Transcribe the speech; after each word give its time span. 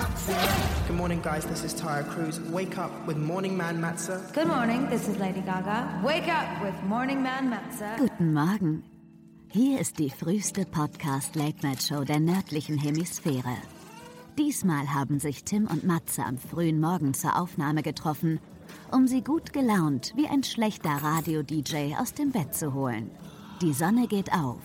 Good 0.00 0.96
morning, 0.96 1.20
guys. 1.20 1.44
This 1.44 1.62
is 1.62 1.74
Tyre 1.74 2.04
Cruz. 2.04 2.40
Wake 2.50 2.78
up 2.78 2.90
with 3.06 3.18
Morning 3.18 3.54
Man 3.54 3.78
Matze. 3.82 4.32
Good 4.32 4.46
morning, 4.46 4.88
this 4.88 5.06
is 5.06 5.18
Lady 5.18 5.42
Gaga. 5.42 6.00
Wake 6.02 6.26
up 6.26 6.62
with 6.62 6.74
Morning 6.84 7.22
Man 7.22 7.50
Matze. 7.50 7.98
Guten 7.98 8.32
Morgen. 8.32 8.82
Hier 9.52 9.78
ist 9.78 9.98
die 9.98 10.08
früheste 10.08 10.64
Podcast-Late-Night-Show 10.64 12.04
der 12.04 12.18
nördlichen 12.18 12.78
Hemisphäre. 12.78 13.56
Diesmal 14.38 14.94
haben 14.94 15.18
sich 15.18 15.44
Tim 15.44 15.66
und 15.66 15.84
Matze 15.84 16.24
am 16.24 16.38
frühen 16.38 16.80
Morgen 16.80 17.12
zur 17.12 17.38
Aufnahme 17.38 17.82
getroffen, 17.82 18.40
um 18.92 19.06
sie 19.06 19.22
gut 19.22 19.52
gelaunt 19.52 20.14
wie 20.16 20.28
ein 20.28 20.44
schlechter 20.44 20.96
Radio-DJ 21.02 21.96
aus 22.00 22.14
dem 22.14 22.30
Bett 22.30 22.54
zu 22.54 22.72
holen. 22.72 23.10
Die 23.60 23.74
Sonne 23.74 24.06
geht 24.06 24.32
auf, 24.32 24.62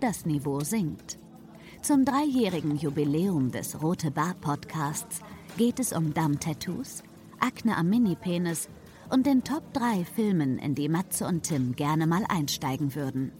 das 0.00 0.24
Niveau 0.24 0.60
sinkt. 0.60 1.18
Zum 1.82 2.04
dreijährigen 2.04 2.76
Jubiläum 2.76 3.50
des 3.50 3.80
Rote 3.82 4.10
Bar 4.10 4.34
Podcasts 4.34 5.20
geht 5.56 5.80
es 5.80 5.94
um 5.94 6.12
Damm-Tattoos, 6.12 7.02
Akne 7.40 7.74
am 7.74 7.88
Minipenis 7.88 8.68
und 9.08 9.24
den 9.24 9.44
Top 9.44 9.72
3 9.72 10.04
Filmen, 10.04 10.58
in 10.58 10.74
die 10.74 10.90
Matze 10.90 11.26
und 11.26 11.44
Tim 11.44 11.74
gerne 11.74 12.06
mal 12.06 12.24
einsteigen 12.28 12.94
würden. 12.94 13.32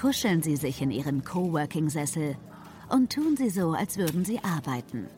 Kuscheln 0.00 0.42
Sie 0.42 0.56
sich 0.56 0.80
in 0.80 0.90
Ihren 0.90 1.24
Coworking-Sessel 1.24 2.36
und 2.88 3.12
tun 3.12 3.36
Sie 3.36 3.50
so, 3.50 3.72
als 3.72 3.98
würden 3.98 4.24
Sie 4.24 4.42
arbeiten. 4.42 5.08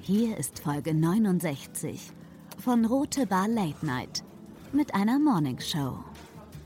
Hier 0.00 0.36
ist 0.36 0.58
Folge 0.58 0.94
69 0.94 2.10
von 2.58 2.84
Rote 2.84 3.24
Bar 3.24 3.46
Late 3.46 3.86
Night 3.86 4.24
mit 4.72 4.96
einer 4.96 5.20
Morningshow. 5.20 6.00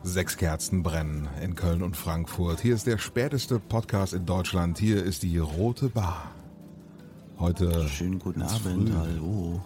Sechs 0.03 0.39
Kerzen 0.39 0.83
brennen 0.83 1.29
in 1.43 1.55
Köln 1.55 1.83
und 1.83 1.95
Frankfurt. 1.95 2.61
Hier 2.61 2.75
ist 2.75 2.87
der 2.87 2.97
späteste 2.97 3.59
Podcast 3.59 4.15
in 4.15 4.25
Deutschland. 4.25 4.79
Hier 4.79 5.05
ist 5.05 5.23
die 5.23 5.37
Rote 5.37 5.91
Bar. 5.91 6.31
Heute. 7.39 7.87
Schönen 7.89 8.19
guten 8.19 8.41
Abend, 8.41 8.89
früh. 8.89 8.97
hallo. 8.97 9.61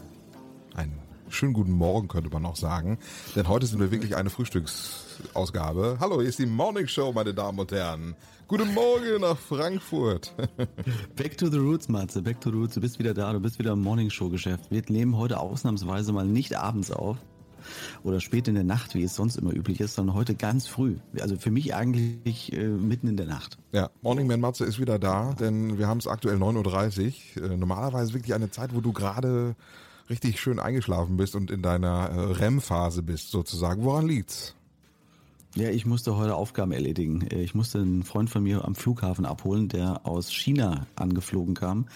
Einen 0.75 0.98
schönen 1.28 1.53
guten 1.53 1.70
Morgen 1.70 2.09
könnte 2.09 2.31
man 2.31 2.42
noch 2.42 2.56
sagen. 2.56 2.98
Denn 3.36 3.47
heute 3.48 3.67
sind 3.67 3.78
wir 3.78 3.92
wirklich 3.92 4.17
eine 4.17 4.28
Frühstücksausgabe. 4.28 5.98
Hallo, 6.00 6.19
hier 6.19 6.28
ist 6.28 6.41
die 6.41 6.47
Morning 6.47 6.89
Show, 6.89 7.12
meine 7.12 7.33
Damen 7.33 7.61
und 7.61 7.70
Herren. 7.70 8.16
Guten 8.48 8.75
Morgen 8.75 9.20
nach 9.20 9.39
Frankfurt. 9.39 10.34
Back 11.16 11.39
to 11.39 11.47
the 11.47 11.59
Roots, 11.59 11.89
Matze, 11.89 12.22
back 12.22 12.41
to 12.41 12.50
the 12.50 12.56
Roots. 12.56 12.75
Du 12.75 12.81
bist 12.81 12.98
wieder 12.98 13.14
da, 13.14 13.33
du 13.33 13.39
bist 13.39 13.61
wieder 13.61 13.72
im 13.72 13.83
Morning-Show-Geschäft. 13.83 14.72
Wir 14.72 14.83
nehmen 14.89 15.16
heute 15.16 15.39
ausnahmsweise 15.39 16.12
mal 16.12 16.27
nicht 16.27 16.56
abends 16.56 16.91
auf 16.91 17.19
oder 18.03 18.20
spät 18.20 18.48
in 18.48 18.55
der 18.55 18.65
Nacht, 18.65 18.95
wie 18.95 19.03
es 19.03 19.15
sonst 19.15 19.37
immer 19.37 19.53
üblich 19.55 19.81
ist, 19.81 19.95
sondern 19.95 20.15
heute 20.17 20.34
ganz 20.34 20.67
früh. 20.67 20.97
Also 21.20 21.37
für 21.37 21.51
mich 21.51 21.75
eigentlich 21.75 22.53
äh, 22.53 22.67
mitten 22.69 23.09
in 23.09 23.17
der 23.17 23.27
Nacht. 23.27 23.59
Ja, 23.73 23.91
Morning 24.03 24.27
Man 24.27 24.41
Matze 24.41 24.65
ist 24.65 24.79
wieder 24.79 24.98
da, 24.98 25.34
denn 25.39 25.79
wir 25.79 25.87
haben 25.89 25.98
es 25.98 26.06
aktuell 26.06 26.37
9.30 26.37 27.12
Uhr. 27.43 27.51
Äh, 27.51 27.56
Normalerweise 27.56 28.15
wirklich 28.15 28.34
eine 28.34 28.51
Zeit, 28.51 28.75
wo 28.75 28.81
du 28.81 28.93
gerade 28.93 29.56
richtig 30.11 30.41
schön 30.41 30.59
eingeschlafen 30.61 31.17
bist 31.17 31.34
und 31.34 31.51
in 31.51 31.62
deiner 31.62 32.11
äh, 32.11 32.21
REM-Phase 32.33 33.03
bist, 33.03 33.31
sozusagen. 33.31 33.84
Woran 33.84 34.06
liegt's? 34.06 34.55
Ja, 35.56 35.71
ich 35.71 35.87
musste 35.87 36.17
heute 36.17 36.34
Aufgaben 36.34 36.73
erledigen. 36.73 37.27
Äh, 37.31 37.43
Ich 37.43 37.55
musste 37.55 37.78
einen 37.78 38.03
Freund 38.03 38.28
von 38.28 38.43
mir 38.43 38.65
am 38.65 38.75
Flughafen 38.75 39.25
abholen, 39.25 39.69
der 39.69 40.05
aus 40.05 40.33
China 40.33 40.87
angeflogen 40.97 41.55
kam. 41.55 41.87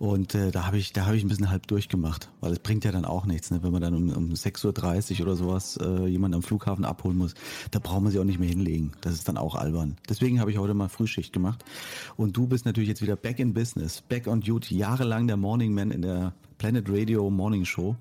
Und 0.00 0.34
äh, 0.34 0.50
da 0.50 0.64
habe 0.64 0.78
ich, 0.78 0.94
da 0.94 1.04
habe 1.04 1.18
ich 1.18 1.22
ein 1.22 1.28
bisschen 1.28 1.50
halb 1.50 1.66
durchgemacht, 1.66 2.30
weil 2.40 2.52
es 2.52 2.58
bringt 2.58 2.86
ja 2.86 2.90
dann 2.90 3.04
auch 3.04 3.26
nichts, 3.26 3.50
ne? 3.50 3.62
wenn 3.62 3.70
man 3.70 3.82
dann 3.82 3.94
um, 3.94 4.08
um 4.08 4.30
6.30 4.30 5.20
Uhr 5.20 5.26
oder 5.26 5.36
sowas 5.36 5.76
äh, 5.76 6.06
jemanden 6.06 6.36
am 6.36 6.42
Flughafen 6.42 6.86
abholen 6.86 7.18
muss. 7.18 7.34
Da 7.70 7.80
braucht 7.80 8.00
man 8.00 8.10
sich 8.10 8.18
auch 8.18 8.24
nicht 8.24 8.40
mehr 8.40 8.48
hinlegen. 8.48 8.92
Das 9.02 9.12
ist 9.12 9.28
dann 9.28 9.36
auch 9.36 9.56
albern. 9.56 9.98
Deswegen 10.08 10.40
habe 10.40 10.50
ich 10.50 10.56
heute 10.56 10.72
mal 10.72 10.88
Frühschicht 10.88 11.34
gemacht. 11.34 11.66
Und 12.16 12.34
du 12.34 12.46
bist 12.46 12.64
natürlich 12.64 12.88
jetzt 12.88 13.02
wieder 13.02 13.14
back 13.14 13.40
in 13.40 13.52
business, 13.52 14.00
back 14.00 14.26
on 14.26 14.40
duty, 14.40 14.74
jahrelang 14.74 15.26
der 15.26 15.36
Morning 15.36 15.74
Man 15.74 15.90
in 15.90 16.00
der 16.00 16.32
Planet 16.56 16.86
Radio 16.88 17.28
Morning 17.28 17.66
Show. 17.66 17.94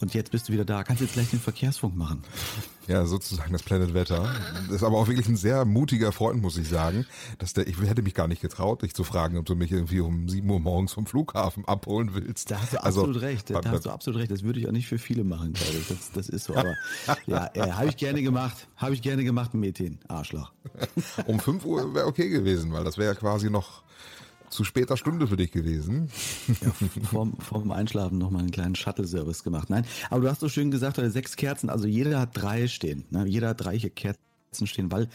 Und 0.00 0.12
jetzt 0.12 0.30
bist 0.30 0.48
du 0.48 0.52
wieder 0.52 0.64
da. 0.64 0.84
Kannst 0.84 1.00
jetzt 1.00 1.14
gleich 1.14 1.30
den 1.30 1.40
Verkehrsfunk 1.40 1.96
machen. 1.96 2.22
Ja, 2.86 3.06
sozusagen 3.06 3.52
das 3.52 3.62
Planet 3.62 3.94
Wetter. 3.94 4.30
Das 4.66 4.76
ist 4.76 4.82
aber 4.82 4.98
auch 4.98 5.08
wirklich 5.08 5.26
ein 5.26 5.36
sehr 5.36 5.64
mutiger 5.64 6.12
Freund, 6.12 6.40
muss 6.40 6.56
ich 6.58 6.68
sagen. 6.68 7.06
Dass 7.38 7.54
der, 7.54 7.66
ich 7.66 7.80
hätte 7.80 8.02
mich 8.02 8.14
gar 8.14 8.28
nicht 8.28 8.42
getraut, 8.42 8.82
dich 8.82 8.94
zu 8.94 9.04
fragen, 9.04 9.38
ob 9.38 9.46
du 9.46 9.56
mich 9.56 9.72
irgendwie 9.72 10.00
um 10.00 10.28
7 10.28 10.48
Uhr 10.48 10.60
morgens 10.60 10.92
vom 10.92 11.06
Flughafen 11.06 11.64
abholen 11.64 12.10
willst. 12.14 12.50
Da 12.50 12.60
hast 12.60 12.74
du 12.74 12.82
Also, 12.82 13.00
absolut 13.00 13.22
recht. 13.22 13.50
Da 13.50 13.60
hast 13.64 13.86
du 13.86 13.90
absolut 13.90 14.20
recht. 14.20 14.30
Das 14.30 14.42
würde 14.42 14.60
ich 14.60 14.68
auch 14.68 14.72
nicht 14.72 14.86
für 14.86 14.98
viele 14.98 15.24
machen, 15.24 15.54
glaube 15.54 15.78
ich. 15.80 15.88
Das, 15.88 16.12
das 16.12 16.28
ist 16.28 16.44
so. 16.44 16.54
Aber 16.54 16.74
ja, 17.26 17.50
äh, 17.54 17.72
habe 17.72 17.88
ich 17.88 17.96
gerne 17.96 18.22
gemacht. 18.22 18.68
Habe 18.76 18.94
ich 18.94 19.02
gerne 19.02 19.24
gemacht, 19.24 19.54
Metin. 19.54 19.98
Arschloch. 20.08 20.52
Um 21.26 21.40
5 21.40 21.64
Uhr 21.64 21.94
wäre 21.94 22.06
okay 22.06 22.28
gewesen, 22.28 22.72
weil 22.72 22.84
das 22.84 22.98
wäre 22.98 23.14
ja 23.14 23.18
quasi 23.18 23.50
noch 23.50 23.82
zu 24.50 24.64
später 24.64 24.96
Stunde 24.96 25.26
für 25.26 25.36
dich 25.36 25.50
gewesen. 25.50 26.10
Ja, 26.60 26.72
vorm, 27.10 27.36
vorm 27.38 27.70
Einschlafen 27.70 28.18
noch 28.18 28.30
mal 28.30 28.40
einen 28.40 28.50
kleinen 28.50 28.74
Shuttle-Service 28.74 29.44
gemacht. 29.44 29.70
Nein, 29.70 29.84
aber 30.10 30.22
du 30.22 30.30
hast 30.30 30.40
so 30.40 30.48
schön 30.48 30.70
gesagt, 30.70 31.00
sechs 31.12 31.36
Kerzen. 31.36 31.70
Also 31.70 31.86
jeder 31.86 32.20
hat 32.20 32.30
drei 32.32 32.68
stehen. 32.68 33.04
Ne? 33.10 33.26
Jeder 33.26 33.48
hat 33.48 33.64
drei 33.64 33.78
Kerzen 33.78 34.20
stehen, 34.64 34.90
weil 34.90 35.08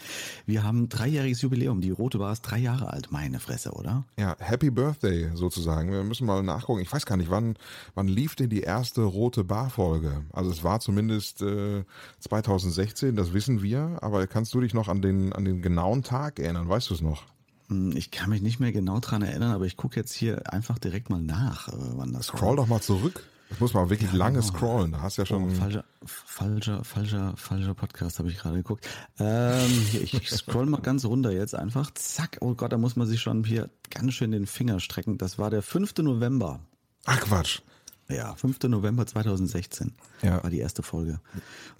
wir 0.46 0.62
haben 0.62 0.82
ein 0.82 0.88
dreijähriges 0.88 1.42
Jubiläum. 1.42 1.80
Die 1.80 1.90
Rote 1.90 2.18
Bar 2.18 2.32
ist 2.32 2.42
drei 2.42 2.58
Jahre 2.58 2.92
alt. 2.92 3.10
Meine 3.10 3.40
Fresse, 3.40 3.72
oder? 3.72 4.04
Ja, 4.16 4.36
Happy 4.38 4.70
Birthday 4.70 5.30
sozusagen. 5.34 5.90
Wir 5.90 6.04
müssen 6.04 6.26
mal 6.26 6.42
nachgucken. 6.42 6.80
Ich 6.80 6.92
weiß 6.92 7.06
gar 7.06 7.16
nicht, 7.16 7.30
wann, 7.30 7.56
wann 7.94 8.06
lief 8.06 8.36
denn 8.36 8.50
die 8.50 8.60
erste 8.60 9.02
rote 9.02 9.42
Bar-Folge? 9.42 10.24
Also 10.32 10.50
es 10.50 10.62
war 10.62 10.78
zumindest 10.78 11.42
äh, 11.42 11.84
2016, 12.20 13.16
das 13.16 13.32
wissen 13.32 13.62
wir. 13.62 13.98
Aber 14.00 14.26
kannst 14.28 14.54
du 14.54 14.60
dich 14.60 14.74
noch 14.74 14.88
an 14.88 15.02
den, 15.02 15.32
an 15.32 15.44
den 15.44 15.62
genauen 15.62 16.04
Tag 16.04 16.38
erinnern? 16.38 16.68
Weißt 16.68 16.90
du 16.90 16.94
es 16.94 17.00
noch? 17.00 17.24
Hm, 17.72 17.96
Ich 17.96 18.10
kann 18.10 18.30
mich 18.30 18.42
nicht 18.42 18.60
mehr 18.60 18.72
genau 18.72 19.00
dran 19.00 19.22
erinnern, 19.22 19.52
aber 19.52 19.64
ich 19.66 19.76
gucke 19.76 19.96
jetzt 19.98 20.12
hier 20.12 20.52
einfach 20.52 20.78
direkt 20.78 21.10
mal 21.10 21.20
nach, 21.20 21.68
äh, 21.68 21.72
wann 21.76 22.12
das 22.12 22.26
Scroll 22.26 22.56
doch 22.56 22.66
mal 22.66 22.80
zurück. 22.80 23.24
Das 23.50 23.60
muss 23.60 23.74
man 23.74 23.90
wirklich 23.90 24.10
Ja, 24.12 24.16
lange 24.18 24.38
genau. 24.40 24.50
scrollen. 24.50 24.92
Da 24.92 25.02
hast 25.02 25.18
ja 25.18 25.26
schon. 25.26 25.44
Oh, 25.44 25.50
falscher, 25.54 25.84
falscher, 26.06 26.84
falscher, 26.84 27.34
falscher 27.36 27.74
Podcast 27.74 28.18
habe 28.18 28.30
ich 28.30 28.38
gerade 28.38 28.56
geguckt. 28.56 28.88
Ähm, 29.18 29.70
ich 30.02 30.30
scroll 30.30 30.64
mal 30.66 30.80
ganz 30.80 31.04
runter 31.04 31.30
jetzt 31.32 31.54
einfach. 31.54 31.90
Zack, 31.92 32.38
oh 32.40 32.54
Gott, 32.54 32.72
da 32.72 32.78
muss 32.78 32.96
man 32.96 33.06
sich 33.06 33.20
schon 33.20 33.44
hier 33.44 33.68
ganz 33.90 34.14
schön 34.14 34.30
den 34.30 34.46
Finger 34.46 34.80
strecken. 34.80 35.18
Das 35.18 35.38
war 35.38 35.50
der 35.50 35.60
5. 35.62 35.98
November. 35.98 36.60
Ach 37.04 37.20
Quatsch. 37.20 37.60
Ja, 38.08 38.34
5. 38.36 38.58
November 38.68 39.06
2016 39.06 39.92
Ja. 40.22 40.42
war 40.42 40.48
die 40.50 40.58
erste 40.58 40.82
Folge. 40.82 41.20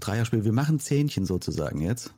Drei 0.00 0.14
Jahre 0.16 0.26
später. 0.26 0.44
Wir 0.44 0.52
machen 0.52 0.78
Zähnchen 0.78 1.24
sozusagen 1.24 1.80
jetzt. 1.80 2.12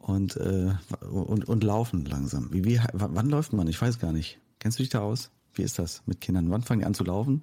Und, 0.00 0.36
äh, 0.36 0.72
und, 1.10 1.48
und 1.48 1.64
laufen 1.64 2.04
langsam. 2.04 2.52
Wie, 2.52 2.64
wie, 2.64 2.80
wann 2.92 3.28
läuft 3.28 3.52
man? 3.52 3.66
Ich 3.68 3.80
weiß 3.80 3.98
gar 3.98 4.12
nicht. 4.12 4.38
Kennst 4.58 4.78
du 4.78 4.82
dich 4.82 4.90
da 4.90 5.00
aus? 5.00 5.30
Wie 5.54 5.62
ist 5.62 5.78
das 5.78 6.02
mit 6.06 6.20
Kindern? 6.20 6.50
Wann 6.50 6.62
fangen 6.62 6.80
die 6.80 6.86
an 6.86 6.94
zu 6.94 7.04
laufen? 7.04 7.42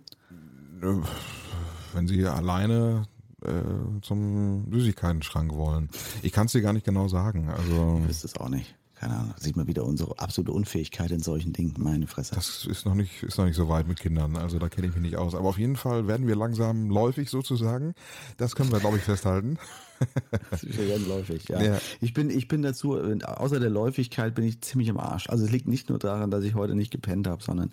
wenn 1.93 2.07
sie 2.07 2.25
alleine 2.25 3.07
äh, 3.41 4.01
zum 4.01 4.71
Süßigkeitenschrank 4.71 5.53
wollen. 5.53 5.89
Ich 6.21 6.31
kann 6.31 6.47
es 6.47 6.51
dir 6.51 6.61
gar 6.61 6.73
nicht 6.73 6.85
genau 6.85 7.07
sagen. 7.07 7.49
Also 7.49 7.99
Ich 8.01 8.09
wüsste 8.09 8.27
es 8.27 8.37
auch 8.37 8.49
nicht. 8.49 8.75
Keine 8.95 9.15
Ahnung. 9.15 9.33
Sieht 9.37 9.57
man 9.57 9.67
wieder 9.67 9.83
unsere 9.83 10.17
absolute 10.19 10.53
Unfähigkeit 10.53 11.11
in 11.11 11.19
solchen 11.19 11.53
Dingen. 11.53 11.73
Meine 11.77 12.07
Fresse. 12.07 12.33
das 12.35 12.65
ist 12.65 12.85
noch 12.85 12.95
nicht 12.95 13.23
ist 13.23 13.37
noch 13.37 13.45
nicht 13.45 13.55
so 13.55 13.67
weit 13.67 13.87
mit 13.87 13.99
Kindern. 13.99 14.37
Also 14.37 14.57
da 14.57 14.69
kenne 14.69 14.87
ich 14.87 14.93
mich 14.93 15.03
nicht 15.03 15.17
aus. 15.17 15.35
Aber 15.35 15.49
auf 15.49 15.57
jeden 15.57 15.75
Fall 15.75 16.07
werden 16.07 16.27
wir 16.27 16.35
langsam 16.35 16.89
läufig 16.89 17.29
sozusagen. 17.29 17.93
Das 18.37 18.55
können 18.55 18.71
wir 18.71 18.79
glaube 18.79 18.97
ich 18.97 19.03
festhalten. 19.03 19.57
Wir 20.61 20.89
werden 20.89 21.07
läufig, 21.07 21.47
ja. 21.47 21.61
Ja. 21.61 21.79
Ich 22.01 22.13
bin, 22.13 22.29
ich 22.29 22.49
bin 22.49 22.61
dazu, 22.61 22.97
außer 22.97 23.61
der 23.61 23.69
Läufigkeit 23.69 24.35
bin 24.35 24.43
ich 24.43 24.61
ziemlich 24.61 24.89
am 24.89 24.97
Arsch. 24.97 25.29
Also 25.29 25.45
es 25.45 25.51
liegt 25.51 25.67
nicht 25.67 25.89
nur 25.89 25.99
daran, 25.99 26.31
dass 26.31 26.43
ich 26.43 26.53
heute 26.53 26.75
nicht 26.75 26.91
gepennt 26.91 27.27
habe, 27.27 27.41
sondern 27.41 27.71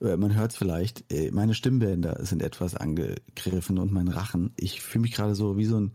äh, 0.00 0.16
man 0.16 0.34
hört 0.34 0.52
es 0.52 0.56
vielleicht, 0.56 1.12
äh, 1.12 1.30
meine 1.30 1.54
Stimmbänder 1.54 2.24
sind 2.24 2.42
etwas 2.42 2.74
angegriffen 2.74 3.78
und 3.78 3.92
mein 3.92 4.08
Rachen. 4.08 4.52
Ich 4.56 4.80
fühle 4.80 5.02
mich 5.02 5.12
gerade 5.12 5.34
so 5.34 5.56
wie 5.56 5.66
so 5.66 5.78
ein, 5.78 5.92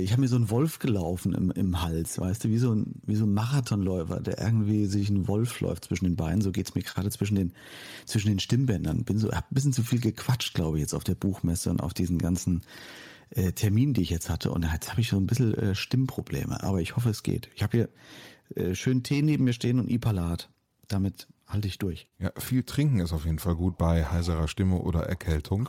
ich 0.00 0.12
habe 0.12 0.20
mir 0.22 0.28
so 0.28 0.36
einen 0.36 0.50
Wolf 0.50 0.78
gelaufen 0.78 1.34
im, 1.34 1.50
im 1.50 1.82
Hals, 1.82 2.18
weißt 2.18 2.44
du, 2.44 2.48
wie 2.48 2.58
so 2.58 2.72
ein, 2.74 3.00
wie 3.06 3.16
so 3.16 3.24
ein 3.24 3.32
Marathonläufer, 3.34 4.20
der 4.20 4.38
irgendwie 4.40 4.86
sich 4.86 5.08
ein 5.10 5.28
Wolf 5.28 5.60
läuft 5.60 5.84
zwischen 5.86 6.04
den 6.04 6.16
Beinen. 6.16 6.40
So 6.40 6.52
geht's 6.52 6.74
mir 6.74 6.82
gerade 6.82 7.10
zwischen 7.10 7.34
den, 7.36 7.52
zwischen 8.04 8.28
den 8.28 8.38
Stimmbändern. 8.40 9.04
Bin 9.04 9.18
so, 9.18 9.30
hab 9.32 9.50
ein 9.50 9.54
bisschen 9.54 9.72
zu 9.72 9.82
viel 9.82 10.00
gequatscht, 10.00 10.54
glaube 10.54 10.76
ich, 10.78 10.82
jetzt 10.82 10.94
auf 10.94 11.04
der 11.04 11.14
Buchmesse 11.14 11.70
und 11.70 11.80
auf 11.80 11.94
diesen 11.94 12.18
ganzen 12.18 12.62
äh, 13.30 13.52
Termin, 13.52 13.94
die 13.94 14.02
ich 14.02 14.10
jetzt 14.10 14.30
hatte. 14.30 14.50
Und 14.50 14.64
jetzt 14.70 14.90
habe 14.90 15.00
ich 15.00 15.08
so 15.08 15.16
ein 15.16 15.26
bisschen 15.26 15.54
äh, 15.54 15.74
Stimmprobleme. 15.74 16.62
Aber 16.62 16.80
ich 16.80 16.96
hoffe, 16.96 17.10
es 17.10 17.22
geht. 17.22 17.48
Ich 17.54 17.62
habe 17.62 17.76
hier 17.76 17.88
äh, 18.56 18.74
schön 18.74 19.02
Tee 19.02 19.22
neben 19.22 19.44
mir 19.44 19.52
stehen 19.54 19.78
und 19.78 19.90
Ipalat. 19.90 20.50
Damit 20.88 21.28
halte 21.46 21.68
ich 21.68 21.78
durch. 21.78 22.08
Ja, 22.18 22.30
viel 22.38 22.62
trinken 22.62 23.00
ist 23.00 23.12
auf 23.12 23.24
jeden 23.24 23.38
Fall 23.38 23.54
gut 23.54 23.78
bei 23.78 24.04
heiserer 24.04 24.48
Stimme 24.48 24.76
oder 24.76 25.04
Erkältung. 25.04 25.68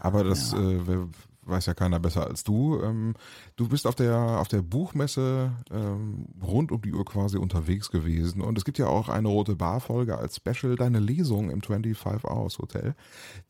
Aber 0.00 0.24
das 0.24 0.52
äh, 0.52 0.86
wer- 0.86 1.08
weiß 1.46 1.66
ja 1.66 1.74
keiner 1.74 2.00
besser 2.00 2.26
als 2.26 2.44
du. 2.44 2.80
Ähm, 2.82 3.14
du 3.56 3.68
bist 3.68 3.86
auf 3.86 3.94
der 3.94 4.16
auf 4.16 4.48
der 4.48 4.62
Buchmesse 4.62 5.52
ähm, 5.70 6.26
rund 6.42 6.72
um 6.72 6.82
die 6.82 6.92
Uhr 6.92 7.04
quasi 7.04 7.38
unterwegs 7.38 7.90
gewesen 7.90 8.40
und 8.40 8.58
es 8.58 8.64
gibt 8.64 8.78
ja 8.78 8.86
auch 8.86 9.08
eine 9.08 9.28
rote 9.28 9.56
Bar-Folge 9.56 10.18
als 10.18 10.36
Special, 10.36 10.76
deine 10.76 11.00
Lesung 11.00 11.50
im 11.50 11.62
25 11.62 12.24
Hours 12.24 12.58
Hotel, 12.58 12.94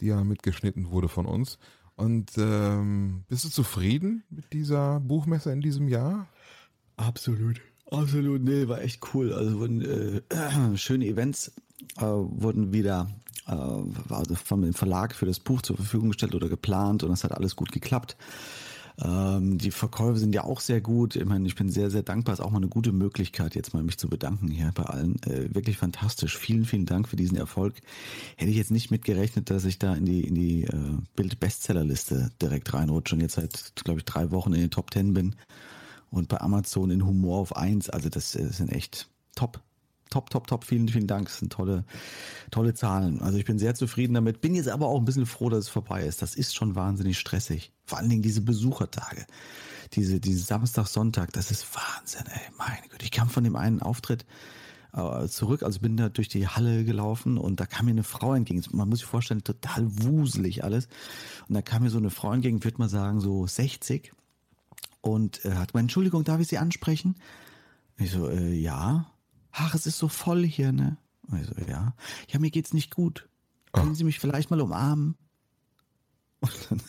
die 0.00 0.06
ja 0.06 0.22
mitgeschnitten 0.22 0.90
wurde 0.90 1.08
von 1.08 1.26
uns. 1.26 1.58
Und 1.96 2.32
ähm, 2.36 3.24
bist 3.28 3.44
du 3.44 3.48
zufrieden 3.48 4.22
mit 4.28 4.52
dieser 4.52 5.00
Buchmesse 5.00 5.50
in 5.50 5.62
diesem 5.62 5.88
Jahr? 5.88 6.28
Absolut. 6.96 7.60
Absolut, 7.90 8.42
nee, 8.42 8.68
war 8.68 8.82
echt 8.82 9.14
cool. 9.14 9.32
Also 9.32 9.58
wurden 9.58 9.80
äh, 9.80 10.76
schöne 10.76 11.06
Events 11.06 11.52
äh, 11.98 12.02
wurden 12.02 12.72
wieder 12.72 13.08
äh, 13.46 13.52
also 13.52 14.34
vom 14.34 14.72
Verlag 14.72 15.14
für 15.14 15.26
das 15.26 15.40
Buch 15.40 15.62
zur 15.62 15.76
Verfügung 15.76 16.10
gestellt 16.10 16.34
oder 16.34 16.48
geplant 16.48 17.02
und 17.02 17.10
das 17.10 17.24
hat 17.24 17.32
alles 17.32 17.56
gut 17.56 17.72
geklappt. 17.72 18.16
Ähm, 18.98 19.58
die 19.58 19.70
Verkäufe 19.70 20.18
sind 20.18 20.34
ja 20.34 20.44
auch 20.44 20.60
sehr 20.60 20.80
gut. 20.80 21.16
Ich 21.16 21.24
meine, 21.24 21.46
ich 21.46 21.54
bin 21.54 21.68
sehr, 21.68 21.90
sehr 21.90 22.02
dankbar. 22.02 22.32
Ist 22.32 22.40
auch 22.40 22.50
mal 22.50 22.58
eine 22.58 22.68
gute 22.68 22.92
Möglichkeit, 22.92 23.54
jetzt 23.54 23.74
mal 23.74 23.82
mich 23.82 23.98
zu 23.98 24.08
bedanken 24.08 24.48
hier 24.48 24.72
bei 24.74 24.84
allen. 24.84 25.22
Äh, 25.24 25.54
wirklich 25.54 25.76
fantastisch. 25.76 26.36
Vielen, 26.38 26.64
vielen 26.64 26.86
Dank 26.86 27.08
für 27.08 27.16
diesen 27.16 27.36
Erfolg. 27.36 27.74
Hätte 28.36 28.50
ich 28.50 28.56
jetzt 28.56 28.70
nicht 28.70 28.90
mitgerechnet, 28.90 29.50
dass 29.50 29.64
ich 29.64 29.78
da 29.78 29.94
in 29.94 30.06
die, 30.06 30.22
in 30.22 30.34
die 30.34 30.64
äh, 30.64 30.96
Bild-Bestsellerliste 31.14 32.30
direkt 32.40 32.72
reinrutsche 32.72 33.16
und 33.16 33.20
jetzt 33.20 33.34
seit, 33.34 33.74
glaube 33.84 34.00
ich, 34.00 34.06
drei 34.06 34.30
Wochen 34.30 34.54
in 34.54 34.60
den 34.60 34.70
Top 34.70 34.90
Ten 34.90 35.12
bin 35.12 35.36
und 36.10 36.28
bei 36.28 36.40
Amazon 36.40 36.90
in 36.90 37.04
Humor 37.04 37.40
auf 37.40 37.54
eins. 37.54 37.90
Also 37.90 38.08
das, 38.08 38.32
das 38.32 38.42
äh, 38.42 38.52
sind 38.52 38.72
echt 38.72 39.10
top 39.34 39.60
top, 40.10 40.30
top, 40.30 40.46
top. 40.46 40.64
Vielen, 40.64 40.88
vielen 40.88 41.06
Dank. 41.06 41.26
Das 41.26 41.38
sind 41.38 41.52
tolle, 41.52 41.84
tolle 42.50 42.74
Zahlen. 42.74 43.20
Also 43.20 43.38
ich 43.38 43.44
bin 43.44 43.58
sehr 43.58 43.74
zufrieden 43.74 44.14
damit. 44.14 44.40
Bin 44.40 44.54
jetzt 44.54 44.68
aber 44.68 44.86
auch 44.86 44.98
ein 44.98 45.04
bisschen 45.04 45.26
froh, 45.26 45.48
dass 45.48 45.64
es 45.64 45.68
vorbei 45.68 46.04
ist. 46.04 46.22
Das 46.22 46.34
ist 46.34 46.54
schon 46.54 46.74
wahnsinnig 46.74 47.18
stressig. 47.18 47.72
Vor 47.84 47.98
allen 47.98 48.08
Dingen 48.08 48.22
diese 48.22 48.40
Besuchertage. 48.40 49.26
Diese, 49.92 50.20
diese 50.20 50.42
Samstag, 50.44 50.86
Sonntag, 50.88 51.32
das 51.32 51.50
ist 51.50 51.66
Wahnsinn, 51.74 52.26
ey. 52.26 52.40
Meine 52.58 52.88
Güte. 52.88 53.04
Ich 53.04 53.12
kam 53.12 53.28
von 53.28 53.44
dem 53.44 53.56
einen 53.56 53.80
Auftritt 53.80 54.26
äh, 54.92 55.28
zurück, 55.28 55.62
also 55.62 55.80
bin 55.80 55.96
da 55.96 56.08
durch 56.08 56.28
die 56.28 56.48
Halle 56.48 56.84
gelaufen 56.84 57.38
und 57.38 57.60
da 57.60 57.66
kam 57.66 57.86
mir 57.86 57.92
eine 57.92 58.02
Frau 58.02 58.34
entgegen. 58.34 58.62
Man 58.72 58.88
muss 58.88 59.00
sich 59.00 59.06
vorstellen, 59.06 59.44
total 59.44 59.84
wuselig 60.02 60.64
alles. 60.64 60.88
Und 61.48 61.54
da 61.54 61.62
kam 61.62 61.82
mir 61.82 61.90
so 61.90 61.98
eine 61.98 62.10
Frau 62.10 62.32
entgegen, 62.32 62.64
würde 62.64 62.78
man 62.78 62.88
sagen, 62.88 63.20
so 63.20 63.46
60. 63.46 64.12
Und 65.02 65.44
äh, 65.44 65.52
hat 65.52 65.72
gemeint, 65.72 65.84
Entschuldigung, 65.84 66.24
darf 66.24 66.40
ich 66.40 66.48
Sie 66.48 66.58
ansprechen? 66.58 67.14
Ich 67.98 68.10
so, 68.10 68.28
äh, 68.28 68.52
ja 68.52 69.06
ach, 69.56 69.74
es 69.74 69.86
ist 69.86 69.98
so 69.98 70.08
voll 70.08 70.44
hier, 70.44 70.72
ne? 70.72 70.96
Also, 71.30 71.52
ja. 71.68 71.94
Ja, 72.28 72.38
mir 72.38 72.50
geht's 72.50 72.72
nicht 72.72 72.94
gut. 72.94 73.28
Können 73.72 73.92
oh. 73.92 73.94
Sie 73.94 74.04
mich 74.04 74.20
vielleicht 74.20 74.50
mal 74.50 74.60
umarmen? 74.60 75.16
Und 76.40 76.52
dann, 76.70 76.80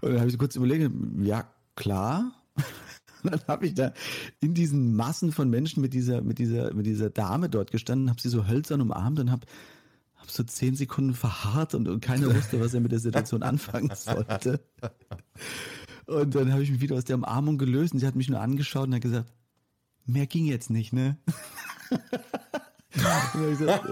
und 0.00 0.10
dann 0.10 0.20
habe 0.20 0.30
ich 0.30 0.38
kurz 0.38 0.56
überlegt, 0.56 0.90
ja, 1.20 1.50
klar. 1.76 2.32
Und 3.22 3.32
dann 3.32 3.40
habe 3.46 3.66
ich 3.66 3.74
da 3.74 3.92
in 4.40 4.52
diesen 4.52 4.96
Massen 4.96 5.30
von 5.30 5.48
Menschen 5.48 5.80
mit 5.80 5.94
dieser, 5.94 6.22
mit 6.22 6.38
dieser, 6.38 6.74
mit 6.74 6.86
dieser 6.86 7.08
Dame 7.08 7.48
dort 7.48 7.70
gestanden, 7.70 8.10
habe 8.10 8.20
sie 8.20 8.28
so 8.28 8.48
hölzern 8.48 8.80
umarmt 8.80 9.20
und 9.20 9.30
habe 9.30 9.46
hab 10.16 10.30
so 10.30 10.42
zehn 10.42 10.74
Sekunden 10.74 11.14
verharrt 11.14 11.74
und, 11.74 11.88
und 11.88 12.00
keiner 12.00 12.34
wusste, 12.34 12.60
was 12.60 12.74
er 12.74 12.80
mit 12.80 12.90
der 12.90 12.98
Situation 12.98 13.42
anfangen 13.44 13.92
sollte. 13.94 14.60
Und 16.06 16.34
dann 16.34 16.52
habe 16.52 16.64
ich 16.64 16.70
mich 16.72 16.80
wieder 16.80 16.96
aus 16.96 17.04
der 17.04 17.16
Umarmung 17.16 17.58
gelöst 17.58 17.94
und 17.94 18.00
sie 18.00 18.06
hat 18.06 18.16
mich 18.16 18.28
nur 18.28 18.40
angeschaut 18.40 18.88
und 18.88 18.94
hat 18.96 19.02
gesagt, 19.02 19.32
mehr 20.06 20.26
ging 20.26 20.46
jetzt 20.46 20.70
nicht, 20.70 20.92
ne? 20.92 21.16
dann 22.94 23.04
habe 23.04 23.52
ich, 23.52 23.58
gesagt, 23.58 23.84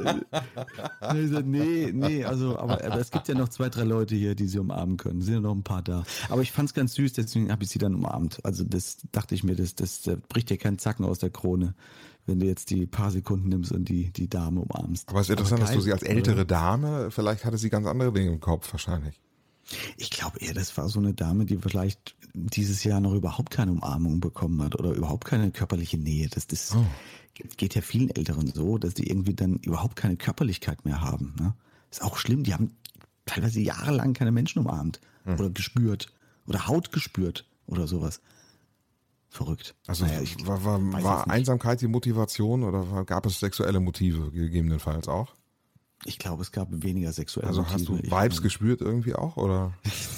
hab 1.01 1.15
ich 1.15 1.23
gesagt, 1.23 1.47
nee, 1.47 1.91
nee, 1.93 2.25
also, 2.25 2.59
aber, 2.59 2.85
aber, 2.85 2.99
es 2.99 3.11
gibt 3.11 3.29
ja 3.29 3.35
noch 3.35 3.49
zwei, 3.49 3.69
drei 3.69 3.85
Leute 3.85 4.15
hier, 4.15 4.35
die 4.35 4.47
sie 4.47 4.59
umarmen 4.59 4.97
können. 4.97 5.21
Es 5.21 5.27
sind 5.27 5.35
ja 5.35 5.41
noch 5.41 5.55
ein 5.55 5.62
paar 5.62 5.83
da. 5.83 6.05
Aber 6.29 6.43
ich 6.43 6.53
fand 6.53 6.69
es 6.69 6.75
ganz 6.75 6.95
süß, 6.95 7.15
deswegen 7.15 7.51
habe 7.51 7.65
ich 7.65 7.71
sie 7.71 7.79
dann 7.79 7.95
umarmt. 7.95 8.45
Also 8.45 8.65
das 8.65 8.99
dachte 9.12 9.35
ich 9.35 9.43
mir, 9.43 9.57
das, 9.57 9.75
das, 9.75 10.03
das 10.03 10.19
bricht 10.29 10.51
dir 10.51 10.59
keinen 10.59 10.79
Zacken 10.79 11.05
aus 11.05 11.19
der 11.19 11.31
Krone, 11.31 11.75
wenn 12.27 12.41
du 12.41 12.47
jetzt 12.47 12.71
die 12.71 12.87
paar 12.87 13.11
Sekunden 13.11 13.49
nimmst 13.49 13.73
und 13.73 13.89
die, 13.89 14.12
die 14.12 14.29
Dame 14.29 14.61
umarmst. 14.61 15.09
Aber 15.09 15.21
es 15.21 15.29
ist 15.29 15.31
interessant, 15.31 15.62
dass 15.62 15.73
du 15.73 15.81
sie 15.81 15.93
als 15.93 16.03
ältere 16.03 16.45
Dame, 16.45 17.11
vielleicht 17.11 17.45
hatte 17.45 17.59
sie 17.59 17.71
ganz 17.71 17.87
andere 17.87 18.12
Dinge 18.12 18.31
im 18.31 18.41
Kopf, 18.41 18.71
wahrscheinlich. 18.73 19.21
Ich 19.97 20.11
glaube 20.11 20.41
eher, 20.41 20.55
das 20.55 20.77
war 20.77 20.89
so 20.89 20.99
eine 20.99 21.15
Dame, 21.15 21.47
die 21.47 21.57
vielleicht 21.57 22.17
dieses 22.35 22.85
Jahr 22.85 23.01
noch 23.01 23.15
überhaupt 23.15 23.51
keine 23.51 23.73
Umarmung 23.73 24.21
bekommen 24.21 24.63
hat 24.63 24.79
oder 24.79 24.93
überhaupt 24.93 25.25
keine 25.25 25.51
körperliche 25.51 25.99
Nähe. 25.99 26.29
Das, 26.29 26.47
das 26.47 26.75
oh. 26.75 26.85
geht 27.57 27.75
ja 27.75 27.83
vielen 27.83 28.11
Älteren 28.11 28.49
so, 28.53 28.79
dass 28.79 28.95
die 28.95 29.09
irgendwie 29.09 29.35
dann 29.35 29.57
überhaupt 29.57 29.97
keine 29.97 30.17
Körperlichkeit 30.17 30.85
mehr 30.85 31.01
haben. 31.01 31.35
Ne? 31.39 31.55
Ist 31.91 32.03
auch 32.03 32.17
schlimm. 32.17 32.45
Die 32.45 32.55
haben 32.55 32.77
teilweise 33.27 33.61
jahrelang 33.61 34.13
keine 34.13 34.33
Menschen 34.33 34.61
umarmt 34.61 35.01
hm. 35.25 35.35
oder 35.35 35.51
gespürt 35.51 36.13
oder 36.47 36.67
Haut 36.67 36.93
gespürt 36.93 37.47
oder 37.67 37.87
sowas. 37.87 38.21
Verrückt. 39.29 39.77
Also 39.87 40.05
naja, 40.07 40.21
ich 40.21 40.45
war, 40.45 40.65
war, 40.65 40.81
war 41.05 41.31
Einsamkeit 41.31 41.81
die 41.81 41.87
Motivation 41.87 42.65
oder 42.65 43.05
gab 43.05 43.27
es 43.27 43.39
sexuelle 43.39 43.79
Motive 43.79 44.33
gegebenenfalls 44.33 45.07
auch? 45.07 45.35
Ich 46.06 46.19
glaube, 46.19 46.41
es 46.43 46.50
gab 46.50 46.69
weniger 46.70 47.12
sexuelle 47.12 47.49
Also 47.49 47.67
hast 47.69 47.87
du 47.87 47.99
Vibes 47.99 48.37
ich, 48.37 48.43
gespürt 48.43 48.81
irgendwie 48.81 49.14
auch, 49.14 49.37
oder? 49.37 49.75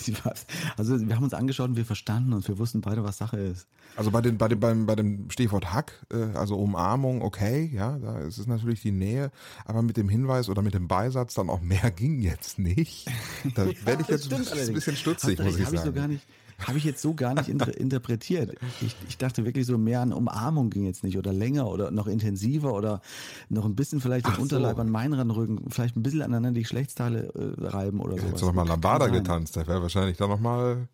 also 0.77 1.01
wir 1.01 1.17
haben 1.17 1.25
uns 1.25 1.35
angeschaut 1.35 1.71
und 1.71 1.77
wir 1.77 1.85
verstanden 1.85 2.33
und 2.33 2.47
wir 2.47 2.59
wussten 2.59 2.81
beide, 2.81 3.03
was 3.03 3.19
Sache 3.19 3.39
ist. 3.39 3.67
Also 3.97 4.13
bei, 4.13 4.21
den, 4.21 4.39
bei, 4.39 4.47
dem, 4.47 4.61
beim, 4.61 4.87
bei 4.87 4.95
dem 4.95 5.29
Stichwort 5.31 5.73
Hack, 5.73 6.07
äh, 6.13 6.37
also 6.37 6.57
Umarmung, 6.57 7.21
okay, 7.21 7.69
ja, 7.75 7.99
da 7.99 8.21
ist 8.21 8.39
es 8.39 8.47
natürlich 8.47 8.81
die 8.81 8.93
Nähe, 8.93 9.33
aber 9.65 9.83
mit 9.83 9.97
dem 9.97 10.09
Hinweis 10.09 10.49
oder 10.49 10.63
mit 10.63 10.75
dem 10.75 10.87
Beisatz 10.87 11.35
dann 11.35 11.51
auch 11.51 11.61
mehr 11.61 11.91
ging 11.97 12.21
jetzt 12.21 12.61
nicht. 12.61 13.11
Da 13.57 13.65
ja, 13.67 13.73
werde 13.85 14.03
ich 14.03 14.09
jetzt 14.09 14.33
ein 14.33 14.75
bisschen 14.75 14.97
stutzig, 14.97 15.41
muss 15.41 15.57
ich 15.59 15.65
sagen. 15.65 15.75
Ich 15.75 15.81
so 15.81 15.93
gar 15.93 16.07
nicht, 16.09 16.25
habe 16.67 16.79
ich 16.79 16.85
jetzt 16.85 17.03
so 17.03 17.15
gar 17.15 17.35
nicht 17.35 17.49
inter 17.49 17.77
interpretiert. 17.77 18.57
Ich, 18.81 18.97
ich 19.09 19.19
dachte 19.19 19.45
wirklich 19.45 19.67
so 19.67 19.79
mehr 19.79 20.01
an 20.01 20.13
Umarmung 20.13 20.71
ging 20.71 20.85
jetzt 20.85 21.05
nicht 21.05 21.19
oder 21.19 21.33
länger 21.33 21.69
oder 21.69 21.91
noch 21.91 22.07
intensiver 22.07 22.73
oder 22.73 23.01
noch 23.49 23.65
ein 23.65 23.75
bisschen 23.75 24.01
vielleicht 24.01 24.27
den 24.27 24.35
Unterleib 24.35 24.79
an 24.79 24.91
meinen 24.91 25.31
Rücken, 25.31 25.71
vielleicht 25.71 25.97
ein 25.97 26.03
bisschen 26.03 26.23
aneinander 26.23 26.53
die 26.53 26.63
Geschlechtsteile 26.63 27.33
äh, 27.35 27.67
reiben 27.67 28.01
oder 28.01 28.17
so. 28.17 28.27
Hättest 28.27 28.43
du 28.43 28.47
nochmal 28.47 28.69
Lambada 28.69 29.09
getanzt, 29.09 29.57
der 29.57 29.67
wäre 29.67 29.83
wahrscheinlich 29.83 30.17
dann 30.17 30.31
nochmal. 30.31 30.89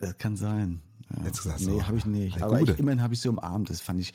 Das 0.00 0.18
kann 0.18 0.36
sein. 0.36 0.80
Ja. 1.16 1.26
Jetzt 1.26 1.42
gesagt, 1.42 1.60
nee, 1.60 1.82
habe 1.82 1.96
ich 1.96 2.06
nicht. 2.06 2.42
Aber 2.42 2.60
ich, 2.60 2.78
immerhin 2.78 3.02
habe 3.02 3.14
ich 3.14 3.20
sie 3.20 3.28
umarmt. 3.28 3.70
Das 3.70 3.80
fand 3.80 4.00
ich, 4.00 4.12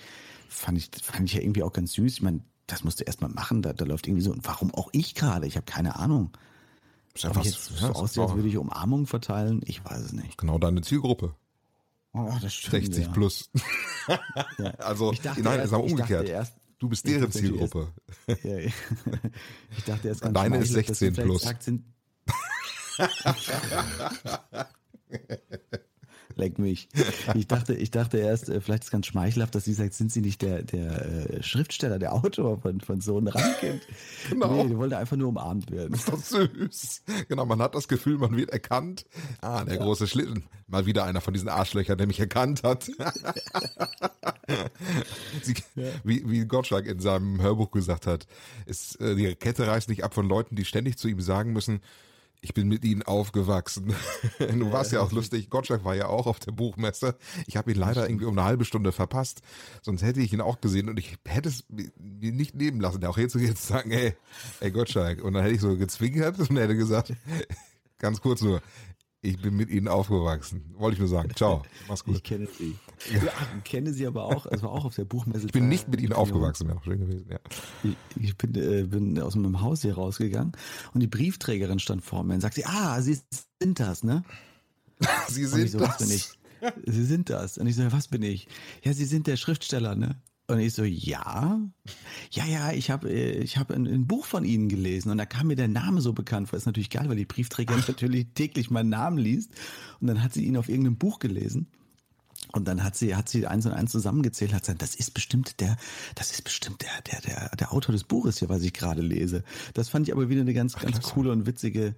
fand 0.50 0.78
ich, 0.78 0.90
fand 1.02 1.26
ich 1.26 1.34
ja 1.34 1.42
irgendwie 1.42 1.64
auch 1.64 1.74
ganz 1.74 1.94
süß. 1.94 2.14
Ich 2.14 2.22
meine, 2.22 2.42
das 2.66 2.84
musst 2.84 3.00
du 3.00 3.04
erstmal 3.04 3.30
machen. 3.30 3.62
Da, 3.62 3.74
da 3.74 3.86
läuft 3.86 4.08
irgendwie 4.08 4.24
so. 4.24 4.32
Und 4.32 4.46
warum 4.46 4.74
auch 4.74 4.90
ich 4.92 5.16
gerade? 5.16 5.48
Ich 5.48 5.56
habe 5.56 5.66
keine 5.66 5.96
Ahnung. 5.96 6.32
Ist 7.24 7.34
fast, 7.34 7.46
jetzt 7.46 7.66
so 7.66 7.88
aussieht, 7.88 8.24
als 8.24 8.36
würde 8.36 8.48
ich 8.48 8.58
Umarmungen 8.58 9.06
verteilen, 9.06 9.62
ich 9.66 9.84
weiß 9.84 10.00
es 10.00 10.14
nicht. 10.14 10.38
Genau 10.38 10.58
deine 10.58 10.82
Zielgruppe. 10.82 11.36
Oh, 12.14 12.34
das 12.42 12.54
stimmt, 12.54 12.86
60 12.86 13.06
ja. 13.06 13.12
plus. 13.12 13.50
ja. 14.58 14.74
Also, 14.80 15.12
dachte 15.12 15.42
nein, 15.42 15.60
ist 15.60 15.74
auch 15.74 15.84
umgekehrt. 15.84 16.28
Erst, 16.28 16.54
du 16.80 16.90
bist 16.90 17.06
deren 17.06 17.32
Zielgruppe. 17.32 17.94
Erst, 18.28 18.44
ja, 18.44 18.58
ich 18.58 19.84
dachte 19.86 20.08
erst 20.08 20.22
ganz 20.22 20.34
Deine 20.34 20.58
ist 20.58 20.74
16 20.74 21.14
plus. 21.14 21.44
Sagt, 21.44 21.64
sind, 21.64 21.84
Leck 26.38 26.60
mich. 26.60 26.88
Ich 27.36 27.48
dachte, 27.48 27.74
ich 27.74 27.92
dachte 27.92 28.18
erst, 28.18 28.50
äh, 28.50 28.62
vielleicht 28.62 28.84
ist 28.84 28.88
es 28.88 28.92
ganz 28.92 29.08
schmeichelhaft, 29.08 29.56
dass 29.56 29.66
sie 29.66 29.74
sagt, 29.74 29.94
sind 29.94 30.12
Sie 30.12 30.22
nicht 30.22 30.42
der, 30.42 30.64
der 30.64 31.32
äh, 31.32 31.44
Schriftsteller, 31.44 32.00
der 32.00 32.14
Autor 32.14 32.60
von, 32.62 32.80
von 32.82 33.02
so 33.02 33.18
einem 33.18 33.28
Randkind? 33.28 33.82
Genau. 34.30 34.64
Nee, 34.64 34.70
die 34.70 34.78
wollte 34.78 34.98
einfach 34.98 35.18
nur 35.18 35.30
umarmt 35.30 35.72
werden. 35.72 35.92
Das 35.92 36.02
ist 36.02 36.10
doch 36.10 36.20
süß. 36.20 37.04
Genau, 37.28 37.46
man 37.46 37.62
hat 37.62 37.76
das 37.76 37.88
Gefühl, 37.88 38.18
man 38.18 38.36
wird 38.36 38.50
erkannt. 38.50 39.06
Ah, 39.42 39.64
der 39.64 39.76
ja. 39.76 39.84
große 39.84 40.08
Schlitten. 40.08 40.44
Mal 40.68 40.86
wieder 40.86 41.06
einer 41.06 41.22
von 41.22 41.34
diesen 41.34 41.50
Arschlöchern, 41.50 41.98
der 41.98 42.08
mich 42.08 42.20
erkannt 42.20 42.64
hat. 42.64 42.84
Sie, 45.42 45.56
ja. 45.76 45.90
wie, 46.04 46.30
wie 46.30 46.46
Gottschalk 46.46 46.86
in 46.86 47.00
seinem 47.00 47.42
Hörbuch 47.42 47.72
gesagt 47.72 48.06
hat, 48.08 48.28
ist, 48.66 49.00
äh, 49.00 49.16
die 49.16 49.34
Kette 49.36 49.68
reißt 49.68 49.90
nicht 49.90 50.04
ab 50.04 50.14
von 50.14 50.28
Leuten, 50.28 50.56
die 50.56 50.66
ständig 50.66 50.98
zu 50.98 51.08
ihm 51.08 51.22
sagen 51.22 51.54
müssen, 51.54 51.80
ich 52.48 52.54
bin 52.54 52.70
mit 52.70 52.86
ihnen 52.86 53.04
aufgewachsen. 53.04 53.94
du 54.40 54.72
warst 54.72 54.94
ja 54.94 55.02
auch 55.02 55.12
lustig. 55.12 55.50
Gottschalk 55.50 55.84
war 55.84 55.96
ja 55.96 56.08
auch 56.08 56.28
auf 56.28 56.40
der 56.40 56.54
Buchmesse. 56.54 57.18
Ich 57.46 57.58
habe 57.58 57.72
ihn 57.74 57.78
leider 57.78 58.10
irgendwie 58.10 58.24
um 58.24 58.38
eine 58.38 58.48
halbe 58.48 58.64
Stunde 58.64 58.94
verpasst. 58.94 59.42
Sonst 59.82 60.02
hätte 60.02 60.22
ich 60.22 60.32
ihn 60.32 60.40
auch 60.40 60.62
gesehen 60.62 60.88
und 60.88 60.98
ich 60.98 61.18
hätte 61.26 61.50
es 61.50 61.66
mir 61.70 62.32
nicht 62.32 62.56
nehmen 62.56 62.80
lassen, 62.80 63.04
auch 63.06 63.18
hier 63.18 63.28
zu 63.28 63.40
gehen 63.40 63.58
zu 63.58 63.68
sagen, 63.68 63.92
ey, 63.92 64.16
ey 64.62 64.72
Gottschalk. 64.72 65.22
Und 65.22 65.34
dann 65.34 65.44
hätte 65.44 65.56
ich 65.56 65.62
so 65.62 65.76
gezwinkert 65.76 66.40
und 66.40 66.56
hätte 66.56 66.78
gesagt, 66.78 67.14
ganz 68.00 68.22
kurz 68.22 68.42
nur, 68.42 68.62
ich 69.28 69.42
bin 69.42 69.56
mit 69.56 69.70
Ihnen 69.70 69.88
aufgewachsen. 69.88 70.74
Wollte 70.78 70.94
ich 70.96 71.00
nur 71.00 71.10
sagen. 71.10 71.30
Ciao. 71.36 71.64
Mach's 71.88 72.04
gut. 72.04 72.16
Ich 72.16 72.24
kenne 72.24 72.48
Sie. 72.58 72.76
Ja, 73.14 73.22
ich 73.58 73.64
kenne 73.66 73.92
Sie 73.92 74.08
aber 74.08 74.24
auch. 74.24 74.46
Also 74.46 74.70
auch 74.70 74.86
auf 74.86 74.96
der 74.96 75.06
Buchmesse. 75.06 75.48
Ich 75.48 75.52
bin 75.52 75.68
nicht 75.68 75.90
mit 75.90 76.00
Ihnen 76.00 76.14
aufgewachsen. 76.14 76.68
Wäre 76.68 76.80
schön 76.84 77.00
gewesen. 77.00 77.26
Ja. 77.30 77.40
Ich, 77.84 78.24
ich 78.24 78.38
bin, 78.38 78.56
äh, 78.56 78.84
bin 78.84 79.20
aus 79.20 79.36
meinem 79.36 79.62
Haus 79.62 79.82
hier 79.82 79.96
rausgegangen 79.96 80.54
und 80.94 81.02
die 81.02 81.08
Briefträgerin 81.08 81.80
stand 81.80 82.04
vor 82.04 82.24
mir 82.24 82.36
und 82.36 82.42
sagt 82.42 82.56
sie, 82.56 82.66
ah, 82.66 83.02
Sie 83.02 83.20
sind 83.62 83.80
das, 83.80 84.04
ne? 84.04 84.24
Sie 85.28 85.46
sind 85.46 85.70
so, 85.70 85.80
das. 85.80 86.00
Sie 86.86 87.04
sind 87.04 87.30
das. 87.30 87.58
Und 87.58 87.68
ich 87.68 87.76
so, 87.76 87.92
was 87.92 88.08
bin 88.08 88.24
ich? 88.24 88.48
Ja, 88.84 88.94
Sie 88.94 89.06
sind 89.06 89.28
der 89.28 89.36
Schriftsteller, 89.36 89.96
ne? 89.96 90.22
Und 90.50 90.60
ich 90.60 90.74
so, 90.74 90.86
ja, 90.86 91.60
ja, 92.32 92.46
ja, 92.46 92.72
ich 92.72 92.90
habe 92.90 93.10
äh, 93.10 93.40
ich 93.40 93.58
hab 93.58 93.70
ein, 93.70 93.86
ein, 93.86 94.08
Buch 94.08 94.26
von 94.26 94.46
Ihnen 94.46 94.70
gelesen 94.70 95.12
und 95.12 95.18
da 95.18 95.26
kam 95.26 95.48
mir 95.48 95.58
der 95.58 95.68
Name 95.68 96.00
so 96.00 96.14
bekannt 96.14 96.48
vor. 96.48 96.58
Ist 96.58 96.66
natürlich 96.66 96.90
geil, 96.90 97.10
weil 97.10 97.18
die 97.18 97.26
Briefträgerin 97.26 97.84
natürlich 97.88 98.28
täglich 98.34 98.72
meinen 98.72 98.90
Namen 98.90 99.18
liest. 99.18 99.52
Und 100.00 100.08
dann 100.08 100.24
hat 100.24 100.34
sie 100.34 100.46
ihn 100.46 100.56
auf 100.56 100.70
irgendeinem 100.70 100.98
Buch 100.98 101.20
gelesen. 101.20 101.68
Und 102.54 102.68
dann 102.68 102.84
hat 102.84 102.96
sie, 102.96 103.16
hat 103.16 103.30
sie 103.30 103.46
eins 103.46 103.66
und 103.66 103.74
eins 103.74 103.92
zusammengezählt, 103.92 104.54
hat 104.54 104.62
gesagt, 104.62 104.82
das 104.82 104.96
ist 104.96 105.14
bestimmt 105.14 105.60
der, 105.60 105.78
das 106.16 106.32
ist 106.32 106.44
bestimmt 106.44 106.82
der, 106.82 107.02
der, 107.12 107.22
der, 107.22 107.50
der 107.56 107.74
Autor 107.74 107.94
des 107.94 108.04
Buches 108.04 108.40
hier, 108.40 108.50
was 108.50 108.62
ich 108.64 108.74
gerade 108.74 109.02
lese. 109.02 109.44
Das 109.74 109.90
fand 109.90 110.08
ich 110.08 110.14
aber 110.14 110.30
wieder 110.30 110.42
eine 110.42 110.54
ganz, 110.54 110.76
ganz 110.76 111.02
coole 111.02 111.32
und 111.32 111.46
witzige 111.46 111.96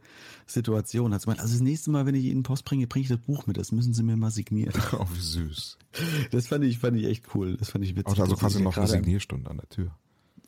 Situation. 0.47 1.13
Hat 1.13 1.21
sie 1.21 1.25
gemeint, 1.25 1.41
also 1.41 1.53
das 1.53 1.61
nächste 1.61 1.91
Mal, 1.91 2.05
wenn 2.05 2.15
ich 2.15 2.25
Ihnen 2.25 2.43
Post 2.43 2.65
bringe, 2.65 2.87
bringe 2.87 3.03
ich 3.03 3.09
das 3.09 3.19
Buch 3.19 3.45
mit. 3.47 3.57
Das 3.57 3.71
müssen 3.71 3.93
Sie 3.93 4.03
mir 4.03 4.17
mal 4.17 4.31
signieren. 4.31 4.73
Oh, 4.91 5.05
wie 5.13 5.21
süß. 5.21 5.77
Das 6.31 6.47
fand 6.47 6.65
ich, 6.65 6.79
fand 6.79 6.97
ich 6.97 7.05
echt 7.05 7.35
cool. 7.35 7.55
Das 7.57 7.69
fand 7.69 7.85
ich 7.85 7.95
witzig. 7.95 8.19
Also 8.19 8.35
quasi 8.35 8.61
noch 8.61 8.75
eine 8.75 8.87
Signierstunde 8.87 9.49
an 9.49 9.57
der 9.57 9.69
Tür. 9.69 9.95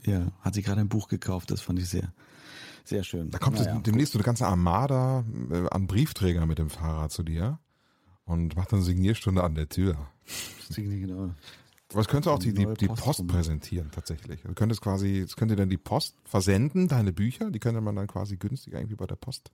Ja, 0.04 0.32
hat 0.42 0.56
sie 0.56 0.64
gerade 0.64 0.82
ein 0.82 0.90
Buch 0.90 1.08
gekauft. 1.08 1.52
Das 1.52 1.62
fand 1.62 1.80
ich 1.80 1.88
sehr, 1.88 2.12
Sehr 2.84 3.04
schön. 3.04 3.30
Da 3.30 3.38
kommt 3.38 3.60
Naja, 3.60 3.80
demnächst 3.80 4.14
so 4.14 4.20
eine 4.20 4.26
ganze 4.26 4.48
Armada 4.48 5.24
äh, 5.52 5.70
an 5.70 5.88
Briefträgern 5.88 6.48
mit 6.48 6.58
dem 6.58 6.70
Fahrrad 6.70 7.12
zu 7.12 7.24
dir 7.24 7.60
und 8.32 8.56
macht 8.56 8.74
eine 8.74 8.82
Signierstunde 8.82 9.44
an 9.44 9.56
der 9.56 9.70
Tür. 9.70 9.96
Genau. 10.76 11.32
Aber 11.92 12.00
es 12.02 12.08
könnte 12.08 12.32
auch 12.32 12.40
die, 12.40 12.54
die, 12.54 12.66
die 12.80 12.88
Post 12.88 13.28
präsentieren 13.28 13.92
tatsächlich. 13.92 14.42
Du 14.44 14.54
könntest 14.54 14.82
quasi, 14.82 15.20
es 15.20 15.36
könnte 15.36 15.58
dann 15.58 15.70
die 15.70 15.78
Post 15.78 16.16
versenden, 16.24 16.88
deine 16.88 17.12
Bücher, 17.12 17.52
die 17.52 17.60
könnte 17.60 17.82
man 17.82 17.96
dann 17.98 18.08
quasi 18.08 18.38
günstig 18.38 18.74
irgendwie 18.74 18.96
bei 18.96 19.06
der 19.06 19.18
Post 19.18 19.52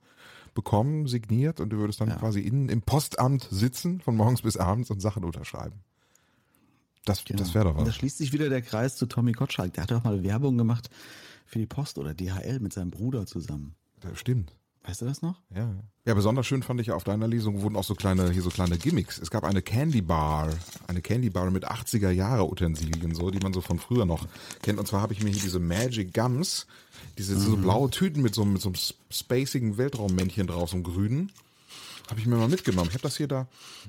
bekommen, 0.54 1.08
signiert 1.08 1.58
und 1.60 1.70
du 1.70 1.78
würdest 1.78 2.00
dann 2.00 2.08
Ja. 2.10 2.14
quasi 2.16 2.40
in, 2.40 2.68
im 2.68 2.82
Postamt 2.82 3.48
sitzen, 3.50 4.00
von 4.00 4.14
morgens 4.16 4.42
bis 4.42 4.56
abends 4.56 4.90
und 4.90 5.00
Sachen 5.00 5.24
unterschreiben. 5.24 5.80
Das, 7.04 7.24
das 7.24 7.54
wäre 7.54 7.64
doch 7.64 7.72
Und 7.76 7.84
da 7.84 7.88
was. 7.88 7.96
schließt 7.96 8.18
sich 8.18 8.32
wieder 8.32 8.48
der 8.50 8.62
Kreis 8.62 8.96
zu 8.96 9.06
Tommy 9.06 9.32
Gottschalk. 9.32 9.72
Der 9.72 9.82
hat 9.84 9.90
doch 9.90 10.04
mal 10.04 10.22
Werbung 10.22 10.56
gemacht 10.58 10.90
für 11.46 11.58
die 11.58 11.66
Post 11.66 11.98
oder 11.98 12.14
DHL 12.14 12.60
mit 12.60 12.72
seinem 12.72 12.90
Bruder 12.90 13.26
zusammen. 13.26 13.74
Das 14.00 14.18
stimmt. 14.18 14.52
Weißt 14.88 15.02
du 15.02 15.04
das 15.04 15.20
noch? 15.20 15.34
Ja. 15.54 15.68
ja, 16.06 16.14
besonders 16.14 16.46
schön 16.46 16.62
fand 16.62 16.80
ich 16.80 16.92
auf 16.92 17.04
deiner 17.04 17.28
Lesung 17.28 17.60
wurden 17.60 17.76
auch 17.76 17.84
so 17.84 17.94
kleine, 17.94 18.30
hier 18.30 18.40
so 18.40 18.48
kleine 18.48 18.78
Gimmicks. 18.78 19.18
Es 19.18 19.30
gab 19.30 19.44
eine 19.44 19.60
Candy 19.60 20.00
Bar, 20.00 20.48
eine 20.86 21.02
Candy 21.02 21.28
Bar 21.28 21.50
mit 21.50 21.70
80er 21.70 22.08
Jahre 22.08 22.50
Utensilien, 22.50 23.14
so, 23.14 23.30
die 23.30 23.38
man 23.38 23.52
so 23.52 23.60
von 23.60 23.78
früher 23.78 24.06
noch 24.06 24.26
kennt. 24.62 24.78
Und 24.78 24.88
zwar 24.88 25.02
habe 25.02 25.12
ich 25.12 25.22
mir 25.22 25.28
hier 25.28 25.42
diese 25.42 25.58
Magic 25.58 26.14
Gums, 26.14 26.66
diese 27.18 27.38
so 27.38 27.58
blaue 27.58 27.90
Tüten 27.90 28.22
mit 28.22 28.34
so, 28.34 28.46
mit 28.46 28.62
so 28.62 28.70
einem 28.70 28.78
spacigen 29.10 29.76
Weltraummännchen 29.76 30.46
drauf, 30.46 30.70
so 30.70 30.76
einem 30.76 30.84
grünen. 30.84 31.32
Habe 32.08 32.20
ich 32.20 32.26
mir 32.26 32.36
mal 32.36 32.48
mitgenommen. 32.48 32.88
Ich 32.88 32.94
habe 32.94 33.02
das 33.02 33.18
hier 33.18 33.28
da. 33.28 33.46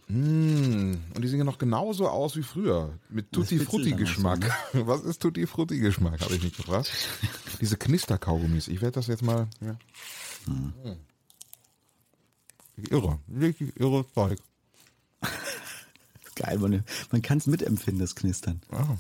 Mm, 0.09 0.95
und 1.15 1.21
die 1.21 1.27
sehen 1.29 1.39
ja 1.39 1.45
noch 1.45 1.59
genauso 1.59 2.09
aus 2.09 2.35
wie 2.35 2.43
früher. 2.43 2.91
Mit 3.07 3.31
Tutti 3.31 3.57
Frutti 3.57 3.91
dann 3.91 3.93
auch 3.93 3.97
so, 3.99 4.03
Geschmack. 4.03 4.51
Was 4.73 5.03
ist 5.03 5.21
Tutti 5.21 5.47
Frutti 5.47 5.79
Geschmack? 5.79 6.19
Habe 6.19 6.35
ich 6.35 6.43
mich 6.43 6.57
gefragt. 6.57 6.91
Diese 7.61 7.77
Knisterkaugummis. 7.77 8.67
Ich 8.67 8.81
werde 8.81 8.95
das 8.95 9.07
jetzt 9.07 9.23
mal. 9.23 9.47
Ja. 9.61 9.77
Hm. 10.45 10.73
Irre. 12.89 13.19
Wirklich 13.27 13.75
irre 13.77 14.05
Zeug. 14.13 14.39
Geil, 16.35 16.57
man, 16.59 16.83
man 17.11 17.21
kann 17.21 17.39
es 17.39 17.47
mitempfinden, 17.47 17.99
das 17.99 18.15
Knistern. 18.15 18.61
Ah. 18.71 18.95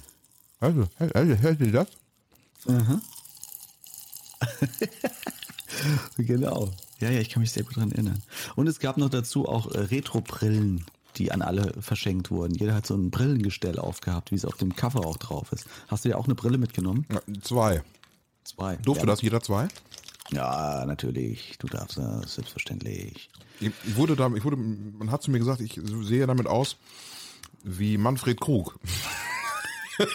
Also, 0.59 0.89
also, 0.97 1.35
hört 1.37 1.61
ihr 1.61 1.71
das? 1.71 1.87
Genau. 6.17 6.71
Ja, 6.99 7.09
ja, 7.09 7.19
ich 7.19 7.29
kann 7.29 7.41
mich 7.41 7.51
sehr 7.51 7.63
gut 7.63 7.77
dran 7.77 7.91
erinnern. 7.91 8.21
Und 8.55 8.67
es 8.67 8.79
gab 8.79 8.97
noch 8.97 9.09
dazu 9.09 9.47
auch 9.47 9.71
äh, 9.71 9.79
Retro-Brillen, 9.79 10.83
die 11.15 11.31
an 11.31 11.41
alle 11.41 11.73
verschenkt 11.81 12.31
wurden. 12.31 12.55
Jeder 12.55 12.75
hat 12.75 12.85
so 12.85 12.95
ein 12.95 13.11
Brillengestell 13.11 13.79
aufgehabt, 13.79 14.31
wie 14.31 14.35
es 14.35 14.45
auf 14.45 14.55
dem 14.55 14.75
Cover 14.75 15.05
auch 15.05 15.17
drauf 15.17 15.51
ist. 15.53 15.65
Hast 15.87 16.05
du 16.05 16.09
ja 16.09 16.17
auch 16.17 16.25
eine 16.25 16.35
Brille 16.35 16.57
mitgenommen? 16.57 17.05
Ja, 17.11 17.21
Zwei. 17.41 17.83
Zwei. 18.43 18.77
Durfte 18.77 19.05
ja, 19.05 19.11
das 19.11 19.21
jeder 19.21 19.41
zwei? 19.41 19.67
Ja, 20.31 20.85
natürlich. 20.85 21.57
Du 21.59 21.67
darfst 21.67 21.97
das, 21.97 22.35
selbstverständlich. 22.35 23.29
Ich 23.59 23.71
wurde 23.95 24.15
da, 24.15 24.31
ich 24.35 24.43
wurde, 24.43 24.57
man 24.57 25.11
hat 25.11 25.23
zu 25.23 25.31
mir 25.31 25.39
gesagt, 25.39 25.61
ich 25.61 25.79
sehe 25.83 26.27
damit 26.27 26.47
aus 26.47 26.77
wie 27.63 27.97
Manfred 27.97 28.39
Krug. 28.39 28.77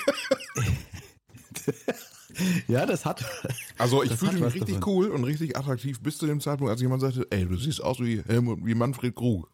Ja, 2.67 2.87
das 2.87 3.05
hat. 3.05 3.25
Also 3.79 4.03
ich 4.03 4.13
fühlte 4.13 4.37
mich 4.37 4.55
richtig 4.55 4.77
davon. 4.77 4.95
cool 4.95 5.09
und 5.09 5.25
richtig 5.25 5.57
attraktiv 5.57 6.01
bis 6.01 6.19
zu 6.19 6.27
dem 6.27 6.41
Zeitpunkt, 6.41 6.71
als 6.71 6.81
jemand 6.81 7.01
sagte, 7.01 7.27
ey, 7.31 7.47
du 7.47 7.57
siehst 7.57 7.83
aus 7.83 8.01
wie 8.01 8.23
Helmut, 8.23 8.59
wie 8.65 8.75
Manfred 8.75 9.15
Krug. 9.15 9.49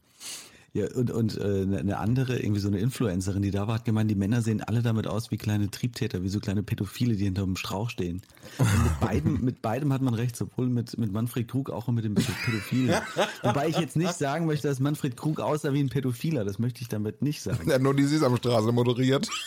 Ja, 0.72 0.86
und, 0.94 1.10
und 1.10 1.36
äh, 1.36 1.66
eine 1.78 1.98
andere, 1.98 2.38
irgendwie 2.38 2.60
so 2.60 2.68
eine 2.68 2.78
Influencerin, 2.78 3.42
die 3.42 3.50
da 3.50 3.66
war, 3.66 3.76
hat 3.76 3.84
gemeint, 3.84 4.08
die 4.08 4.14
Männer 4.14 4.40
sehen 4.40 4.62
alle 4.62 4.82
damit 4.82 5.08
aus 5.08 5.32
wie 5.32 5.36
kleine 5.36 5.68
Triebtäter, 5.68 6.22
wie 6.22 6.28
so 6.28 6.38
kleine 6.38 6.62
Pädophile, 6.62 7.16
die 7.16 7.24
hinter 7.24 7.42
einem 7.42 7.56
Strauch 7.56 7.90
stehen. 7.90 8.22
Und 8.58 8.84
mit 8.84 9.00
beidem, 9.00 9.40
mit 9.40 9.62
beidem 9.62 9.92
hat 9.92 10.00
man 10.00 10.14
recht, 10.14 10.36
sowohl 10.36 10.68
mit, 10.68 10.96
mit 10.96 11.12
Manfred 11.12 11.48
Krug 11.48 11.70
auch 11.70 11.88
und 11.88 11.96
mit 11.96 12.04
dem 12.04 12.14
Pädophilen. 12.14 12.94
Wobei 13.42 13.68
ich 13.68 13.78
jetzt 13.78 13.96
nicht 13.96 14.14
sagen 14.14 14.46
möchte, 14.46 14.68
dass 14.68 14.78
Manfred 14.78 15.16
Krug 15.16 15.40
aussah 15.40 15.72
wie 15.72 15.80
ein 15.80 15.88
Pädophiler, 15.88 16.44
das 16.44 16.60
möchte 16.60 16.82
ich 16.82 16.88
damit 16.88 17.20
nicht 17.20 17.42
sagen. 17.42 17.68
Er 17.68 17.74
hat 17.74 17.82
nur 17.82 17.94
die 17.94 18.04
Sesamstraße 18.04 18.70
moderiert. 18.70 19.28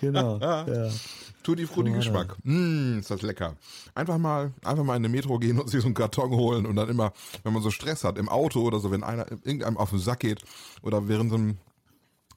Genau. 0.00 0.38
Ja. 0.38 0.90
Tutti 1.44 1.66
Frutti 1.66 1.92
Geschmack. 1.92 2.36
Mm, 2.42 2.98
ist 2.98 3.10
das 3.10 3.22
lecker. 3.22 3.56
Einfach 3.94 4.18
mal, 4.18 4.52
einfach 4.64 4.82
mal 4.82 4.96
in 4.96 5.04
eine 5.04 5.08
Metro 5.10 5.38
gehen 5.38 5.60
und 5.60 5.68
sich 5.68 5.82
so 5.82 5.86
einen 5.86 5.94
Karton 5.94 6.30
holen 6.30 6.66
und 6.66 6.74
dann 6.74 6.88
immer, 6.88 7.12
wenn 7.44 7.52
man 7.52 7.62
so 7.62 7.70
Stress 7.70 8.02
hat 8.02 8.18
im 8.18 8.28
Auto 8.28 8.62
oder 8.62 8.80
so, 8.80 8.90
wenn 8.90 9.04
einer 9.04 9.30
irgendeinem 9.30 9.76
auf 9.76 9.90
den 9.90 9.98
Sack 9.98 10.20
geht 10.20 10.42
oder 10.82 11.06
während 11.06 11.30
so 11.30 11.36
einem 11.36 11.58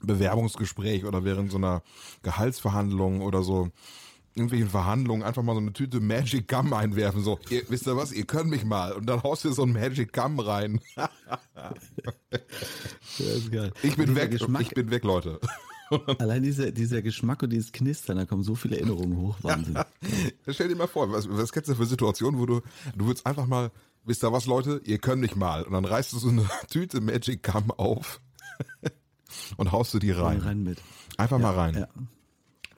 Bewerbungsgespräch 0.01 1.05
oder 1.05 1.23
während 1.23 1.51
so 1.51 1.57
einer 1.57 1.81
Gehaltsverhandlung 2.21 3.21
oder 3.21 3.41
so 3.41 3.71
irgendwelchen 4.35 4.69
Verhandlungen 4.69 5.23
einfach 5.23 5.41
mal 5.41 5.53
so 5.53 5.61
eine 5.61 5.73
Tüte 5.73 5.99
Magic 5.99 6.47
Gum 6.47 6.71
einwerfen, 6.73 7.23
so, 7.23 7.39
ihr, 7.49 7.63
wisst 7.69 7.87
ihr 7.87 7.97
was, 7.97 8.11
ihr 8.11 8.25
könnt 8.25 8.49
mich 8.49 8.63
mal 8.63 8.91
und 8.93 9.07
dann 9.07 9.23
haust 9.23 9.45
du 9.45 9.51
so 9.51 9.63
ein 9.63 9.73
Magic 9.73 10.13
Gum 10.13 10.39
rein. 10.39 10.79
Das 13.17 13.27
ist 13.27 13.51
geil. 13.51 13.73
Ich 13.81 13.95
bin 13.95 14.15
weg, 14.15 14.31
ich 14.31 14.69
bin 14.75 14.91
weg, 14.91 15.03
Leute. 15.03 15.39
allein 16.19 16.43
dieser, 16.43 16.71
dieser 16.71 17.01
Geschmack 17.01 17.43
und 17.43 17.51
dieses 17.51 17.71
Knistern, 17.71 18.17
da 18.17 18.25
kommen 18.25 18.43
so 18.43 18.55
viele 18.55 18.77
Erinnerungen 18.77 19.17
hoch. 19.17 19.37
Wahnsinn. 19.41 19.77
Stell 20.47 20.67
dir 20.67 20.75
mal 20.75 20.87
vor, 20.87 21.11
was, 21.11 21.29
was 21.29 21.51
kennst 21.51 21.69
du 21.69 21.75
für 21.75 21.85
Situationen, 21.85 22.39
wo 22.39 22.45
du, 22.45 22.61
du 22.95 23.05
würdest 23.05 23.25
einfach 23.25 23.47
mal, 23.47 23.71
wisst 24.05 24.23
ihr 24.23 24.31
was, 24.31 24.45
Leute, 24.45 24.81
ihr 24.85 24.97
könnt 24.97 25.21
mich 25.21 25.35
mal. 25.35 25.63
Und 25.63 25.73
dann 25.73 25.85
reißt 25.85 26.13
du 26.13 26.17
so 26.17 26.29
eine 26.29 26.45
Tüte 26.69 27.01
Magic 27.01 27.43
Gum 27.43 27.71
auf 27.71 28.21
und 29.57 29.71
haust 29.71 29.93
du 29.93 29.99
die 29.99 30.11
rein. 30.11 30.39
Rein 30.39 30.63
mit. 30.63 30.81
Einfach 31.17 31.39
mal 31.39 31.53
rein. 31.53 31.75
Ja. 31.75 31.87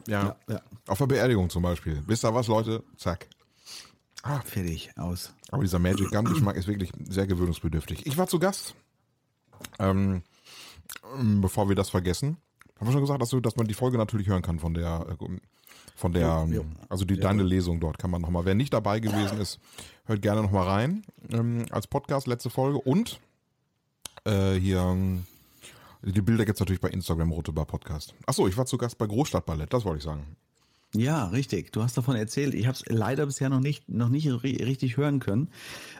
Ja. 0.08 0.24
Ja, 0.24 0.36
ja. 0.48 0.62
Auf 0.88 0.98
der 0.98 1.08
Beerdigung 1.08 1.50
zum 1.50 1.62
Beispiel. 1.62 2.02
Wisst 2.08 2.26
ihr 2.26 2.34
was, 2.34 2.48
Leute? 2.48 2.84
Zack. 2.98 3.28
Fertig, 4.46 4.92
aus. 4.98 5.34
Aber 5.52 5.64
dieser 5.64 5.80
Magic 5.80 6.10
Gum 6.12 6.26
Geschmack 6.26 6.56
ist 6.56 6.68
wirklich 6.68 6.92
sehr 7.08 7.26
gewöhnungsbedürftig. 7.26 8.06
Ich 8.06 8.18
war 8.18 8.28
zu 8.28 8.40
Gast. 8.40 8.76
Ähm, 9.78 10.24
bevor 11.42 11.70
wir 11.70 11.76
das 11.76 11.90
vergessen, 11.90 12.38
haben 12.80 12.88
wir 12.88 12.92
schon 12.94 13.02
gesagt, 13.02 13.22
dass, 13.22 13.30
du, 13.30 13.40
dass 13.40 13.56
man 13.56 13.68
die 13.68 13.74
Folge 13.74 13.98
natürlich 13.98 14.28
hören 14.28 14.42
kann 14.42 14.60
von 14.60 14.74
der, 14.74 15.06
äh, 15.10 15.26
von 15.96 16.14
der, 16.14 16.46
Jo, 16.50 16.56
jo. 16.62 16.66
also 16.88 17.06
die 17.06 17.18
deine 17.18 17.44
Lesung 17.44 17.80
dort 17.80 17.98
kann 18.00 18.10
man 18.12 18.22
nochmal. 18.22 18.46
Wer 18.46 18.56
nicht 18.56 18.74
dabei 18.74 19.00
gewesen 19.00 19.40
ist, 19.40 19.60
hört 20.06 20.22
gerne 20.22 20.42
nochmal 20.42 20.68
rein 20.68 21.04
ähm, 21.32 21.66
als 21.72 21.88
Podcast 21.88 22.28
letzte 22.28 22.50
Folge 22.50 22.80
und 22.80 23.20
äh, 24.26 24.54
hier 24.56 24.80
ähm, 24.80 25.26
die 26.02 26.22
Bilder 26.22 26.46
gibt's 26.46 26.62
natürlich 26.62 26.80
bei 26.82 26.90
Instagram 26.90 27.32
Rote 27.32 27.52
Bar 27.52 27.66
Podcast. 27.66 28.14
Achso, 28.26 28.48
ich 28.48 28.56
war 28.56 28.66
zu 28.66 28.78
Gast 28.78 28.98
bei 28.98 29.06
Großstadtballett, 29.08 29.74
das 29.74 29.84
wollte 29.84 29.98
ich 29.98 30.04
sagen. 30.06 30.24
Ja, 30.96 31.26
richtig. 31.28 31.72
Du 31.72 31.84
hast 31.84 31.96
davon 31.98 32.16
erzählt. 32.16 32.56
Ich 32.56 32.66
habe 32.66 32.76
es 32.76 32.84
leider 32.88 33.28
bisher 33.28 33.50
noch 33.50 33.60
nicht, 33.60 33.88
noch 33.90 34.10
nicht 34.10 34.28
ri- 34.28 34.66
richtig 34.66 34.98
hören 34.98 35.20
können. 35.20 35.50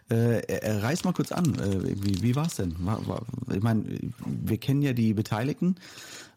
Äh, 0.10 0.42
reiß 0.68 1.04
mal 1.04 1.14
kurz 1.14 1.32
an. 1.32 1.54
Äh, 1.60 1.96
wie 2.04 2.24
wie 2.24 2.36
war's 2.36 2.56
denn? 2.56 2.74
War, 2.80 3.06
war, 3.08 3.22
ich 3.54 3.62
meine, 3.62 3.84
wir 4.26 4.58
kennen 4.58 4.82
ja 4.82 4.94
die 4.94 5.14
Beteiligten. 5.14 5.76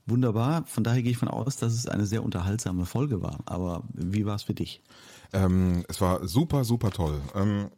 Wunderbar. 0.06 0.64
Von 0.66 0.85
daher 0.85 1.02
gehe 1.02 1.12
ich 1.12 1.18
von 1.18 1.28
aus, 1.28 1.56
dass 1.56 1.73
es 1.73 1.87
eine 1.87 2.06
sehr 2.06 2.25
unterhaltsame 2.25 2.87
Folge 2.87 3.23
war. 3.23 3.38
Aber 3.47 3.85
wie 3.92 4.26
war's 4.26 4.42
für 4.42 4.54
dich? 4.54 4.82
Ähm, 5.32 5.85
es 5.88 6.00
war 6.00 6.26
super, 6.26 6.64
super 6.64 6.90
toll. 6.90 7.21
Ähm, 7.35 7.71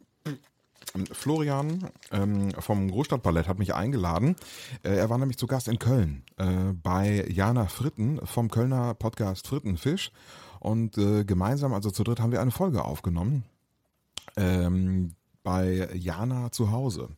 Florian 1.11 1.89
ähm, 2.11 2.51
vom 2.59 2.89
Großstadtballett 2.89 3.47
hat 3.47 3.59
mich 3.59 3.73
eingeladen. 3.73 4.35
Äh, 4.83 4.95
er 4.95 5.09
war 5.09 5.17
nämlich 5.17 5.37
zu 5.37 5.47
Gast 5.47 5.67
in 5.67 5.77
Köln 5.77 6.23
äh, 6.37 6.73
bei 6.73 7.25
Jana 7.29 7.67
Fritten 7.67 8.19
vom 8.25 8.49
Kölner 8.49 8.93
Podcast 8.93 9.47
Frittenfisch. 9.47 10.11
Und 10.59 10.97
äh, 10.97 11.25
gemeinsam, 11.25 11.73
also 11.73 11.91
zu 11.91 12.03
dritt, 12.03 12.19
haben 12.19 12.31
wir 12.31 12.41
eine 12.41 12.51
Folge 12.51 12.83
aufgenommen 12.83 13.43
ähm, 14.35 15.13
bei 15.43 15.89
Jana 15.93 16.51
zu 16.51 16.71
Hause 16.71 17.09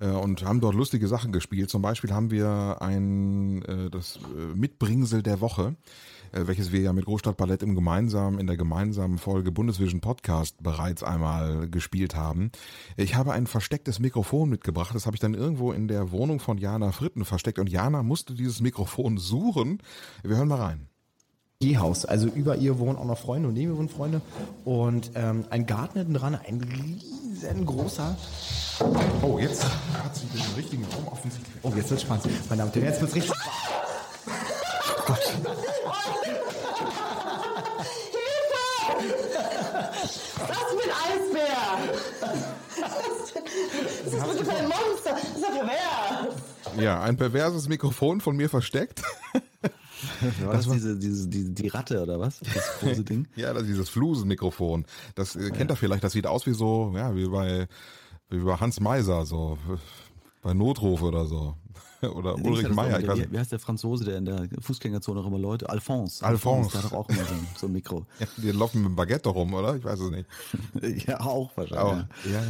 äh, 0.00 0.08
und 0.08 0.44
haben 0.44 0.60
dort 0.60 0.74
lustige 0.74 1.08
Sachen 1.08 1.32
gespielt. 1.32 1.70
Zum 1.70 1.82
Beispiel 1.82 2.12
haben 2.12 2.30
wir 2.30 2.78
ein 2.80 3.62
äh, 3.62 3.90
das 3.90 4.16
äh, 4.16 4.54
Mitbringsel 4.54 5.22
der 5.22 5.40
Woche, 5.40 5.76
äh, 6.32 6.46
welches 6.46 6.72
wir 6.72 6.80
ja 6.80 6.92
mit 6.92 7.04
Großstadtballett 7.04 7.62
im 7.62 7.74
gemeinsamen 7.74 8.38
in 8.38 8.46
der 8.46 8.56
gemeinsamen 8.56 9.18
Folge 9.18 9.52
Bundesvision 9.52 10.00
Podcast 10.00 10.62
bereits 10.62 11.02
einmal 11.02 11.68
gespielt 11.68 12.14
haben. 12.14 12.50
Ich 12.96 13.14
habe 13.14 13.32
ein 13.32 13.46
verstecktes 13.46 13.98
Mikrofon 13.98 14.48
mitgebracht. 14.48 14.94
Das 14.94 15.06
habe 15.06 15.16
ich 15.16 15.20
dann 15.20 15.34
irgendwo 15.34 15.72
in 15.72 15.88
der 15.88 16.10
Wohnung 16.10 16.40
von 16.40 16.58
Jana 16.58 16.92
Fritten 16.92 17.24
versteckt 17.24 17.58
und 17.58 17.68
Jana 17.68 18.02
musste 18.02 18.34
dieses 18.34 18.60
Mikrofon 18.60 19.18
suchen. 19.18 19.82
Wir 20.22 20.36
hören 20.36 20.48
mal 20.48 20.60
rein. 20.60 20.88
Haus. 21.60 22.04
Also 22.04 22.28
über 22.28 22.56
ihr 22.56 22.78
wohnen 22.78 22.96
auch 22.96 23.04
noch 23.04 23.18
Freunde 23.18 23.48
und 23.48 23.54
neben 23.54 23.72
ihr 23.72 23.78
wohnen 23.78 23.88
Freunde. 23.88 24.20
Und 24.64 25.10
ähm, 25.16 25.44
ein 25.50 25.66
Garten 25.66 26.14
dran, 26.14 26.36
ein 26.36 26.60
riesengroßer. 26.60 28.16
Oh, 29.22 29.38
jetzt 29.38 29.64
hat 29.64 30.14
sie 30.14 30.26
den 30.26 30.42
richtigen 30.56 30.84
Raum 30.84 31.08
offensichtlich. 31.08 31.54
Oh, 31.62 31.72
jetzt 31.74 31.88
wird's 31.90 32.02
spannend. 32.02 32.26
Meine 32.48 32.62
Damen 32.62 32.70
und 32.70 32.76
Herren, 32.76 32.86
jetzt 32.86 33.00
wird's 33.00 33.14
richtig. 33.14 33.30
Was 33.30 33.38
für 40.68 40.84
ein 40.84 40.90
Eisbär! 41.04 41.60
Das 44.04 44.14
ist 44.14 44.14
wirklich 44.14 44.50
ein 44.50 44.68
Monster! 44.68 45.12
Das 45.12 45.24
ist 45.24 45.42
ja 45.42 45.50
pervers! 45.50 46.34
Ja, 46.78 47.00
ein 47.02 47.16
perverses 47.16 47.68
Mikrofon 47.68 48.20
von 48.20 48.36
mir 48.36 48.48
versteckt. 48.48 49.02
War 50.44 50.52
das, 50.54 50.68
diese, 50.68 50.96
diese, 50.96 51.28
die, 51.28 51.52
die 51.52 51.68
Ratte 51.68 52.00
oder 52.02 52.20
was? 52.20 52.38
Das 52.40 52.78
große 52.80 53.02
Ding? 53.04 53.26
Ja, 53.34 53.52
das 53.52 53.62
ist 53.62 53.68
dieses 53.70 53.88
Flusenmikrofon. 53.88 54.84
Das 55.14 55.34
äh, 55.34 55.50
kennt 55.50 55.70
ihr 55.72 55.76
vielleicht, 55.76 56.04
das 56.04 56.12
sieht 56.12 56.26
aus 56.26 56.46
wie 56.46 56.54
so, 56.54 56.92
ja, 56.94 57.14
wie 57.16 57.26
bei, 57.28 57.66
wie 58.30 58.38
bei 58.38 58.56
Hans 58.56 58.80
Meiser, 58.80 59.24
so, 59.26 59.58
bei 60.42 60.54
Notruf 60.54 61.02
oder 61.02 61.26
so. 61.26 61.54
Oder 62.14 62.34
Dings 62.36 62.46
Ulrich 62.46 62.68
Meier, 62.68 62.98
auch 62.98 63.08
weiß 63.08 63.18
wie, 63.18 63.32
wie 63.32 63.38
heißt 63.40 63.50
der 63.50 63.58
Franzose, 63.58 64.04
der 64.04 64.18
in 64.18 64.24
der 64.24 64.46
Fußgängerzone 64.60 65.18
auch 65.18 65.26
immer 65.26 65.38
Leute? 65.38 65.68
Alphonse. 65.68 66.24
Alphonse. 66.24 66.70
Der 66.70 66.84
hat 66.84 66.92
doch 66.92 66.96
auch 66.96 67.08
immer 67.08 67.24
so 67.56 67.66
ein, 67.66 67.72
Mikro. 67.72 68.06
Ja, 68.20 68.26
die 68.36 68.52
laufen 68.52 68.82
mit 68.82 68.90
dem 68.90 68.94
Baguette 68.94 69.28
rum, 69.30 69.52
oder? 69.52 69.74
Ich 69.74 69.82
weiß 69.82 69.98
es 69.98 70.10
nicht. 70.12 70.28
ja, 71.08 71.18
auch 71.18 71.50
wahrscheinlich. 71.56 72.06
ja, 72.26 72.40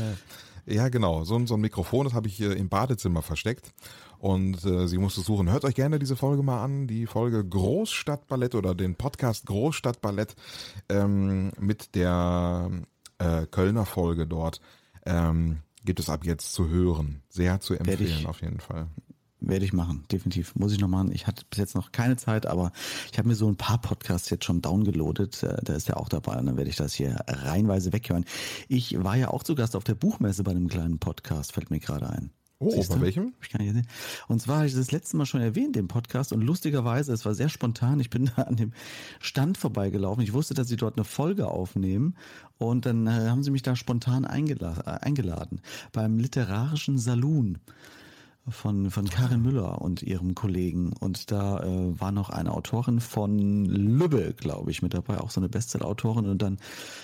ja. 0.67 0.75
ja, 0.75 0.89
genau. 0.91 1.25
So, 1.25 1.37
ein- 1.37 1.47
so 1.47 1.55
ein 1.55 1.63
Mikrofon, 1.63 2.05
das 2.05 2.13
habe 2.13 2.29
ich 2.29 2.39
äh, 2.43 2.53
im 2.53 2.69
Badezimmer 2.69 3.23
versteckt. 3.23 3.73
Und 4.19 4.63
äh, 4.67 4.87
sie 4.87 4.99
musste 4.99 5.23
suchen. 5.23 5.51
Hört 5.51 5.65
euch 5.65 5.75
gerne 5.75 5.99
diese 5.99 6.17
Folge 6.17 6.43
mal 6.43 6.63
an, 6.63 6.87
die 6.87 7.07
Folge 7.07 7.43
Großstadtballett 7.43 8.55
oder 8.55 8.75
den 8.75 8.97
Podcast 8.97 9.47
Großstadtballett 9.47 10.37
ähm, 10.91 11.53
mit 11.59 11.95
der 11.95 12.69
äh, 13.17 13.47
Kölner 13.47 13.87
Folge 13.87 14.27
dort. 14.27 14.61
Ähm, 15.07 15.61
gibt 15.88 16.00
es 16.00 16.11
ab 16.11 16.26
jetzt 16.26 16.52
zu 16.52 16.68
hören. 16.68 17.23
Sehr 17.30 17.61
zu 17.61 17.73
empfehlen 17.73 18.02
ich- 18.21 18.26
auf 18.26 18.42
jeden 18.42 18.61
Fall. 18.61 18.88
Werde 19.40 19.64
ich 19.64 19.73
machen, 19.73 20.04
definitiv. 20.12 20.54
Muss 20.57 20.73
ich 20.73 20.80
noch 20.80 20.88
machen. 20.88 21.12
Ich 21.12 21.26
hatte 21.28 21.45
bis 21.49 21.59
jetzt 21.61 21.75
noch 21.76 21.92
keine 21.92 22.16
Zeit, 22.16 22.45
aber 22.45 22.73
ich 23.11 23.16
habe 23.18 23.28
mir 23.28 23.37
so 23.37 23.49
ein 23.49 23.57
paar 23.57 23.80
Podcasts 23.80 24.28
jetzt 24.30 24.45
schon 24.45 24.61
downgeloadet. 24.61 25.42
Äh, 25.45 25.62
Da 25.64 25.75
ist 25.75 25.87
ja 25.88 25.97
auch 25.97 26.09
dabei 26.09 26.37
und 26.38 26.47
dann 26.47 26.57
werde 26.59 26.68
ich 26.68 26.76
das 26.76 26.92
hier 26.92 27.16
reihenweise 27.26 27.92
weghören. 27.92 28.25
Ich 28.68 29.02
war 29.02 29.16
ja 29.16 29.28
auch 29.28 29.45
zu 29.45 29.54
Gast 29.54 29.76
auf 29.76 29.85
der 29.85 29.95
Buchmesse 29.95 30.42
bei 30.42 30.50
einem 30.50 30.68
kleinen 30.68 30.99
Podcast, 30.99 31.52
fällt 31.52 31.71
mir 31.71 31.78
gerade 31.80 32.11
ein. 32.11 32.33
Oh, 32.61 32.71
Siehst 32.73 32.91
bei 32.91 32.97
du? 32.97 33.03
welchem? 33.03 33.35
Ich 33.41 33.50
gar 33.50 33.61
nicht 33.61 33.69
gesehen. 33.73 33.87
Und 34.27 34.43
zwar 34.43 34.57
habe 34.57 34.67
ich 34.67 34.75
das 34.75 34.91
letzte 34.91 35.17
Mal 35.17 35.27
schon 35.27 35.41
erwähnt, 35.41 35.77
den 35.77 35.87
Podcast. 35.87 36.33
Und 36.33 36.43
lustigerweise, 36.43 37.12
es 37.12 37.25
war 37.25 37.33
sehr 37.35 37.49
spontan. 37.49 38.00
Ich 38.00 38.11
bin 38.11 38.31
da 38.37 38.43
an 38.43 38.57
dem 38.57 38.73
Stand 39.21 39.59
vorbeigelaufen. 39.59 40.25
Ich 40.25 40.33
wusste, 40.33 40.55
dass 40.55 40.67
sie 40.67 40.77
dort 40.77 40.97
eine 40.97 41.05
Folge 41.05 41.47
aufnehmen. 41.47 42.17
Und 42.59 42.85
dann 42.85 43.07
äh, 43.07 43.11
haben 43.11 43.45
sie 43.45 43.53
mich 43.53 43.62
da 43.62 43.77
spontan 43.77 44.25
eingela 44.25 44.77
äh, 44.87 45.07
eingeladen. 45.07 45.61
Beim 45.93 46.19
literarischen 46.19 46.99
Saloon 46.99 47.59
von, 48.50 48.90
von 48.90 49.09
Karin 49.09 49.43
Müller 49.43 49.81
und 49.81 50.02
ihrem 50.02 50.35
Kollegen. 50.35 50.93
Und 50.93 51.31
da 51.31 51.61
äh, 51.61 52.00
war 52.00 52.12
noch 52.12 52.31
eine 52.31 52.52
Autorin 52.52 53.00
von 53.00 53.64
Lübbe, 53.64 54.35
glaube 54.37 54.71
ich, 54.71 54.83
mit 54.83 54.95
dabei, 54.95 55.19
auch 55.19 55.31
so 55.31 55.40
eine 55.40 55.49
Bestseller-Autorin. 55.49 56.26
Und 56.26 56.43
dann 56.43 56.59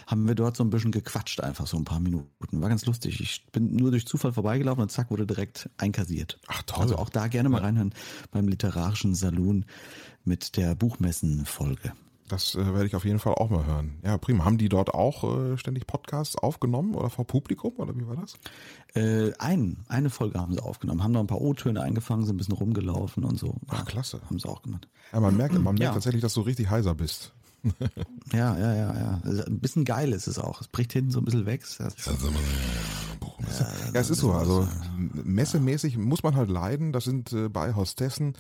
haben 0.07 0.27
wir 0.27 0.35
dort 0.35 0.57
so 0.57 0.65
ein 0.65 0.71
bisschen 0.71 0.93
gequatscht, 0.93 1.41
einfach 1.41 1.67
so 1.67 1.77
ein 1.77 1.85
paar 1.85 2.01
Minuten. 2.01 2.61
War 2.61 2.69
ganz 2.69 2.87
lustig. 2.87 3.21
Ich 3.21 3.47
bin 3.53 3.77
nur 3.77 3.91
durch 3.91 4.07
Zufall 4.07 4.33
vorbeigelaufen 4.33 4.83
und 4.83 4.91
zack, 4.91 5.11
wurde 5.11 5.27
direkt 5.27 5.71
einkassiert. 5.79 6.39
Ach, 6.47 6.63
toll. 6.63 6.83
Also 6.83 6.97
auch 6.97 7.09
da 7.09 7.29
gerne 7.29 7.49
mal 7.49 7.61
reinhören 7.61 7.95
beim 8.31 8.49
literarischen 8.49 9.15
Saloon 9.15 9.65
mit 10.25 10.57
der 10.57 10.75
Buchmessen-Folge. 10.75 11.93
Das 12.29 12.55
äh, 12.55 12.65
werde 12.65 12.87
ich 12.87 12.97
auf 12.97 13.05
jeden 13.05 13.19
Fall 13.19 13.35
auch 13.35 13.51
mal 13.51 13.67
hören. 13.67 13.99
Ja, 14.03 14.17
prima. 14.17 14.45
Haben 14.45 14.57
die 14.57 14.69
dort 14.71 14.95
auch 14.95 15.25
äh, 15.25 15.59
ständig 15.59 15.87
Podcasts 15.87 16.37
aufgenommen 16.37 16.95
oder 16.95 17.11
vor 17.11 17.27
Publikum 17.27 17.73
oder 17.77 17.95
wie 17.95 18.07
war 18.07 18.17
das? 18.17 18.35
Äh, 18.95 19.33
ein, 19.39 19.85
eine 19.89 20.09
Folge 20.09 20.41
haben 20.41 20.55
sie 20.55 20.61
aufgenommen, 20.63 21.03
haben 21.03 21.13
noch 21.13 21.21
ein 21.21 21.27
paar 21.27 21.41
O-Töne 21.43 21.83
eingefangen, 21.83 22.25
sind 22.25 22.35
ein 22.37 22.39
bisschen 22.39 22.55
rumgelaufen 22.55 23.25
und 23.25 23.39
so. 23.39 23.57
Ach, 23.69 23.85
klasse. 23.85 24.21
Haben 24.29 24.39
sie 24.39 24.49
auch 24.49 24.63
gemacht. 24.63 24.89
Ja, 25.13 25.21
man 25.21 25.37
merkt, 25.37 25.55
man 25.55 25.63
merkt 25.65 25.81
Ja. 25.81 25.93
tatsächlich, 25.93 26.23
dass 26.23 26.33
du 26.35 26.41
richtig 26.41 26.71
heiser 26.71 26.95
bist. 26.95 27.33
Ja, 28.33 28.59
ja, 28.59 28.75
ja, 28.75 28.95
ja. 28.95 29.21
Also 29.25 29.43
Ein 29.45 29.59
bisschen 29.59 29.85
geil 29.87 30.13
ist 30.13 30.27
es 30.27 30.39
auch. 30.39 30.61
Es 30.61 30.69
bricht 30.69 30.93
hinten 30.93 31.11
so 31.11 31.19
ein 31.21 31.25
bisschen 31.25 31.47
weg. 31.47 31.63
Das 31.79 31.95
Ja, 33.41 34.01
es 34.01 34.11
ist 34.11 34.21
so. 34.21 34.33
Also 34.33 34.67
messemäßig 35.13 35.97
muss 35.99 36.23
man 36.23 36.37
halt 36.37 36.51
leiden. 36.51 36.93
Das 36.93 37.05
sind 37.05 37.33
äh, 37.33 37.49
bei 37.49 37.75
Hostessen 37.75 38.35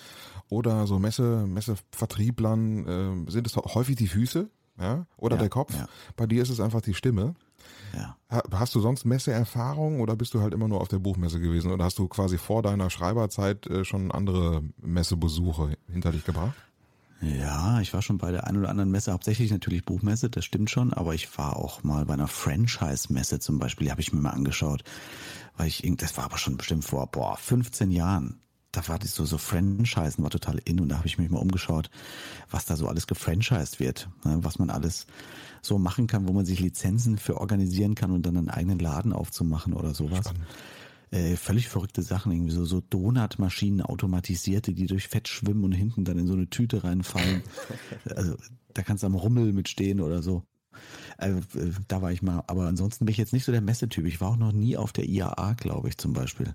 oder 0.49 0.87
so 0.87 0.99
Messe, 0.99 1.47
Messevertrieblern 1.47 3.27
äh, 3.27 3.31
sind 3.31 3.47
es 3.47 3.57
häufig 3.57 3.97
die 3.97 4.09
Füße, 4.09 4.49
ja, 4.79 5.07
oder 5.17 5.37
Ja, 5.37 5.41
der 5.41 5.49
Kopf. 5.51 5.75
ja. 5.75 5.89
Bei 6.17 6.27
dir 6.27 6.43
ist 6.43 6.51
es 6.51 6.61
einfach 6.61 6.81
die 6.81 6.95
Stimme. 6.95 7.35
ja. 7.95 8.17
Ha- 8.31 8.43
Hast 8.53 8.75
du 8.75 8.81
sonst 8.81 9.05
Messeerfahrung 9.05 10.01
oder 10.01 10.17
bist 10.17 10.35
du 10.35 10.41
halt 10.41 10.55
immer 10.55 10.69
nur 10.69 10.81
auf 10.81 10.89
der 10.89 10.99
Buchmesse 10.99 11.41
gewesen 11.41 11.71
oder 11.73 11.85
hast 11.85 11.99
du 11.99 12.09
quasi 12.09 12.39
vor 12.39 12.63
deiner 12.63 12.91
Schreiberzeit 12.91 13.67
äh, 13.67 13.85
schon 13.85 14.11
andere 14.13 14.63
Messebesuche 14.81 15.77
hinter 15.91 16.13
dich 16.13 16.25
gebracht? 16.25 16.55
Ja, 17.21 17.81
ich 17.81 17.95
war 17.95 18.03
schon 18.03 18.19
bei 18.19 18.33
der 18.33 18.47
einen 18.47 18.59
oder 18.59 18.69
anderen 18.69 18.91
Messe, 18.91 19.13
hauptsächlich 19.13 19.51
natürlich 19.51 19.85
Buchmesse, 19.85 20.29
das 20.29 20.45
stimmt 20.45 20.71
schon, 20.71 20.93
aber 20.93 21.15
ich 21.15 21.39
war 21.39 21.57
auch 21.57 21.83
mal 21.83 22.05
bei 22.05 22.15
einer 22.15 22.29
Franchise-Messe 22.29 23.39
zum 23.39 23.59
Beispiel, 23.59 23.87
die 23.87 23.91
habe 23.91 24.01
ich 24.01 24.13
mir 24.13 24.21
mal 24.21 24.31
angeschaut, 24.31 24.85
weil 25.57 25.69
ich, 25.69 25.83
das 25.97 26.17
war 26.17 26.25
aber 26.25 26.39
schon 26.39 26.57
bestimmt 26.57 26.85
vor, 26.85 27.07
boah, 27.07 27.37
15 27.37 27.91
Jahren. 27.91 28.41
Da 28.73 28.87
war 28.89 28.99
das 28.99 29.15
so, 29.15 29.25
so 29.25 29.39
Franchisen 29.39 30.25
war 30.25 30.31
total 30.31 30.59
in 30.65 30.81
und 30.81 30.89
da 30.89 30.99
habe 30.99 31.07
ich 31.07 31.17
mich 31.17 31.31
mal 31.31 31.39
umgeschaut, 31.39 31.91
was 32.51 32.65
da 32.65 32.77
so 32.77 32.89
alles 32.89 33.07
gefranchised 33.07 33.79
wird, 33.79 34.09
ne, 34.25 34.39
was 34.43 34.59
man 34.59 34.69
alles 34.69 35.07
so 35.63 35.79
machen 35.79 36.09
kann, 36.09 36.27
wo 36.27 36.33
man 36.33 36.45
sich 36.45 36.59
Lizenzen 36.59 37.17
für 37.17 37.41
organisieren 37.41 37.95
kann 37.95 38.11
und 38.11 38.27
dann 38.27 38.37
einen 38.37 38.51
eigenen 38.51 38.81
Laden 38.81 39.13
aufzumachen 39.13 39.75
oder 39.75 39.95
sowas. 39.95 40.27
Äh, 41.11 41.37
völlig 41.37 41.69
verrückte 41.69 42.03
Sachen, 42.03 42.33
irgendwie 42.33 42.53
so, 42.53 42.65
so 42.65 42.81
Donutmaschinen 42.81 43.83
automatisierte, 43.83 44.73
die 44.73 44.87
durch 44.87 45.09
Fett 45.09 45.29
schwimmen 45.29 45.65
und 45.65 45.73
hinten 45.73 46.05
dann 46.05 46.19
in 46.19 46.27
so 46.27 46.35
eine 46.35 46.49
Tüte 46.49 46.85
reinfallen. 46.85 47.43
also 48.17 48.37
da 48.73 48.83
kannst 48.83 49.03
du 49.03 49.07
am 49.07 49.15
Rummel 49.15 49.53
mitstehen 49.53 50.01
oder 50.01 50.23
so. 50.23 50.43
Äh, 51.19 51.31
äh, 51.31 51.73
da 51.89 52.03
war 52.03 52.13
ich 52.13 52.23
mal, 52.23 52.43
aber 52.47 52.67
ansonsten 52.67 53.05
bin 53.05 53.13
ich 53.13 53.19
jetzt 53.19 53.33
nicht 53.33 53.45
so 53.45 53.53
der 53.53 53.61
Messetyp. 53.61 54.05
Ich 54.07 54.21
war 54.21 54.31
auch 54.31 54.37
noch 54.37 54.53
nie 54.53 54.77
auf 54.77 54.93
der 54.93 55.05
IAA, 55.05 55.55
glaube 55.55 55.89
ich, 55.89 55.99
zum 55.99 56.13
Beispiel. 56.13 56.55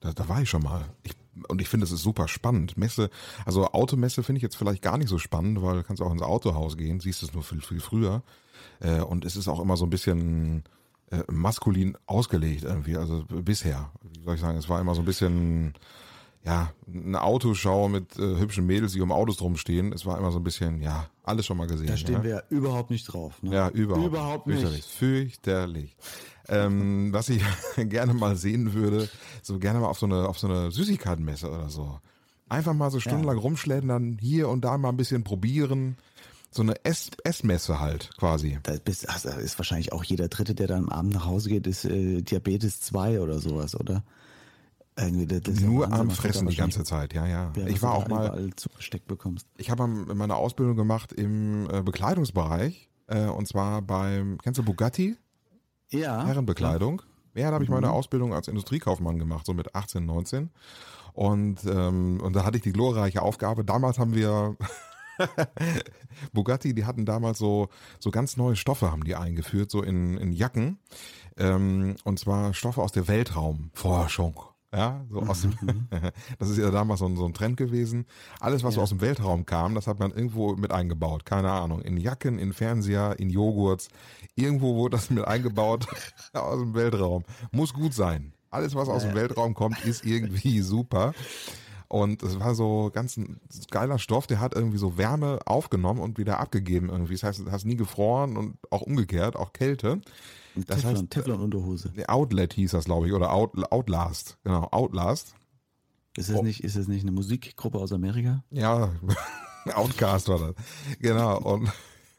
Da, 0.00 0.12
da 0.12 0.28
war 0.28 0.42
ich 0.42 0.50
schon 0.50 0.62
mal. 0.62 0.84
Ich, 1.02 1.14
und 1.48 1.60
ich 1.62 1.68
finde, 1.68 1.84
es 1.84 1.92
ist 1.92 2.02
super 2.02 2.28
spannend. 2.28 2.76
Messe, 2.76 3.08
also 3.46 3.66
Automesse 3.68 4.22
finde 4.22 4.38
ich 4.38 4.42
jetzt 4.42 4.56
vielleicht 4.56 4.82
gar 4.82 4.98
nicht 4.98 5.08
so 5.08 5.18
spannend, 5.18 5.62
weil 5.62 5.76
du 5.76 5.82
kannst 5.82 6.02
auch 6.02 6.12
ins 6.12 6.22
Autohaus 6.22 6.76
gehen, 6.76 7.00
siehst 7.00 7.22
es 7.22 7.32
nur 7.32 7.42
viel, 7.42 7.60
viel 7.60 7.80
früher. 7.80 8.22
Äh, 8.80 9.00
und 9.00 9.24
es 9.24 9.36
ist 9.36 9.48
auch 9.48 9.60
immer 9.60 9.76
so 9.76 9.86
ein 9.86 9.90
bisschen 9.90 10.64
äh, 11.12 11.22
maskulin 11.30 11.96
ausgelegt 12.06 12.64
irgendwie. 12.64 12.96
Also 12.96 13.24
bisher, 13.28 13.90
wie 14.02 14.24
soll 14.24 14.34
ich 14.34 14.40
sagen, 14.40 14.56
es 14.56 14.68
war 14.68 14.80
immer 14.80 14.94
so 14.94 15.02
ein 15.02 15.04
bisschen, 15.04 15.74
ja, 16.42 16.72
eine 16.92 17.22
Autoschau 17.22 17.88
mit 17.88 18.18
äh, 18.18 18.38
hübschen 18.38 18.66
Mädels, 18.66 18.94
die 18.94 19.00
um 19.02 19.12
Autos 19.12 19.36
drumstehen. 19.36 19.92
Es 19.92 20.06
war 20.06 20.18
immer 20.18 20.32
so 20.32 20.38
ein 20.38 20.44
bisschen, 20.44 20.80
ja, 20.80 21.06
alles 21.22 21.44
schon 21.44 21.58
mal 21.58 21.66
gesehen. 21.66 21.88
Da 21.88 21.98
stehen 21.98 22.14
ja? 22.14 22.22
wir 22.22 22.30
ja 22.30 22.42
überhaupt 22.48 22.90
nicht 22.90 23.04
drauf. 23.04 23.42
Ne? 23.42 23.54
Ja, 23.54 23.68
überhaupt, 23.68 24.06
Überhaupt 24.06 24.44
Fürchterlich. 24.46 24.76
nicht. 24.76 24.88
Fürchterlich. 24.88 25.96
ähm, 26.48 27.12
was 27.12 27.28
ich 27.28 27.42
gerne 27.76 28.14
mal 28.14 28.36
sehen 28.36 28.72
würde, 28.72 29.08
so 29.42 29.58
gerne 29.58 29.80
mal 29.80 29.88
auf 29.88 29.98
so 29.98 30.06
eine, 30.06 30.26
auf 30.26 30.38
so 30.38 30.48
eine 30.48 30.70
Süßigkeitenmesse 30.70 31.50
oder 31.50 31.68
so. 31.68 32.00
Einfach 32.48 32.74
mal 32.74 32.90
so 32.90 33.00
stundenlang 33.00 33.38
rumschlendern, 33.38 34.18
hier 34.20 34.48
und 34.48 34.62
da 34.62 34.76
mal 34.78 34.88
ein 34.90 34.96
bisschen 34.96 35.24
probieren. 35.24 35.96
So 36.54 36.62
eine 36.62 36.84
Ess 36.84 37.10
Essmesse 37.24 37.80
halt, 37.80 38.10
quasi. 38.18 38.58
Da 38.62 38.74
bist, 38.84 39.08
ach, 39.08 39.20
da 39.22 39.30
ist 39.36 39.58
wahrscheinlich 39.58 39.92
auch 39.92 40.04
jeder 40.04 40.28
Dritte, 40.28 40.54
der 40.54 40.66
dann 40.66 40.84
am 40.84 40.88
Abend 40.90 41.14
nach 41.14 41.24
Hause 41.24 41.48
geht, 41.48 41.66
ist 41.66 41.84
äh, 41.86 42.20
Diabetes 42.22 42.80
2 42.82 43.20
oder 43.20 43.38
sowas, 43.38 43.74
oder? 43.74 44.04
Nur 45.62 45.90
am 45.90 46.10
Fressen 46.10 46.46
die 46.48 46.56
ganze 46.56 46.84
Zeit, 46.84 47.14
ja, 47.14 47.26
ja. 47.26 47.50
Ja, 47.56 47.66
ich 47.66 47.80
war 47.80 47.94
auch 47.94 48.08
mal, 48.08 48.50
zugesteckt 48.56 49.06
bekommst. 49.08 49.46
ich 49.56 49.70
habe 49.70 49.86
meine 49.86 50.36
Ausbildung 50.36 50.76
gemacht 50.76 51.12
im 51.14 51.66
äh, 51.70 51.82
Bekleidungsbereich, 51.82 52.90
äh, 53.06 53.24
und 53.24 53.48
zwar 53.48 53.80
beim, 53.80 54.36
kennst 54.42 54.58
du 54.58 54.62
Bugatti? 54.62 55.16
Ja. 55.90 56.26
Herrenbekleidung. 56.26 57.00
Ja, 57.34 57.48
da 57.48 57.54
habe 57.54 57.64
ich 57.64 57.70
meine 57.70 57.86
Mhm. 57.86 57.94
Ausbildung 57.94 58.34
als 58.34 58.48
Industriekaufmann 58.48 59.18
gemacht, 59.18 59.46
so 59.46 59.54
mit 59.54 59.74
18, 59.74 60.04
19. 60.04 60.50
Und, 61.14 61.64
ähm, 61.64 62.20
und 62.22 62.36
da 62.36 62.44
hatte 62.44 62.58
ich 62.58 62.62
die 62.62 62.72
glorreiche 62.72 63.22
Aufgabe. 63.22 63.64
Damals 63.64 63.98
haben 63.98 64.14
wir 64.14 64.56
Bugatti, 66.32 66.74
die 66.74 66.84
hatten 66.84 67.04
damals 67.04 67.38
so, 67.38 67.68
so 67.98 68.10
ganz 68.10 68.36
neue 68.36 68.56
Stoffe 68.56 68.90
haben 68.90 69.04
die 69.04 69.16
eingeführt, 69.16 69.70
so 69.70 69.82
in, 69.82 70.16
in 70.18 70.32
Jacken. 70.32 70.78
Ähm, 71.36 71.96
und 72.04 72.18
zwar 72.18 72.54
Stoffe 72.54 72.82
aus 72.82 72.92
der 72.92 73.08
Weltraumforschung. 73.08 74.40
Ja, 74.74 75.04
so 75.10 75.20
aus 75.20 75.42
dem, 75.42 75.54
das 76.38 76.48
ist 76.48 76.56
ja 76.56 76.70
damals 76.70 77.00
so 77.00 77.06
ein, 77.06 77.16
so 77.16 77.26
ein 77.26 77.34
Trend 77.34 77.58
gewesen. 77.58 78.06
Alles, 78.40 78.64
was 78.64 78.74
so 78.74 78.80
aus 78.80 78.88
dem 78.88 79.02
Weltraum 79.02 79.44
kam, 79.44 79.74
das 79.74 79.86
hat 79.86 79.98
man 79.98 80.12
irgendwo 80.12 80.54
mit 80.56 80.72
eingebaut. 80.72 81.26
Keine 81.26 81.50
Ahnung. 81.50 81.82
In 81.82 81.98
Jacken, 81.98 82.38
in 82.38 82.54
Fernseher, 82.54 83.18
in 83.18 83.28
Joghurts. 83.28 83.88
Irgendwo 84.34 84.76
wurde 84.76 84.96
das 84.96 85.10
mit 85.10 85.26
eingebaut 85.26 85.86
aus 86.32 86.58
dem 86.58 86.74
Weltraum. 86.74 87.24
Muss 87.50 87.74
gut 87.74 87.92
sein. 87.92 88.32
Alles, 88.50 88.74
was 88.74 88.88
aus 88.88 89.02
dem 89.02 89.14
Weltraum 89.14 89.54
kommt, 89.54 89.84
ist 89.84 90.04
irgendwie 90.04 90.60
super. 90.60 91.12
Und 91.92 92.22
es 92.22 92.40
war 92.40 92.54
so 92.54 92.90
ganz 92.90 93.18
ein 93.18 93.38
geiler 93.70 93.98
Stoff, 93.98 94.26
der 94.26 94.40
hat 94.40 94.54
irgendwie 94.54 94.78
so 94.78 94.96
Wärme 94.96 95.40
aufgenommen 95.44 96.00
und 96.00 96.16
wieder 96.16 96.40
abgegeben 96.40 96.88
irgendwie. 96.88 97.12
Das 97.12 97.22
heißt, 97.22 97.40
du 97.40 97.52
hast 97.52 97.66
nie 97.66 97.76
gefroren 97.76 98.38
und 98.38 98.56
auch 98.70 98.80
umgekehrt, 98.80 99.36
auch 99.36 99.52
Kälte. 99.52 100.00
Das 100.54 100.78
Teflon, 100.78 100.94
heißt, 100.94 101.10
Teflon 101.10 101.40
Unterhose. 101.42 101.92
Nee, 101.94 102.06
Outlet 102.06 102.54
hieß 102.54 102.70
das, 102.70 102.86
glaube 102.86 103.08
ich, 103.08 103.12
oder 103.12 103.30
Out, 103.30 103.52
Outlast. 103.70 104.38
Genau, 104.42 104.68
Outlast. 104.70 105.34
Ist 106.16 106.30
Oh. 106.30 106.34
das 106.36 106.42
nicht, 106.44 106.64
ist 106.64 106.76
das 106.78 106.88
nicht 106.88 107.02
eine 107.02 107.12
Musikgruppe 107.12 107.76
aus 107.76 107.92
Amerika? 107.92 108.42
Ja, 108.48 108.90
Outcast 109.74 110.28
war 110.28 110.38
das. 110.38 110.54
Genau. 110.98 111.40
Und, 111.40 111.70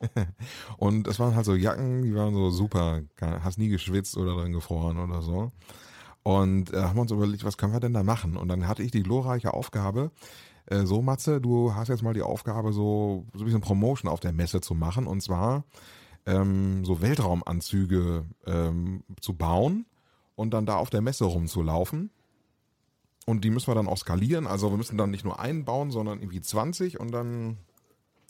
und 0.77 1.07
es 1.07 1.17
waren 1.17 1.35
halt 1.35 1.47
so 1.47 1.55
Jacken, 1.55 2.03
die 2.03 2.13
waren 2.13 2.35
so 2.35 2.51
super. 2.51 3.01
Hast 3.19 3.57
nie 3.57 3.69
geschwitzt 3.69 4.17
oder 4.17 4.35
drin 4.35 4.53
gefroren 4.53 4.99
oder 4.99 5.23
so. 5.23 5.51
Und 6.23 6.73
äh, 6.73 6.81
haben 6.81 6.99
uns 6.99 7.11
überlegt, 7.11 7.43
was 7.43 7.57
können 7.57 7.73
wir 7.73 7.79
denn 7.81 7.93
da 7.93 8.03
machen? 8.03 8.37
Und 8.37 8.47
dann 8.47 8.67
hatte 8.67 8.81
ich 8.81 8.91
die 8.91 9.03
glorreiche 9.03 9.53
Aufgabe, 9.53 10.11
Äh, 10.65 10.85
so, 10.85 11.01
Matze, 11.01 11.41
du 11.41 11.75
hast 11.75 11.89
jetzt 11.89 12.03
mal 12.03 12.13
die 12.13 12.21
Aufgabe, 12.21 12.71
so, 12.71 13.25
so 13.33 13.39
ein 13.39 13.45
bisschen 13.45 13.61
Promotion 13.61 14.09
auf 14.09 14.19
der 14.19 14.31
Messe 14.31 14.61
zu 14.61 14.75
machen 14.75 15.07
und 15.07 15.21
zwar 15.21 15.65
ähm, 16.25 16.85
so 16.85 17.01
Weltraumanzüge 17.01 18.25
ähm, 18.45 19.03
zu 19.19 19.33
bauen 19.33 19.85
und 20.35 20.53
dann 20.53 20.65
da 20.65 20.77
auf 20.77 20.89
der 20.89 21.01
Messe 21.01 21.25
rumzulaufen. 21.25 22.11
Und 23.25 23.43
die 23.43 23.49
müssen 23.49 23.67
wir 23.67 23.75
dann 23.75 23.87
auch 23.87 23.97
skalieren. 23.97 24.47
Also 24.47 24.69
wir 24.69 24.77
müssen 24.77 24.97
dann 24.97 25.11
nicht 25.11 25.23
nur 25.23 25.39
einen 25.39 25.63
bauen, 25.65 25.91
sondern 25.91 26.19
irgendwie 26.19 26.41
20 26.41 26.99
und 26.99 27.11
dann 27.11 27.57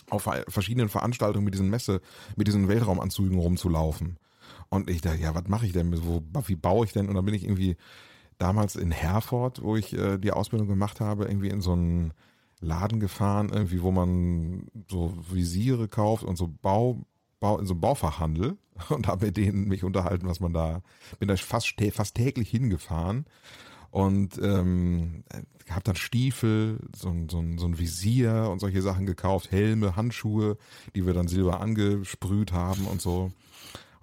auf 0.10 0.30
verschiedenen 0.48 0.90
Veranstaltungen 0.90 1.46
mit 1.46 1.54
diesen 1.54 1.70
Messe, 1.70 2.02
mit 2.36 2.48
diesen 2.48 2.68
Weltraumanzügen 2.68 3.40
rumzulaufen. 3.40 4.18
Und 4.74 4.90
ich 4.90 5.02
dachte, 5.02 5.20
ja, 5.20 5.36
was 5.36 5.48
mache 5.48 5.68
ich 5.68 5.72
denn? 5.72 5.94
Wo, 6.04 6.24
wie 6.48 6.56
baue 6.56 6.84
ich 6.86 6.94
denn? 6.94 7.08
Und 7.08 7.14
dann 7.14 7.26
bin 7.26 7.36
ich 7.36 7.44
irgendwie 7.44 7.78
damals 8.40 8.76
in 8.76 8.90
Herford, 8.90 9.62
wo 9.62 9.76
ich 9.76 9.94
äh, 9.94 10.18
die 10.18 10.32
Ausbildung 10.32 10.68
gemacht 10.68 11.00
habe, 11.00 11.26
irgendwie 11.26 11.50
in 11.50 11.62
so 11.62 11.74
einen 11.74 12.12
Laden 12.60 13.00
gefahren, 13.00 13.50
irgendwie, 13.54 13.84
wo 13.84 13.92
man 13.92 14.66
so 14.90 15.14
Visiere 15.30 15.88
kauft 15.88 16.24
und 16.24 16.38
so 16.40 16.48
Bau, 16.48 17.06
Bau 17.40 17.60
in 17.60 17.68
so 17.68 17.76
einem 17.76 17.82
Baufachhandel 17.82 18.58
und 18.90 19.06
habe 19.06 19.28
mit 19.28 19.38
denen 19.38 19.68
mich 19.68 19.84
unterhalten, 19.84 20.28
was 20.28 20.40
man 20.40 20.54
da, 20.54 20.82
bin 21.20 21.28
da 21.28 21.36
fast, 21.36 21.76
fast 21.92 22.16
täglich 22.16 22.50
hingefahren 22.50 23.26
und 23.92 24.40
ähm, 24.42 25.24
habe 25.70 25.84
dann 25.84 25.96
Stiefel, 25.96 26.80
so, 26.96 27.14
so, 27.30 27.44
so 27.58 27.68
ein 27.68 27.78
Visier 27.78 28.50
und 28.52 28.58
solche 28.58 28.82
Sachen 28.82 29.06
gekauft, 29.06 29.52
Helme, 29.52 29.96
Handschuhe, 29.96 30.58
die 30.96 31.06
wir 31.06 31.14
dann 31.14 31.28
silber 31.28 31.62
angesprüht 31.62 32.54
haben 32.54 32.88
und 32.88 33.04
so 33.04 33.32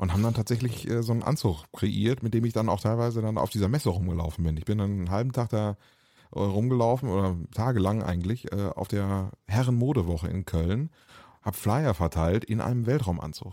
und 0.01 0.15
haben 0.15 0.23
dann 0.23 0.33
tatsächlich 0.33 0.89
äh, 0.89 1.03
so 1.03 1.13
einen 1.13 1.23
Anzug 1.23 1.67
kreiert, 1.73 2.23
mit 2.23 2.33
dem 2.33 2.47
ich 2.47 2.55
dann 2.55 2.71
auch 2.71 2.81
teilweise 2.81 3.21
dann 3.21 3.37
auf 3.37 3.51
dieser 3.51 3.69
Messe 3.69 3.91
rumgelaufen 3.91 4.43
bin. 4.43 4.57
Ich 4.57 4.65
bin 4.65 4.79
dann 4.79 4.91
einen 4.91 5.11
halben 5.11 5.33
Tag 5.33 5.51
da 5.51 5.77
äh, 6.35 6.39
rumgelaufen 6.39 7.11
oder 7.11 7.37
tagelang 7.55 8.03
eigentlich 8.03 8.51
äh, 8.51 8.71
auf 8.75 8.89
der 8.89 9.31
Herrenmodewoche 9.47 10.27
in 10.27 10.47
Köln, 10.47 10.89
habe 11.43 11.55
Flyer 11.55 11.93
verteilt 11.93 12.47
in 12.47 12.63
einem 12.63 12.87
Weltraumanzug 12.87 13.53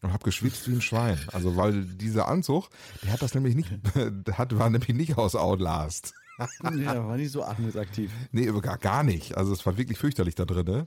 und 0.00 0.10
habe 0.10 0.24
geschwitzt 0.24 0.66
wie 0.70 0.72
ein 0.72 0.80
Schwein. 0.80 1.18
Also 1.32 1.54
weil 1.56 1.84
dieser 1.84 2.28
Anzug, 2.28 2.70
der 3.02 3.12
hat 3.12 3.20
das 3.20 3.34
nämlich 3.34 3.54
nicht, 3.54 3.70
der 3.94 4.38
hat, 4.38 4.58
war 4.58 4.70
nämlich 4.70 4.94
nicht 4.94 5.18
aus 5.18 5.36
Outlast. 5.36 6.14
ja, 6.76 7.06
war 7.06 7.16
nicht 7.16 7.30
so 7.30 7.42
atmungsaktiv. 7.42 8.10
Nee, 8.32 8.46
gar, 8.60 8.78
gar 8.78 9.02
nicht. 9.02 9.36
Also 9.36 9.52
es 9.52 9.64
war 9.64 9.76
wirklich 9.76 9.98
fürchterlich 9.98 10.34
da 10.34 10.44
drin. 10.44 10.86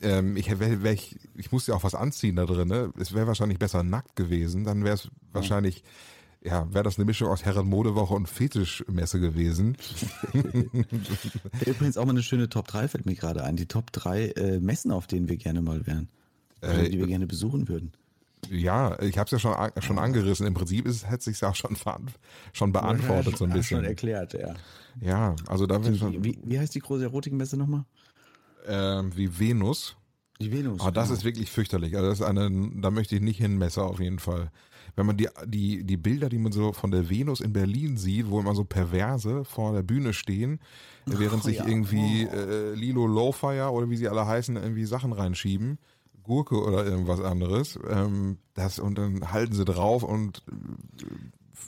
Ähm, 0.00 0.36
ich, 0.36 0.58
wär, 0.58 0.82
wär 0.82 0.92
ich, 0.92 1.16
ich 1.36 1.52
musste 1.52 1.72
ja 1.72 1.76
auch 1.76 1.84
was 1.84 1.94
anziehen 1.94 2.36
da 2.36 2.46
drin. 2.46 2.92
Es 2.98 3.14
wäre 3.14 3.26
wahrscheinlich 3.26 3.58
besser 3.58 3.82
nackt 3.82 4.16
gewesen. 4.16 4.64
Dann 4.64 4.84
wäre 4.84 4.94
es 4.94 5.08
wahrscheinlich, 5.32 5.82
ja, 6.42 6.72
wäre 6.72 6.84
das 6.84 6.98
eine 6.98 7.04
Mischung 7.04 7.28
aus 7.28 7.44
Herrenmodewoche 7.44 8.14
und 8.14 8.28
Fetischmesse 8.28 9.20
gewesen. 9.20 9.76
Übrigens 11.66 11.96
auch 11.96 12.04
mal 12.04 12.10
eine 12.10 12.22
schöne 12.22 12.48
Top 12.48 12.68
3 12.68 12.88
fällt 12.88 13.06
mir 13.06 13.14
gerade 13.14 13.44
ein. 13.44 13.56
Die 13.56 13.66
Top 13.66 13.92
3 13.92 14.28
äh, 14.28 14.60
Messen, 14.60 14.90
auf 14.90 15.06
denen 15.06 15.28
wir 15.28 15.36
gerne 15.36 15.62
mal 15.62 15.86
wären. 15.86 16.08
Äh, 16.62 16.90
die 16.90 16.98
wir 16.98 17.08
gerne 17.08 17.26
besuchen 17.26 17.68
würden. 17.68 17.92
Ja, 18.50 19.00
ich 19.00 19.18
habe 19.18 19.26
es 19.26 19.30
ja 19.30 19.38
schon, 19.38 19.54
schon 19.80 19.98
angerissen. 19.98 20.46
Im 20.46 20.54
Prinzip 20.54 20.86
ist, 20.86 21.08
hätte 21.08 21.24
sich 21.24 21.40
ja 21.40 21.50
auch 21.50 21.54
schon, 21.54 21.76
schon 22.52 22.72
beantwortet 22.72 23.36
so 23.36 23.44
ein 23.44 23.52
bisschen. 23.52 23.78
Schon 23.78 23.84
erklärt, 23.84 24.34
ja. 24.34 24.54
Ja, 25.00 25.36
also 25.46 25.66
da 25.66 25.82
wie, 25.84 26.22
wie, 26.22 26.38
wie 26.44 26.58
heißt 26.58 26.74
die 26.74 26.80
große 26.80 27.04
Erotikmesse 27.04 27.56
nochmal? 27.56 27.84
Ähm, 28.66 29.16
wie 29.16 29.38
Venus. 29.38 29.96
Die 30.40 30.52
Venus. 30.52 30.80
Oh, 30.84 30.90
das 30.90 31.08
genau. 31.08 31.18
ist 31.18 31.24
wirklich 31.24 31.50
fürchterlich. 31.50 31.96
Also 31.96 32.08
das 32.08 32.20
ist 32.20 32.26
eine, 32.26 32.70
da 32.74 32.90
möchte 32.90 33.14
ich 33.14 33.22
nicht 33.22 33.38
hin, 33.38 33.58
Messer 33.58 33.84
auf 33.84 34.00
jeden 34.00 34.18
Fall. 34.18 34.50
Wenn 34.96 35.06
man 35.06 35.16
die, 35.16 35.28
die, 35.46 35.84
die 35.84 35.96
Bilder, 35.96 36.28
die 36.28 36.38
man 36.38 36.52
so 36.52 36.72
von 36.72 36.90
der 36.90 37.08
Venus 37.08 37.40
in 37.40 37.52
Berlin 37.52 37.96
sieht, 37.96 38.28
wo 38.28 38.40
immer 38.40 38.54
so 38.54 38.64
Perverse 38.64 39.44
vor 39.44 39.72
der 39.72 39.82
Bühne 39.82 40.12
stehen, 40.12 40.60
während 41.06 41.44
oh, 41.44 41.46
sich 41.46 41.58
ja. 41.58 41.66
irgendwie 41.66 42.28
oh. 42.30 42.36
äh, 42.36 42.74
Lilo 42.74 43.06
Lowfire 43.06 43.70
oder 43.70 43.88
wie 43.88 43.96
sie 43.96 44.08
alle 44.08 44.26
heißen, 44.26 44.56
irgendwie 44.56 44.84
Sachen 44.84 45.12
reinschieben 45.12 45.78
Gurke 46.22 46.62
oder 46.62 46.84
irgendwas 46.84 47.20
anderes. 47.20 47.78
Ähm, 47.88 48.38
das 48.54 48.78
und 48.78 48.96
dann 48.96 49.32
halten 49.32 49.54
sie 49.54 49.64
drauf 49.64 50.02
und 50.02 50.42
äh, 50.50 51.04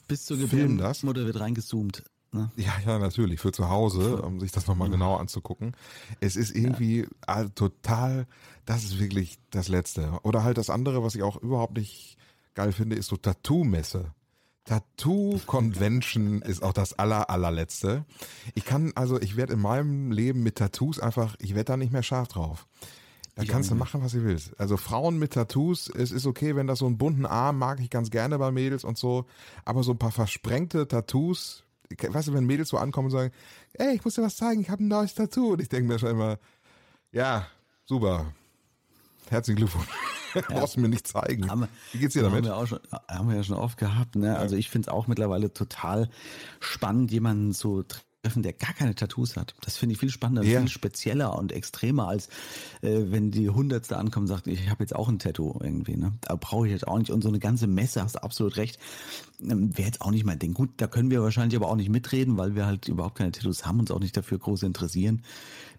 bis 0.09 0.25
zur 0.27 0.37
filmen 0.37 0.79
das. 0.79 1.03
Mutter 1.03 1.25
wird 1.27 1.41
reingezoomt. 1.41 2.05
Ne? 2.35 2.51
Ja, 2.57 2.73
ja, 2.85 2.99
natürlich 2.99 3.41
für 3.41 3.53
zu 3.53 3.71
Hause, 3.71 4.21
um 4.23 4.41
sich 4.41 4.51
das 4.51 4.67
nochmal 4.67 4.89
mhm. 4.89 4.93
genau 4.93 5.17
anzugucken. 5.17 5.77
Es 6.21 6.35
ist 6.35 6.55
irgendwie 6.55 7.03
ja. 7.03 7.07
also, 7.27 7.49
total, 7.51 8.27
das 8.65 8.83
ist 8.83 8.99
wirklich 8.99 9.39
das 9.51 9.69
Letzte. 9.69 10.19
Oder 10.25 10.43
halt 10.43 10.59
das 10.59 10.69
andere, 10.69 11.05
was 11.05 11.15
ich 11.15 11.23
auch 11.23 11.37
überhaupt 11.37 11.77
nicht 11.77 12.19
geil 12.55 12.73
finde, 12.73 12.97
ist 12.97 13.07
so 13.07 13.17
Tattoo-Messe. 13.17 14.13
Tattoo 14.65 15.39
Convention 15.47 16.43
ist 16.43 16.63
auch 16.63 16.73
das 16.73 16.99
aller 16.99 17.31
allerletzte. 17.31 18.05
Ich 18.55 18.65
kann 18.65 18.93
also, 18.97 19.21
ich 19.21 19.37
werde 19.37 19.53
in 19.53 19.61
meinem 19.61 20.11
Leben 20.11 20.43
mit 20.43 20.57
Tattoos 20.57 20.99
einfach, 20.99 21.37
ich 21.39 21.51
werde 21.55 21.67
da 21.67 21.77
nicht 21.77 21.93
mehr 21.93 22.03
scharf 22.03 22.29
drauf. 22.29 22.67
Da 23.37 23.45
kannst 23.45 23.71
du 23.71 23.75
machen, 23.75 24.03
was 24.03 24.13
du 24.13 24.23
willst. 24.23 24.59
Also 24.61 24.77
Frauen 24.77 25.19
mit 25.19 25.33
Tattoos, 25.33 25.89
es 25.89 26.13
ist 26.13 26.27
okay, 26.27 26.55
wenn 26.55 26.69
das 26.69 26.79
so 26.79 26.87
einen 26.87 26.99
bunten 26.99 27.27
Arm 27.27 27.59
mag 27.59 27.81
ich 27.81 27.91
ganz 27.91 28.11
gerne 28.11 28.39
bei 28.39 28.53
Mädels 28.53 28.85
und 28.85 28.97
so, 28.97 29.27
aber 29.65 29.83
so 29.83 29.93
ein 29.93 29.99
paar 29.99 30.13
versprengte 30.13 30.87
Tattoos, 30.87 31.65
weißt 32.01 32.29
du, 32.29 32.35
wenn 32.35 32.47
Mädels 32.47 32.69
so 32.69 32.79
ankommen 32.79 33.07
und 33.07 33.13
sagen, 33.13 33.33
ey, 33.73 33.95
ich 33.97 34.05
muss 34.05 34.15
dir 34.15 34.23
was 34.23 34.37
zeigen, 34.37 34.61
ich 34.61 34.71
habe 34.71 34.85
ein 34.85 34.89
neues 34.89 35.15
Tattoo 35.15 35.55
und 35.55 35.61
ich 35.61 35.69
denke 35.69 35.89
mir 35.89 35.99
schon 35.99 36.11
immer, 36.11 36.39
ja, 37.11 37.47
super, 37.87 38.33
herzlichen 39.31 39.57
Glückwunsch. 39.57 39.89
Ja. 39.89 39.95
Brauchst 40.49 40.77
du 40.77 40.81
mir 40.81 40.89
nicht 40.89 41.07
zeigen. 41.07 41.49
Haben, 41.51 41.69
Wie 41.93 41.99
geht's 41.99 42.15
dir 42.15 42.23
damit? 42.23 42.39
Haben 42.39 42.45
wir, 42.45 42.57
auch 42.57 42.67
schon, 42.67 42.81
haben 43.09 43.29
wir 43.29 43.37
ja 43.37 43.43
schon 43.43 43.57
oft 43.57 43.79
gehabt. 43.79 44.17
Ne? 44.17 44.37
Also 44.37 44.57
ich 44.57 44.71
finde 44.71 44.89
es 44.89 44.93
auch 44.93 45.07
mittlerweile 45.07 45.53
total 45.53 46.09
spannend, 46.61 47.11
jemanden 47.13 47.53
zu 47.53 47.83
treffen, 47.83 48.05
der 48.43 48.53
gar 48.53 48.73
keine 48.73 48.95
Tattoos 48.95 49.37
hat. 49.37 49.55
Das 49.63 49.77
finde 49.77 49.95
ich 49.95 49.99
viel 49.99 50.11
spannender, 50.11 50.43
ja. 50.43 50.61
viel 50.61 50.69
spezieller 50.69 51.37
und 51.37 51.53
extremer, 51.53 52.09
als 52.09 52.29
äh, 52.83 53.03
wenn 53.07 53.31
die 53.31 53.51
Hundertste 53.51 53.97
ankommen 53.97 54.25
und 54.25 54.29
sagt, 54.29 54.47
ich 54.47 54.71
habe 54.71 54.83
jetzt 54.83 54.95
auch 54.95 55.09
ein 55.09 55.19
Tattoo 55.19 55.59
irgendwie. 55.63 55.97
Ne? 55.97 56.13
Da 56.23 56.37
brauche 56.37 56.67
ich 56.67 56.73
jetzt 56.73 56.89
auch 56.89 56.99
nicht. 56.99 57.11
Und 57.11 57.23
so 57.23 57.29
eine 57.29 57.39
ganze 57.39 57.67
Messe, 57.67 58.03
hast 58.03 58.17
du 58.17 58.23
absolut 58.23 58.57
recht, 58.57 58.79
ähm, 59.41 59.77
wäre 59.77 59.87
jetzt 59.87 60.01
auch 60.01 60.11
nicht 60.11 60.25
mein 60.25 60.39
Ding. 60.39 60.55
Gut, 60.55 60.71
da 60.79 60.87
können 60.87 61.11
wir 61.11 61.23
wahrscheinlich 61.23 61.57
aber 61.57 61.69
auch 61.69 61.77
nicht 61.77 61.91
mitreden, 61.91 62.37
weil 62.37 62.55
wir 62.55 62.67
halt 62.67 62.89
überhaupt 62.89 63.19
keine 63.19 63.33
Tattoos 63.33 63.67
haben, 63.67 63.81
uns 63.81 63.91
auch 63.91 64.01
nicht 64.01 64.17
dafür 64.17 64.39
groß 64.39 64.63
interessieren. 64.63 65.23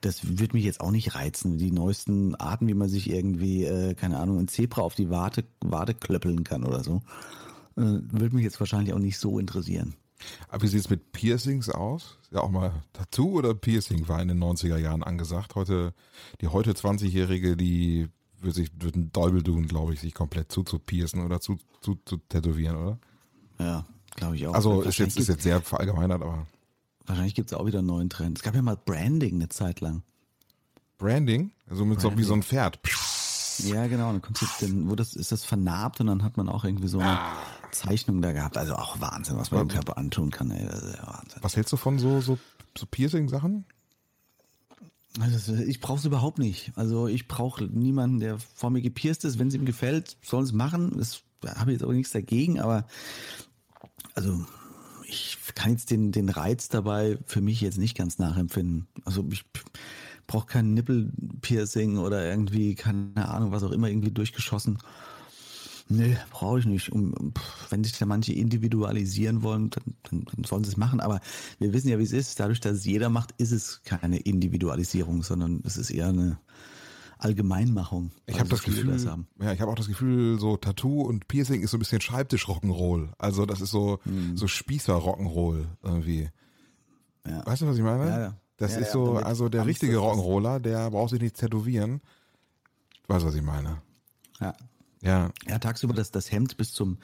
Das 0.02 0.38
würde 0.38 0.56
mich 0.56 0.66
jetzt 0.66 0.82
auch 0.82 0.92
nicht 0.92 1.16
reizen. 1.16 1.58
Die 1.58 1.72
neuesten 1.72 2.36
Arten, 2.36 2.68
wie 2.68 2.74
man 2.74 2.90
sich 2.90 3.10
irgendwie, 3.10 3.64
äh, 3.64 3.96
keine 3.96 4.20
Ahnung, 4.20 4.40
ein 4.40 4.48
Zebra 4.48 4.82
auf 4.82 4.96
die 4.96 5.10
Wade, 5.10 5.44
Wade 5.62 5.94
klöppeln 5.94 6.44
kann 6.44 6.64
oder 6.64 6.84
so, 6.84 7.02
äh, 7.78 7.82
würde 7.82 8.36
mich 8.36 8.44
jetzt 8.44 8.60
wahrscheinlich 8.60 8.94
auch 8.94 9.00
nicht 9.00 9.18
so 9.18 9.40
interessieren. 9.40 9.96
Aber 10.48 10.64
wie 10.64 10.68
sieht 10.68 10.82
es 10.82 10.90
mit 10.90 11.12
Piercings 11.12 11.70
aus? 11.70 12.18
Ja 12.32 12.42
auch 12.42 12.50
mal 12.50 12.72
Tattoo 12.94 13.38
oder 13.38 13.54
Piercing 13.54 14.08
war 14.08 14.22
in 14.22 14.28
den 14.28 14.44
90er 14.44 14.78
Jahren 14.78 15.04
angesagt. 15.04 15.56
Heute, 15.56 15.94
die 16.42 16.48
heute 16.48 16.72
20-Jährige, 16.72 17.58
die 17.58 18.10
wird 18.40 18.56
sich 18.56 18.72
wird 18.80 18.96
ein 18.96 19.12
Däubel 19.12 19.44
tun, 19.44 19.68
glaube 19.68 19.94
ich, 19.94 20.00
sich 20.00 20.14
komplett 20.14 20.52
zu 20.52 20.64
zu 20.64 20.80
piercen 20.80 21.24
oder 21.24 21.40
zu, 21.40 21.58
zu, 21.82 21.98
zu 22.06 22.18
tätowieren, 22.18 22.76
oder? 22.76 23.00
Ja, 23.60 23.86
glaube 24.16 24.36
ich 24.36 24.48
auch. 24.48 24.54
Also 24.54 24.82
ist 24.82 24.98
jetzt, 24.98 25.18
ist 25.18 25.30
jetzt 25.30 25.44
sehr 25.44 25.62
verallgemeinert, 25.62 26.22
aber. 26.22 26.48
Wahrscheinlich 27.06 27.36
gibt 27.36 27.52
es 27.52 27.58
auch 27.58 27.66
wieder 27.66 27.80
einen 27.80 27.88
neuen 27.88 28.10
Trend. 28.10 28.38
Es 28.38 28.44
gab 28.44 28.56
ja 28.56 28.62
mal 28.62 28.78
Branding 28.78 29.36
eine 29.36 29.50
Zeit 29.50 29.80
lang. 29.80 30.04
Branding? 30.98 31.52
Also 31.70 31.86
mit 31.86 32.00
Branding. 32.00 32.12
so 32.12 32.18
wie 32.18 32.24
so 32.24 32.34
ein 32.34 32.44
Pferd. 32.44 32.80
Ja, 33.60 33.88
genau. 33.88 34.12
Dann 34.12 34.22
kommt 34.22 34.42
jetzt 34.42 34.62
denn, 34.62 34.90
wo 34.90 34.96
das, 34.96 35.16
ist 35.16 35.32
das 35.32 35.46
vernarbt 35.46 36.02
und 36.02 36.08
dann 36.08 36.24
hat 36.24 36.38
man 36.38 36.50
auch 36.50 36.64
irgendwie 36.64 36.88
so 36.88 37.00
eine 37.00 37.20
ah. 37.20 37.38
Zeichnung 37.72 38.22
da 38.22 38.32
gehabt. 38.32 38.58
Also 38.58 38.76
auch 38.76 39.00
Wahnsinn, 39.00 39.38
was 39.38 39.52
man 39.52 39.68
dem 39.68 39.74
Körper 39.74 39.98
antun 39.98 40.32
kann, 40.32 40.52
ey. 40.52 40.66
Das 40.66 40.84
ist 40.84 40.96
ja 40.98 41.08
Wahnsinn. 41.08 41.40
Was 41.42 41.56
hältst 41.56 41.74
du 41.74 41.78
von 41.78 42.00
so, 42.00 42.22
so, 42.22 42.38
so 42.78 42.86
Piercing-Sachen? 42.86 43.66
Also 45.20 45.54
ich 45.54 45.80
brauche 45.80 46.00
es 46.00 46.06
überhaupt 46.06 46.40
nicht. 46.40 46.74
Also 46.76 47.08
ich 47.08 47.28
brauche 47.28 47.64
niemanden, 47.64 48.20
der 48.20 48.38
vor 48.38 48.70
mir 48.70 48.82
gepierst 48.82 49.24
ist. 49.26 49.40
Wenn 49.40 49.48
es 49.48 49.54
ihm 49.54 49.66
gefällt, 49.66 50.18
sollen 50.22 50.44
es 50.44 50.52
machen. 50.52 50.98
Das 50.98 51.24
habe 51.46 51.72
ich 51.72 51.80
jetzt 51.80 51.88
auch 51.88 51.94
nichts 51.94 52.12
dagegen, 52.12 52.60
aber 52.60 52.86
also 54.14 54.46
ich 55.08 55.38
kann 55.56 55.72
jetzt 55.72 55.92
den, 55.92 56.12
den 56.12 56.30
Reiz 56.30 56.70
dabei 56.70 57.18
für 57.26 57.42
mich 57.42 57.62
jetzt 57.62 57.78
nicht 57.78 57.96
ganz 57.96 58.18
nachempfinden. 58.18 58.88
Also 59.06 59.26
ich 59.32 59.46
brauche 60.28 60.48
kein 60.48 60.74
Nippelpiercing 60.74 61.98
oder 61.98 62.28
irgendwie, 62.30 62.76
keine 62.76 63.28
Ahnung, 63.30 63.52
was 63.52 63.64
auch 63.64 63.72
immer, 63.72 63.90
irgendwie 63.90 64.12
durchgeschossen. 64.12 64.80
Nee, 65.88 66.18
brauche 66.32 66.60
ich 66.60 66.66
nicht. 66.66 66.92
Um, 66.92 67.14
wenn 67.70 67.84
sich 67.84 67.98
da 67.98 68.08
manche 68.08 68.34
individualisieren 68.34 69.44
wollen, 69.44 69.70
dann, 69.70 69.84
dann, 70.04 70.26
dann 70.34 70.44
sollen 70.44 70.64
sie 70.64 70.72
es 70.72 70.78
machen. 70.78 71.00
Aber 71.00 71.22
wir 71.60 71.74
wissen 71.74 71.90
ja, 71.90 72.00
wie 72.00 72.04
es 72.04 72.12
ist. 72.12 72.40
Dadurch, 72.40 72.60
dass 72.60 72.78
es 72.78 72.86
jeder 72.86 73.10
macht, 73.10 73.36
ist 73.38 73.52
es 73.52 73.82
keine 73.84 74.18
Individualisierung, 74.18 75.22
sondern 75.22 75.62
es 75.64 75.78
ist 75.78 75.92
eher 75.92 76.08
eine 76.08 76.40
Allgemeinmachung. 77.20 78.12
Ich 78.26 78.40
habe 78.40 78.50
das 78.50 78.64
Gefühl, 78.64 78.88
das 78.88 79.04
ja, 79.04 79.54
ich 79.54 79.62
habe 79.62 79.72
auch 79.72 79.76
das 79.76 79.88
Gefühl, 79.88 80.40
so 80.40 80.58
Tattoo 80.58 81.02
und 81.02 81.28
Piercing 81.28 81.62
ist 81.62 81.72
so 81.72 81.78
ein 81.78 81.80
bisschen 81.80 82.02
Schreibtisch-Rock'n'Roll. 82.02 83.10
Also 83.20 83.46
das 83.46 83.62
ist 83.62 83.72
so 83.72 84.00
hm. 84.04 84.36
so 84.36 84.48
Spießer-Rock'n'Roll 84.48 85.66
irgendwie. 85.84 86.30
Ja. 87.28 87.46
Weißt 87.46 87.62
du, 87.62 87.68
was 87.68 87.78
ich 87.78 87.84
meine? 87.84 88.06
Ja, 88.06 88.20
ja. 88.20 88.38
Das 88.58 88.74
ja, 88.74 88.80
ist 88.80 88.92
so, 88.92 89.18
also 89.18 89.50
der 89.50 89.66
richtige 89.66 89.98
Rock'n'Roller, 89.98 90.60
der 90.60 90.90
braucht 90.92 91.12
sich 91.12 91.22
nicht 91.22 91.36
tätowieren. 91.36 92.02
Du 93.08 93.14
weißt, 93.14 93.26
was 93.26 93.36
ich 93.36 93.42
meine. 93.42 93.82
Ja. 94.40 94.54
Ja. 95.02 95.30
Ja, 95.48 95.60
tagsüber 95.60 95.94
das, 95.94 96.10
das 96.10 96.32
Hemd 96.32 96.58
bis 96.58 96.74
zum, 96.74 96.98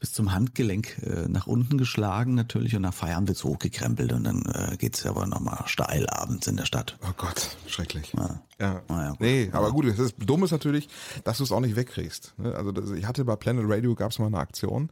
bis 0.00 0.12
zum 0.12 0.32
Handgelenk 0.32 0.98
äh, 1.02 1.28
nach 1.28 1.46
unten 1.46 1.76
geschlagen 1.76 2.34
natürlich 2.34 2.74
und 2.74 2.82
nach 2.82 2.94
Feierabend 2.94 3.28
wird's 3.28 3.44
hochgekrempelt 3.44 4.12
und 4.12 4.24
dann 4.24 4.42
äh, 4.46 4.76
geht's 4.78 5.04
aber 5.04 5.26
nochmal 5.26 5.62
steil 5.66 6.08
abends 6.08 6.46
in 6.46 6.56
der 6.56 6.64
Stadt. 6.64 6.96
Oh 7.02 7.12
Gott, 7.16 7.56
schrecklich. 7.66 8.14
Ja. 8.16 8.40
Ja. 8.58 8.82
Ja, 8.88 9.10
gut. 9.10 9.20
nee, 9.20 9.50
aber 9.52 9.72
gut, 9.72 9.86
das 9.86 9.98
ist, 9.98 10.14
dumm 10.18 10.44
ist 10.44 10.52
natürlich, 10.52 10.88
dass 11.24 11.38
du 11.38 11.44
es 11.44 11.52
auch 11.52 11.60
nicht 11.60 11.76
wegkriegst. 11.76 12.34
ne? 12.38 12.54
Also 12.54 12.72
das, 12.72 12.90
ich 12.90 13.04
hatte 13.04 13.24
bei 13.26 13.36
Planet 13.36 13.64
Radio 13.66 13.94
gab 13.94 14.10
es 14.12 14.18
mal 14.18 14.26
eine 14.26 14.38
Aktion, 14.38 14.90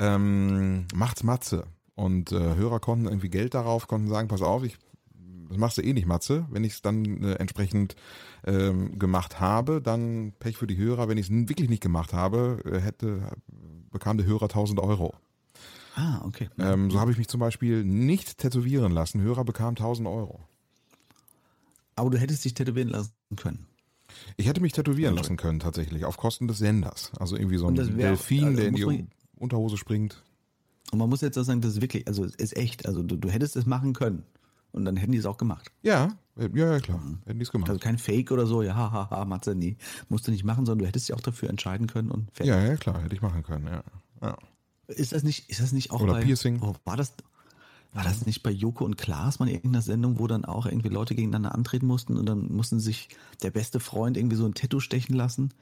ähm, 0.00 0.86
macht's 0.94 1.22
Matze. 1.22 1.64
Und 1.94 2.30
äh, 2.30 2.56
Hörer 2.56 2.78
konnten 2.78 3.06
irgendwie 3.06 3.30
Geld 3.30 3.54
darauf, 3.54 3.88
konnten 3.88 4.08
sagen, 4.08 4.28
pass 4.28 4.42
auf, 4.42 4.64
ich 4.64 4.76
das 5.48 5.58
machst 5.58 5.78
du 5.78 5.82
eh 5.82 5.92
nicht, 5.92 6.06
Matze. 6.06 6.46
Wenn 6.50 6.64
ich 6.64 6.74
es 6.74 6.82
dann 6.82 7.22
äh, 7.22 7.34
entsprechend 7.34 7.96
ähm, 8.44 8.98
gemacht 8.98 9.40
habe, 9.40 9.80
dann 9.82 10.32
Pech 10.38 10.56
für 10.56 10.66
die 10.66 10.76
Hörer. 10.76 11.08
Wenn 11.08 11.18
ich 11.18 11.28
es 11.30 11.48
wirklich 11.48 11.68
nicht 11.70 11.82
gemacht 11.82 12.12
habe, 12.12 12.60
äh, 12.64 12.78
hätte 12.80 13.30
bekam 13.90 14.16
der 14.18 14.26
Hörer 14.26 14.44
1000 14.44 14.80
Euro. 14.80 15.14
Ah, 15.94 16.20
okay. 16.24 16.48
Ähm, 16.58 16.90
so 16.90 17.00
habe 17.00 17.10
ich 17.10 17.18
mich 17.18 17.28
zum 17.28 17.40
Beispiel 17.40 17.82
nicht 17.84 18.38
tätowieren 18.38 18.92
lassen. 18.92 19.20
Hörer 19.22 19.44
bekam 19.44 19.70
1000 19.70 20.06
Euro. 20.06 20.40
Aber 21.94 22.10
du 22.10 22.18
hättest 22.18 22.44
dich 22.44 22.54
tätowieren 22.54 22.90
lassen 22.90 23.12
können. 23.36 23.66
Ich 24.36 24.46
hätte 24.46 24.60
mich 24.60 24.72
tätowieren 24.72 25.16
lassen 25.16 25.36
können 25.36 25.58
tatsächlich, 25.60 26.04
auf 26.04 26.16
Kosten 26.16 26.46
des 26.48 26.58
Senders. 26.58 27.12
Also 27.18 27.36
irgendwie 27.36 27.56
so 27.56 27.66
ein 27.66 27.74
Delfin, 27.74 28.44
also 28.44 28.56
der 28.56 28.66
in 28.66 28.72
muss 28.72 28.80
die 28.80 28.86
man- 28.86 29.08
Unterhose 29.36 29.76
springt. 29.76 30.22
Und 30.92 30.98
man 30.98 31.08
muss 31.08 31.20
jetzt 31.20 31.36
auch 31.36 31.42
sagen, 31.42 31.60
das 31.60 31.72
ist 31.72 31.80
wirklich, 31.80 32.06
also 32.06 32.24
es 32.24 32.34
ist 32.36 32.56
echt. 32.56 32.86
Also 32.86 33.02
du, 33.02 33.16
du 33.16 33.28
hättest 33.28 33.56
es 33.56 33.66
machen 33.66 33.92
können. 33.92 34.22
Und 34.76 34.84
dann 34.84 34.96
hätten 34.96 35.12
die 35.12 35.18
es 35.18 35.26
auch 35.26 35.38
gemacht. 35.38 35.72
Ja, 35.82 36.18
ja, 36.36 36.48
ja 36.48 36.80
klar. 36.80 37.00
Hätten 37.24 37.38
die 37.38 37.44
es 37.44 37.50
gemacht. 37.50 37.70
Also 37.70 37.80
kein 37.80 37.96
Fake 37.96 38.30
oder 38.30 38.46
so, 38.46 38.62
ja, 38.62 38.74
haha, 38.74 39.08
ha, 39.10 39.24
Matze, 39.24 39.54
nee. 39.54 39.76
Musst 40.10 40.28
du 40.28 40.30
nicht 40.30 40.44
machen, 40.44 40.66
sondern 40.66 40.80
du 40.80 40.86
hättest 40.86 41.08
dich 41.08 41.16
auch 41.16 41.20
dafür 41.20 41.48
entscheiden 41.48 41.86
können 41.86 42.10
und 42.10 42.30
fertig. 42.32 42.54
ja, 42.54 42.62
ja, 42.62 42.76
klar, 42.76 43.02
hätte 43.02 43.14
ich 43.14 43.22
machen 43.22 43.42
können, 43.42 43.66
ja. 43.66 43.82
ja. 44.20 44.36
Ist 44.88 45.12
das 45.12 45.22
nicht, 45.22 45.48
ist 45.48 45.60
das 45.62 45.72
nicht 45.72 45.90
auch 45.90 46.02
Oder 46.02 46.12
bei, 46.12 46.24
Piercing. 46.24 46.60
Oh, 46.60 46.74
war 46.84 46.98
das, 46.98 47.14
war 47.94 48.04
das 48.04 48.26
nicht 48.26 48.42
bei 48.42 48.50
Joko 48.50 48.84
und 48.84 48.98
Klaas 48.98 49.38
mal 49.38 49.48
in 49.48 49.54
irgendeiner 49.54 49.80
Sendung, 49.80 50.18
wo 50.18 50.26
dann 50.26 50.44
auch 50.44 50.66
irgendwie 50.66 50.90
Leute 50.90 51.14
gegeneinander 51.14 51.54
antreten 51.54 51.86
mussten 51.86 52.18
und 52.18 52.26
dann 52.26 52.52
mussten 52.52 52.80
sich 52.80 53.08
der 53.42 53.50
beste 53.50 53.80
Freund 53.80 54.18
irgendwie 54.18 54.36
so 54.36 54.44
ein 54.44 54.52
Tattoo 54.52 54.80
stechen 54.80 55.16
lassen? 55.16 55.54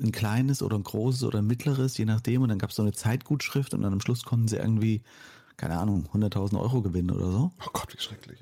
Ein 0.00 0.10
kleines 0.12 0.60
oder 0.60 0.76
ein 0.76 0.82
großes 0.82 1.22
oder 1.22 1.38
ein 1.38 1.46
mittleres, 1.46 1.96
je 1.96 2.04
nachdem. 2.04 2.42
Und 2.42 2.48
dann 2.48 2.58
gab 2.58 2.70
es 2.70 2.76
so 2.76 2.82
eine 2.82 2.92
Zeitgutschrift 2.92 3.74
und 3.74 3.82
dann 3.82 3.92
am 3.92 4.00
Schluss 4.00 4.24
konnten 4.24 4.48
sie 4.48 4.56
irgendwie, 4.56 5.02
keine 5.58 5.76
Ahnung, 5.78 6.08
100.000 6.14 6.58
Euro 6.58 6.80
gewinnen 6.80 7.10
oder 7.10 7.30
so. 7.30 7.50
Oh 7.66 7.70
Gott, 7.74 7.92
wie 7.94 8.00
schrecklich. 8.00 8.40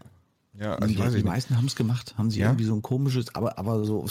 Ja, 0.59 0.75
also 0.77 0.87
die, 0.95 0.99
weiß 0.99 1.13
die 1.15 1.23
meisten 1.23 1.57
haben 1.57 1.67
es 1.67 1.75
gemacht, 1.77 2.15
haben 2.17 2.31
sich 2.31 2.39
Ja? 2.41 2.47
irgendwie 2.47 2.65
so 2.65 2.75
ein 2.75 2.81
komisches, 2.81 3.35
aber, 3.35 3.59
aber 3.59 3.85
so, 3.85 4.07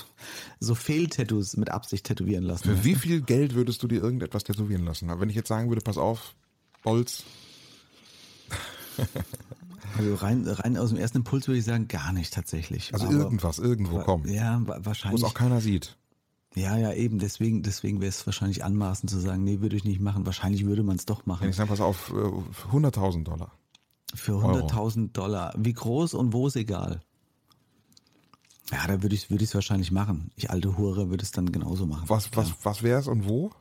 so 0.60 0.76
Fehltattoos 0.76 1.56
mit 1.58 1.72
Absicht 1.72 2.06
tätowieren 2.06 2.44
lassen. 2.44 2.66
Für 2.66 2.84
wie 2.84 2.94
viel 2.96 3.22
Geld 3.22 3.56
würdest 3.56 3.82
du 3.82 3.88
dir 3.88 4.02
irgendetwas 4.04 4.44
tätowieren 4.44 4.84
lassen? 4.86 5.10
Aber 5.10 5.22
wenn 5.22 5.30
ich 5.30 5.36
jetzt 5.36 5.48
sagen 5.48 5.70
würde, 5.70 5.82
pass 5.82 5.98
auf, 5.98 6.36
Bolz, 6.84 7.24
Also 9.98 10.16
rein, 10.16 10.46
rein 10.48 10.78
aus 10.78 10.90
dem 10.90 10.98
ersten 10.98 11.20
Impuls 11.20 11.48
würde 11.48 11.58
ich 11.60 11.66
sagen, 11.66 11.88
gar 11.88 12.12
nicht 12.12 12.34
tatsächlich. 12.34 12.94
also 12.94 13.06
Aber- 13.08 13.16
irgendwas, 13.16 13.60
irgendwo, 13.60 14.00
komm. 14.00 14.26
Ja, 14.28 14.62
wa- 14.66 14.76
Wo 14.76 14.80
es 14.80 14.86
wahrscheinlich. 14.86 15.24
auch 15.24 15.34
keiner 15.34 15.62
sieht. 15.62 15.96
Ja, 16.56 16.78
ja, 16.78 16.94
eben. 16.94 17.20
Deswegen, 17.20 17.64
deswegen 17.64 18.00
wäre 18.00 18.10
es 18.10 18.26
wahrscheinlich 18.26 18.64
anmaßend 18.64 19.10
zu 19.10 19.20
sagen, 19.20 19.44
nee, 19.44 19.60
würde 19.60 19.76
ich 19.76 19.84
nicht 19.84 20.00
machen. 20.00 20.26
Wahrscheinlich 20.26 20.66
würde 20.66 20.84
man 20.84 20.96
es 20.96 21.06
doch 21.06 21.26
machen. 21.26 21.50
ich 21.50 21.56
sage, 21.56 21.70
pass 21.70 21.82
auf, 21.82 22.12
äh, 22.12 22.72
100.000 22.72 23.24
Dollar. 23.26 23.52
Für 24.14 24.34
100.000 24.34 25.12
Dollar. 25.12 25.54
Wie 25.58 25.74
groß 25.74 26.14
und 26.14 26.32
wo 26.32 26.48
ist 26.48 26.56
egal. 26.56 27.02
Ja, 28.72 28.88
da 28.88 29.04
würde 29.04 29.14
ich 29.14 29.26
es 29.26 29.30
würde 29.30 29.44
ich's 29.44 29.54
wahrscheinlich 29.54 29.92
machen. 29.92 30.32
Ich 30.36 30.50
alte 30.50 30.78
Hure 30.78 31.10
würde 31.10 31.24
es 31.24 31.32
dann 31.32 31.52
genauso 31.52 31.86
machen. 31.86 32.08
Was, 32.08 32.36
was, 32.36 32.54
was 32.64 32.82
wär's 32.82 33.08
und 33.08 33.28
wo? 33.28 33.52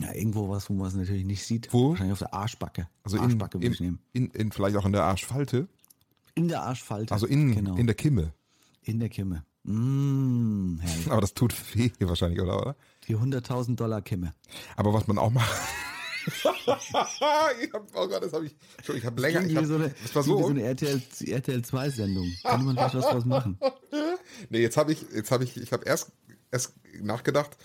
Ja, 0.00 0.12
irgendwo 0.12 0.48
was, 0.48 0.68
wo 0.68 0.74
man 0.74 0.88
es 0.88 0.94
natürlich 0.94 1.24
nicht 1.24 1.44
sieht. 1.44 1.72
Wo? 1.72 1.90
Wahrscheinlich 1.90 2.12
auf 2.12 2.18
der 2.18 2.34
Arschbacke. 2.34 2.88
Also 3.04 3.16
in, 3.16 3.22
Arschbacke 3.22 3.58
würde 3.58 3.66
in, 3.66 3.72
ich 3.72 3.80
nehmen. 3.80 3.98
in, 4.12 4.30
in, 4.30 4.52
vielleicht 4.52 4.76
auch 4.76 4.84
in 4.84 4.92
der 4.92 5.04
Arschfalte. 5.04 5.68
In 6.34 6.48
der 6.48 6.62
Arschfalte. 6.62 7.12
Also 7.12 7.26
in, 7.26 7.54
genau. 7.54 7.76
in 7.76 7.86
der 7.86 7.96
Kimme. 7.96 8.32
in 8.82 8.98
der 9.00 9.08
Kimme. 9.08 9.44
Mmh, 9.70 10.80
herrlich. 10.82 11.10
Aber 11.10 11.20
das 11.20 11.34
tut 11.34 11.54
weh 11.74 11.90
wahrscheinlich, 12.00 12.40
oder? 12.40 12.60
oder? 12.60 12.76
Die 13.06 13.16
100.000 13.16 13.76
Dollar 13.76 14.02
Kimme. 14.02 14.34
Aber 14.76 14.92
was 14.92 15.06
man 15.06 15.18
auch 15.18 15.30
macht. 15.30 15.50
ich 16.26 17.72
hab, 17.72 17.86
oh 17.94 18.08
Gott, 18.08 18.22
das 18.22 18.32
habe 18.32 18.46
ich. 18.46 18.56
Ich 18.94 19.04
habe 19.04 19.20
länger. 19.20 19.44
Ich 19.44 19.56
hab, 19.56 19.64
so 19.64 19.76
eine, 19.76 19.94
das 20.02 20.14
war 20.14 20.22
so. 20.22 20.38
so 20.38 20.48
eine 20.48 20.62
RTL, 20.62 21.00
RTL 21.26 21.62
2 21.62 21.90
Sendung. 21.90 22.30
Kann 22.42 22.64
man 22.64 22.76
vielleicht 22.76 22.94
was 22.94 23.08
draus 23.08 23.24
machen? 23.24 23.58
Nee, 24.48 24.60
jetzt 24.60 24.76
habe 24.76 24.92
ich, 24.92 25.04
jetzt 25.12 25.30
habe 25.32 25.44
ich, 25.44 25.56
ich 25.56 25.72
habe 25.72 25.84
erst, 25.84 26.12
erst 26.50 26.74
nachgedacht 27.02 27.56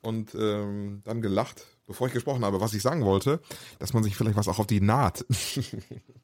und 0.00 0.34
ähm, 0.34 1.02
dann 1.04 1.20
gelacht, 1.20 1.66
bevor 1.86 2.06
ich 2.06 2.12
gesprochen 2.12 2.44
habe, 2.44 2.60
was 2.60 2.72
ich 2.72 2.82
sagen 2.82 3.04
wollte, 3.04 3.40
dass 3.78 3.92
man 3.92 4.04
sich 4.04 4.16
vielleicht 4.16 4.36
was 4.36 4.48
auch 4.48 4.58
auf 4.58 4.66
die 4.66 4.80
Naht. 4.80 5.26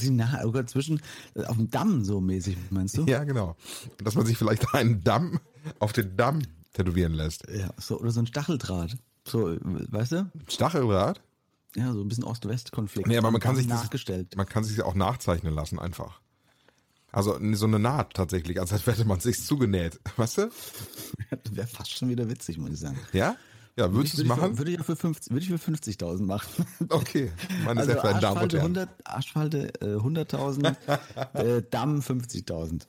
Die 0.00 0.10
nah, 0.10 0.42
oh 0.44 0.62
zwischen, 0.62 1.00
auf 1.46 1.56
dem 1.56 1.70
Damm 1.70 2.04
so 2.04 2.20
mäßig, 2.20 2.56
meinst 2.70 2.96
du? 2.96 3.04
ja, 3.04 3.24
genau. 3.24 3.56
Dass 4.02 4.14
man 4.14 4.24
sich 4.24 4.38
vielleicht 4.38 4.74
einen 4.74 5.04
Damm 5.04 5.40
auf 5.78 5.92
den 5.92 6.16
Damm 6.16 6.40
tätowieren 6.72 7.12
lässt. 7.12 7.46
Ja, 7.48 7.70
so, 7.78 8.00
oder 8.00 8.10
so 8.10 8.20
ein 8.20 8.26
Stacheldraht. 8.26 8.96
So, 9.26 9.56
weißt 9.60 10.12
du? 10.12 10.30
Stacheldraht? 10.48 11.20
Ja, 11.74 11.92
so 11.92 12.00
ein 12.00 12.08
bisschen 12.08 12.24
Ost-West-Konflikt. 12.24 13.08
Nee, 13.08 13.18
aber 13.18 13.30
man 13.30 13.40
kann 13.40 13.56
sich 13.56 13.66
das, 13.66 13.90
man 14.34 14.46
kann 14.46 14.64
sich 14.64 14.80
auch 14.82 14.94
nachzeichnen 14.94 15.52
lassen 15.54 15.78
einfach. 15.78 16.20
Also 17.12 17.38
so 17.54 17.66
eine 17.66 17.78
Naht 17.78 18.14
tatsächlich, 18.14 18.60
als 18.60 18.72
hätte 18.72 19.04
man 19.04 19.20
sich 19.20 19.42
zugenäht. 19.42 20.00
Weißt 20.16 20.38
du? 20.38 20.50
Wäre 21.50 21.66
fast 21.66 21.96
schon 21.96 22.08
wieder 22.08 22.28
witzig, 22.28 22.58
muss 22.58 22.70
ich 22.70 22.80
sagen. 22.80 22.98
Ja? 23.12 23.36
Ja, 23.78 23.92
würdest 23.92 24.14
du 24.16 24.22
es 24.22 24.28
Würde 24.28 24.34
ich- 24.34 24.40
machen? 24.42 24.58
Würde 24.58 24.70
ich 24.72 24.82
für 24.82 24.96
50, 24.96 25.32
würde 25.32 25.44
ich 25.44 25.48
für 25.62 25.70
50.000 25.72 26.22
machen. 26.24 26.66
Okay, 26.88 27.30
meine 27.64 27.80
Also 27.80 27.92
sehr 27.92 28.00
verehrten 28.00 28.20
Damen 28.22 28.42
und 28.42 28.52
Herren. 28.54 28.62
100, 28.62 28.88
Arschfalte 29.04 29.72
äh, 29.82 29.96
100.000, 29.96 30.76
äh, 31.34 31.62
Damm 31.70 32.00
50.000. 32.00 32.82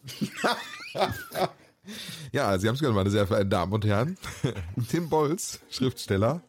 Ja, 2.32 2.58
Sie 2.60 2.68
haben 2.68 2.76
es 2.76 2.80
gehört, 2.82 2.96
meine 2.96 3.10
sehr 3.10 3.26
verehrten 3.28 3.50
Damen 3.50 3.72
und 3.74 3.86
Herren. 3.86 4.18
Tim 4.90 5.10
Bolz, 5.10 5.60
Schriftsteller, 5.70 6.42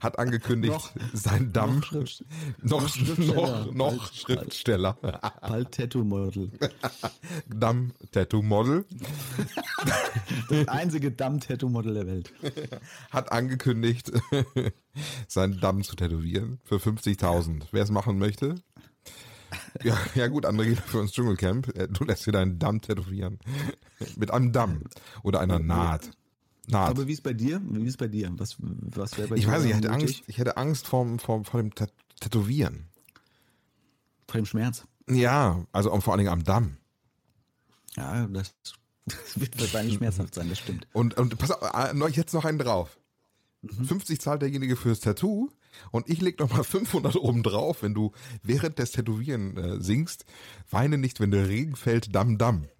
hat 0.00 0.18
angekündigt, 0.18 0.72
Noch- 0.74 0.90
sein 1.12 1.52
Damm, 1.52 1.76
noch 1.78 1.84
Schrift- 1.84 2.24
noch, 2.62 2.80
noch 2.82 2.88
Schriftsteller. 2.88 3.64
noch, 3.66 3.72
noch 3.74 3.96
Bald- 3.98 4.14
Schriftsteller, 4.14 4.92
Bald 5.40 5.72
Tattoo-Model. 5.72 6.50
Damm-Tattoo-Model, 7.48 8.84
Das 10.48 10.68
einzige 10.68 11.10
Damm-Tattoo-Model 11.12 11.94
der 11.94 12.06
Welt. 12.06 12.32
hat 13.10 13.32
angekündigt, 13.32 14.12
seinen 15.28 15.60
Damm 15.60 15.82
zu 15.82 15.96
tätowieren 15.96 16.58
für 16.64 16.76
50.000. 16.76 17.62
Wer 17.72 17.82
es 17.82 17.90
machen 17.90 18.18
möchte, 18.18 18.56
ja, 19.82 19.96
ja 20.14 20.26
gut, 20.28 20.46
André 20.46 20.64
geht 20.66 20.80
für 20.80 21.00
uns 21.00 21.12
Dschungelcamp. 21.12 21.68
Äh, 21.76 21.88
Du 21.88 22.04
lässt 22.04 22.26
dir 22.26 22.32
deinen 22.32 22.58
Damm 22.58 22.80
tätowieren. 22.80 23.38
Mit 24.16 24.30
einem 24.30 24.52
Damm 24.52 24.82
oder 25.22 25.40
einer 25.40 25.58
Naht. 25.58 26.10
Naht. 26.66 26.90
Aber 26.90 27.06
wie 27.06 27.12
ist 27.12 27.22
bei 27.22 27.34
dir? 27.34 27.60
Wie 27.64 27.84
ist 27.86 27.98
bei 27.98 28.08
dir? 28.08 28.30
Was, 28.38 28.56
was 28.58 29.18
wäre 29.18 29.28
bei 29.28 29.36
Ich 29.36 29.44
dir 29.44 29.50
weiß 29.52 29.62
nicht, 29.64 29.70
ich 29.72 29.76
hätte? 29.76 29.90
Angst, 29.90 30.22
ich 30.26 30.38
hätte 30.38 30.56
Angst 30.56 30.86
vor, 30.86 31.18
vor, 31.18 31.44
vor 31.44 31.60
dem 31.60 31.74
Tät- 31.74 31.92
Tätowieren. 32.20 32.88
Vor 34.28 34.40
dem 34.40 34.46
Schmerz. 34.46 34.84
Ja, 35.08 35.66
also 35.72 35.98
vor 36.00 36.14
allen 36.14 36.18
Dingen 36.18 36.32
am 36.32 36.44
Damm. 36.44 36.78
Ja, 37.96 38.26
das, 38.28 38.54
das 39.04 39.18
wird 39.40 39.60
wahrscheinlich 39.60 39.96
schmerzhaft 39.96 40.34
sein, 40.34 40.48
das 40.48 40.58
stimmt. 40.58 40.86
Und, 40.92 41.16
und 41.18 41.36
pass 41.38 41.50
auf, 41.50 41.62
äh, 41.74 42.08
jetzt 42.10 42.32
noch 42.32 42.44
einen 42.46 42.58
drauf. 42.58 42.98
50 43.86 44.20
zahlt 44.20 44.42
derjenige 44.42 44.76
fürs 44.76 45.00
Tattoo 45.00 45.50
und 45.90 46.08
ich 46.08 46.20
leg 46.20 46.38
noch 46.40 46.50
mal 46.50 46.64
500 46.64 47.16
oben 47.16 47.42
drauf, 47.42 47.82
wenn 47.82 47.94
du 47.94 48.12
während 48.42 48.78
des 48.78 48.92
Tätowieren 48.92 49.56
äh, 49.56 49.80
singst, 49.80 50.24
weine 50.70 50.98
nicht, 50.98 51.20
wenn 51.20 51.30
der 51.30 51.48
Regen 51.48 51.76
fällt, 51.76 52.14
Damm, 52.14 52.38
Damm. 52.38 52.64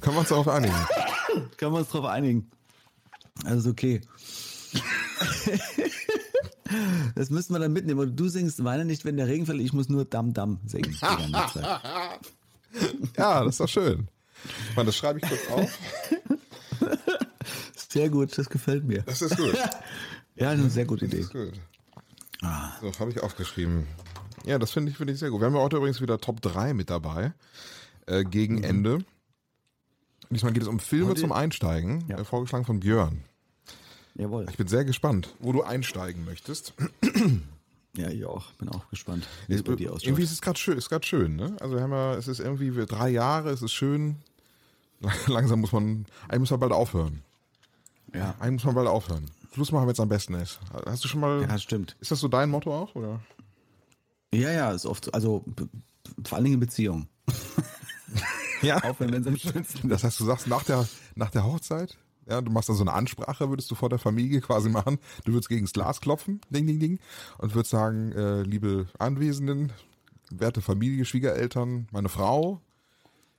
Können 0.00 0.16
wir 0.16 0.20
uns 0.20 0.28
darauf 0.28 0.48
einigen? 0.48 0.74
Können 1.56 1.72
wir 1.72 1.78
uns 1.78 1.88
drauf 1.88 2.04
einigen? 2.04 2.50
Also 3.44 3.70
okay. 3.70 4.00
Das 7.14 7.30
müssen 7.30 7.54
wir 7.54 7.60
dann 7.60 7.72
mitnehmen. 7.72 8.00
Und 8.00 8.16
du 8.16 8.28
singst 8.28 8.62
Weine 8.64 8.84
nicht, 8.84 9.04
wenn 9.04 9.16
der 9.16 9.28
Regen 9.28 9.46
fällt. 9.46 9.60
Ich 9.60 9.72
muss 9.72 9.88
nur 9.88 10.04
Damm 10.04 10.32
Damm 10.32 10.60
singen. 10.66 10.96
Ja, 13.16 13.42
das 13.42 13.54
ist 13.54 13.60
doch 13.60 13.68
schön. 13.68 14.08
Meine, 14.74 14.86
das 14.86 14.96
schreibe 14.96 15.18
ich 15.20 15.28
kurz 15.28 15.48
auf. 15.50 15.78
Sehr 17.88 18.08
gut, 18.10 18.36
das 18.36 18.48
gefällt 18.48 18.84
mir. 18.84 19.02
Das 19.02 19.22
ist 19.22 19.36
gut. 19.36 19.54
Ja, 20.38 20.50
eine 20.50 20.68
sehr 20.68 20.84
gute 20.84 21.06
Idee. 21.06 21.16
Das 21.16 21.26
ist 21.28 21.32
gut. 21.32 21.54
So, 22.82 23.00
habe 23.00 23.10
ich 23.10 23.22
aufgeschrieben. 23.22 23.86
Ja, 24.44 24.58
das 24.58 24.70
finde 24.70 24.90
ich, 24.90 24.98
finde 24.98 25.14
ich 25.14 25.18
sehr 25.18 25.30
gut. 25.30 25.40
Wir 25.40 25.46
haben 25.46 25.54
ja 25.54 25.62
heute 25.62 25.78
übrigens 25.78 26.02
wieder 26.02 26.20
Top 26.20 26.42
3 26.42 26.74
mit 26.74 26.90
dabei. 26.90 27.32
Äh, 28.04 28.22
gegen 28.24 28.62
Ende. 28.62 28.98
Diesmal 30.28 30.52
geht 30.52 30.60
es 30.60 30.68
um 30.68 30.78
Filme 30.78 31.08
Heute- 31.12 31.22
zum 31.22 31.32
Einsteigen, 31.32 32.04
Ja. 32.08 32.18
äh, 32.18 32.24
vorgeschlagen 32.26 32.66
von 32.66 32.80
Björn. 32.80 33.24
Jawohl. 34.14 34.44
Ich 34.50 34.58
bin 34.58 34.68
sehr 34.68 34.84
gespannt, 34.84 35.34
wo 35.38 35.52
du 35.52 35.62
einsteigen 35.62 36.24
möchtest. 36.26 36.74
Ja, 37.96 38.10
ich 38.10 38.26
auch. 38.26 38.52
Bin 38.58 38.68
auch 38.68 38.90
gespannt, 38.90 39.26
wie 39.48 39.54
es 39.54 39.62
bei 39.62 39.74
dir 39.74 39.90
ausschaut. 39.90 40.08
irgendwie 40.08 40.24
ist 40.24 40.32
es 40.32 40.42
gerade 40.42 40.58
schön, 40.58 40.76
ist 40.76 40.90
gerade 40.90 41.06
schön, 41.06 41.34
ne? 41.36 41.56
Also 41.60 41.76
wir 41.76 41.80
haben 41.82 41.92
ja, 41.92 42.14
es 42.16 42.28
ist 42.28 42.40
irgendwie 42.40 42.70
drei 42.84 43.08
Jahre, 43.08 43.48
es 43.48 43.62
ist 43.62 43.72
schön. 43.72 44.16
Langsam 45.26 45.60
muss 45.60 45.72
man, 45.72 46.06
eigentlich 46.28 46.40
muss 46.40 46.50
man 46.50 46.60
bald 46.60 46.72
aufhören. 46.72 47.22
Ja. 48.14 48.34
Eigentlich 48.38 48.64
muss 48.64 48.64
man 48.64 48.74
bald 48.76 48.88
aufhören. 48.88 49.30
Schluss 49.52 49.72
machen, 49.72 49.86
wenn 49.86 49.92
es 49.92 50.00
am 50.00 50.08
besten 50.08 50.34
ist. 50.34 50.60
Hast 50.86 51.02
du 51.04 51.08
schon 51.08 51.20
mal, 51.20 51.42
Ja, 51.42 51.58
stimmt. 51.58 51.96
ist 52.00 52.10
das 52.10 52.20
so 52.20 52.28
dein 52.28 52.50
Motto 52.50 52.74
auch, 52.76 52.94
oder? 52.94 53.20
Ja, 54.34 54.50
ja, 54.50 54.72
ist 54.72 54.84
oft 54.86 55.06
so. 55.06 55.12
Also 55.12 55.44
vor 56.24 56.36
allen 56.36 56.44
Dingen 56.44 56.54
in 56.54 56.60
Beziehungen. 56.60 57.08
Ja. 58.62 58.78
Aufhören, 58.84 59.12
wenn 59.12 59.22
es 59.22 59.26
am 59.28 59.36
schönsten 59.36 59.88
Das 59.88 60.04
heißt, 60.04 60.20
du 60.20 60.24
sagst 60.24 60.46
nach 60.46 60.62
der, 60.64 60.86
nach 61.14 61.30
der 61.30 61.44
Hochzeit, 61.44 61.96
ja, 62.28 62.40
du 62.42 62.50
machst 62.50 62.68
dann 62.68 62.76
so 62.76 62.82
eine 62.82 62.92
Ansprache, 62.92 63.48
würdest 63.48 63.70
du 63.70 63.74
vor 63.74 63.88
der 63.88 63.98
Familie 63.98 64.40
quasi 64.40 64.68
machen. 64.68 64.98
Du 65.24 65.32
würdest 65.32 65.48
gegen 65.48 65.64
das 65.64 65.72
Glas 65.72 66.00
klopfen, 66.00 66.40
ding, 66.50 66.66
ding, 66.66 66.78
ding, 66.80 66.98
und 67.38 67.54
würdest 67.54 67.70
sagen, 67.70 68.12
äh, 68.12 68.42
liebe 68.42 68.88
Anwesenden, 68.98 69.72
werte 70.30 70.60
Familie, 70.60 71.04
Schwiegereltern, 71.04 71.88
meine 71.92 72.08
Frau, 72.08 72.60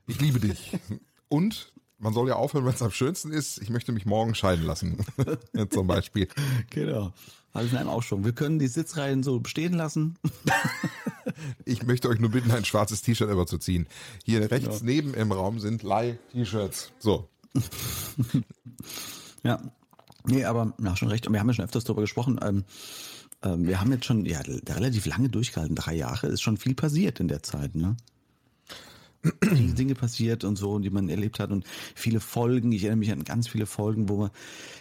ich 0.08 0.20
liebe 0.22 0.40
dich. 0.40 0.80
Und 1.30 1.74
man 2.00 2.14
soll 2.14 2.28
ja 2.28 2.36
aufhören, 2.36 2.66
wenn 2.66 2.74
es 2.74 2.82
am 2.82 2.92
schönsten 2.92 3.32
ist. 3.32 3.60
Ich 3.62 3.70
möchte 3.70 3.92
mich 3.92 4.06
morgen 4.06 4.36
scheiden 4.36 4.66
lassen. 4.66 4.98
Zum 5.70 5.88
Beispiel. 5.88 6.28
Genau. 6.70 7.14
Alles 7.54 7.72
in 7.72 7.78
einem 7.78 7.90
Aufschwung. 7.90 8.24
Wir 8.24 8.34
können 8.34 8.60
die 8.60 8.68
Sitzreihen 8.68 9.24
so 9.24 9.42
stehen 9.46 9.74
lassen. 9.74 10.18
Ich 11.66 11.84
möchte 11.84 12.08
euch 12.08 12.20
nur 12.20 12.32
bitten, 12.32 12.52
ein 12.52 12.66
schwarzes 12.66 13.02
T-Shirt 13.02 13.30
überzuziehen. 13.30 13.88
Hier 14.24 14.50
rechts 14.50 14.82
neben 14.82 15.14
im 15.14 15.32
Raum 15.32 15.60
sind 15.60 15.84
Leih-T-Shirts. 15.84 16.94
So. 17.00 17.30
Ja. 19.44 19.62
Nee, 20.26 20.46
aber 20.46 20.74
ja, 20.82 20.96
schon 20.96 21.10
recht. 21.10 21.28
Und 21.28 21.34
wir 21.34 21.40
haben 21.40 21.48
ja 21.48 21.54
schon 21.54 21.66
öfters 21.66 21.84
darüber 21.84 22.02
gesprochen. 22.02 22.40
Ähm, 22.42 22.64
ähm, 23.44 23.68
wir 23.68 23.80
haben 23.80 23.92
jetzt 23.92 24.06
schon 24.06 24.26
ja, 24.26 24.40
relativ 24.40 25.06
lange 25.06 25.30
durchgehalten, 25.30 25.76
drei 25.76 25.96
Jahre. 25.96 26.28
Ist 26.28 26.42
schon 26.42 26.58
viel 26.58 26.74
passiert 26.74 27.20
in 27.20 27.28
der 27.28 27.44
Zeit, 27.44 27.76
ne? 27.76 27.96
Dinge 29.44 29.96
passiert 29.96 30.44
und 30.44 30.56
so, 30.56 30.80
die 30.80 30.90
man 30.90 31.10
erlebt 31.10 31.40
hat 31.40 31.52
und 31.52 31.66
viele 31.96 32.20
Folgen. 32.20 32.72
Ich 32.72 32.84
erinnere 32.84 33.00
mich 33.00 33.12
an 33.12 33.24
ganz 33.24 33.48
viele 33.48 33.66
Folgen, 33.66 34.10
wo 34.10 34.20
wir, 34.20 34.32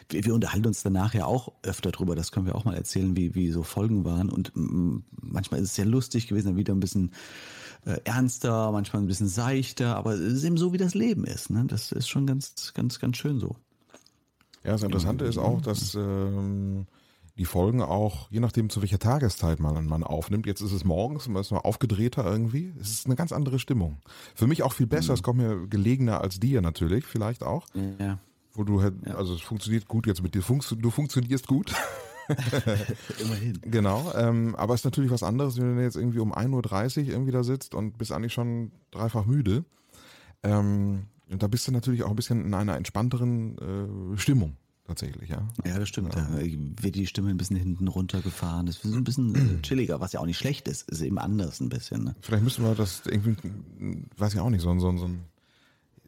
wir, 0.08 0.24
wir 0.24 0.34
unterhalten 0.34 0.66
uns 0.66 0.82
danach 0.82 1.14
ja 1.14 1.26
auch 1.26 1.52
öfter 1.62 1.90
drüber. 1.90 2.14
Das 2.14 2.32
können 2.32 2.46
wir 2.46 2.54
auch 2.54 2.64
mal 2.64 2.74
erzählen, 2.74 3.16
wie, 3.16 3.34
wie 3.34 3.50
so 3.50 3.62
Folgen 3.62 4.04
waren. 4.04 4.30
Und 4.30 4.52
mm, 4.54 5.04
manchmal 5.20 5.60
ist 5.60 5.70
es 5.70 5.74
sehr 5.74 5.86
lustig 5.86 6.28
gewesen, 6.28 6.48
dann 6.48 6.56
wieder 6.56 6.74
ein 6.74 6.80
bisschen 6.80 7.12
äh, 7.84 8.00
ernster, 8.04 8.72
manchmal 8.72 9.02
ein 9.02 9.06
bisschen 9.06 9.28
seichter, 9.28 9.96
aber 9.96 10.14
es 10.14 10.20
ist 10.20 10.44
eben 10.44 10.56
so, 10.56 10.72
wie 10.72 10.78
das 10.78 10.94
Leben 10.94 11.24
ist. 11.24 11.50
Ne? 11.50 11.64
Das 11.66 11.92
ist 11.92 12.08
schon 12.08 12.26
ganz, 12.26 12.72
ganz, 12.74 12.98
ganz 12.98 13.16
schön 13.16 13.38
so. 13.38 13.56
Ja, 14.64 14.72
das 14.72 14.82
Interessante 14.82 15.24
ist 15.24 15.38
auch, 15.38 15.60
dass 15.60 15.94
ähm, 15.94 16.86
die 17.38 17.44
Folgen 17.44 17.82
auch, 17.82 18.30
je 18.30 18.40
nachdem 18.40 18.70
zu 18.70 18.80
welcher 18.80 18.98
Tageszeit 18.98 19.60
man, 19.60 19.86
man 19.86 20.02
aufnimmt, 20.02 20.46
jetzt 20.46 20.62
ist 20.62 20.72
es 20.72 20.84
morgens, 20.84 21.28
man 21.28 21.42
ist 21.42 21.50
mal 21.50 21.58
aufgedrehter 21.58 22.24
irgendwie, 22.24 22.72
es 22.80 22.90
ist 22.90 23.06
eine 23.06 23.16
ganz 23.16 23.32
andere 23.32 23.58
Stimmung. 23.58 23.98
Für 24.34 24.46
mich 24.46 24.62
auch 24.62 24.72
viel 24.72 24.86
besser, 24.86 25.12
es 25.12 25.22
kommt 25.22 25.38
mir 25.38 25.66
gelegener 25.68 26.22
als 26.22 26.40
dir 26.40 26.62
natürlich, 26.62 27.04
vielleicht 27.04 27.42
auch. 27.42 27.66
Ja. 27.98 28.18
Wo 28.52 28.64
du 28.64 28.80
halt, 28.80 29.06
also 29.08 29.34
es 29.34 29.42
funktioniert 29.42 29.86
gut 29.86 30.06
jetzt 30.06 30.22
mit 30.22 30.34
dir, 30.34 30.42
Funks, 30.42 30.74
du 30.78 30.90
funktionierst 30.90 31.46
gut. 31.46 31.74
Immerhin. 33.20 33.60
Genau, 33.62 34.12
ähm, 34.16 34.56
aber 34.56 34.74
es 34.74 34.80
ist 34.80 34.86
natürlich 34.86 35.10
was 35.10 35.22
anderes, 35.22 35.58
wenn 35.58 35.76
du 35.76 35.82
jetzt 35.82 35.96
irgendwie 35.96 36.18
um 36.18 36.34
1.30 36.34 37.02
Uhr 37.02 37.08
irgendwie 37.08 37.32
da 37.32 37.44
sitzt 37.44 37.74
und 37.74 37.98
bist 37.98 38.12
eigentlich 38.12 38.32
schon 38.32 38.72
dreifach 38.90 39.26
müde. 39.26 39.64
Ähm, 40.42 41.04
und 41.30 41.42
da 41.42 41.48
bist 41.48 41.68
du 41.68 41.72
natürlich 41.72 42.02
auch 42.02 42.10
ein 42.10 42.16
bisschen 42.16 42.44
in 42.44 42.54
einer 42.54 42.76
entspannteren 42.76 44.14
äh, 44.14 44.18
Stimmung 44.18 44.56
tatsächlich, 44.86 45.28
ja. 45.30 45.46
Ja, 45.64 45.78
das 45.78 45.88
stimmt. 45.88 46.14
Da 46.14 46.28
wird 46.32 46.94
die 46.94 47.06
Stimme 47.06 47.30
ein 47.30 47.36
bisschen 47.36 47.56
hinten 47.56 47.88
runtergefahren. 47.88 48.66
Das 48.66 48.84
ist 48.84 48.94
ein 48.94 49.04
bisschen 49.04 49.34
äh, 49.58 49.62
chilliger, 49.62 50.00
was 50.00 50.12
ja 50.12 50.20
auch 50.20 50.26
nicht 50.26 50.38
schlecht 50.38 50.68
ist. 50.68 50.88
Ist 50.90 51.00
eben 51.02 51.18
anders 51.18 51.60
ein 51.60 51.68
bisschen. 51.68 52.04
Ne? 52.04 52.16
Vielleicht 52.20 52.44
müssen 52.44 52.64
wir 52.64 52.74
das 52.74 53.02
irgendwie, 53.06 53.36
weiß 54.16 54.34
ich 54.34 54.40
auch 54.40 54.50
nicht, 54.50 54.62
so, 54.62 54.70
ein- 54.70 54.80
so, 54.80 54.88
ein- 54.88 54.98
so, 54.98 55.04
ein- 55.06 55.24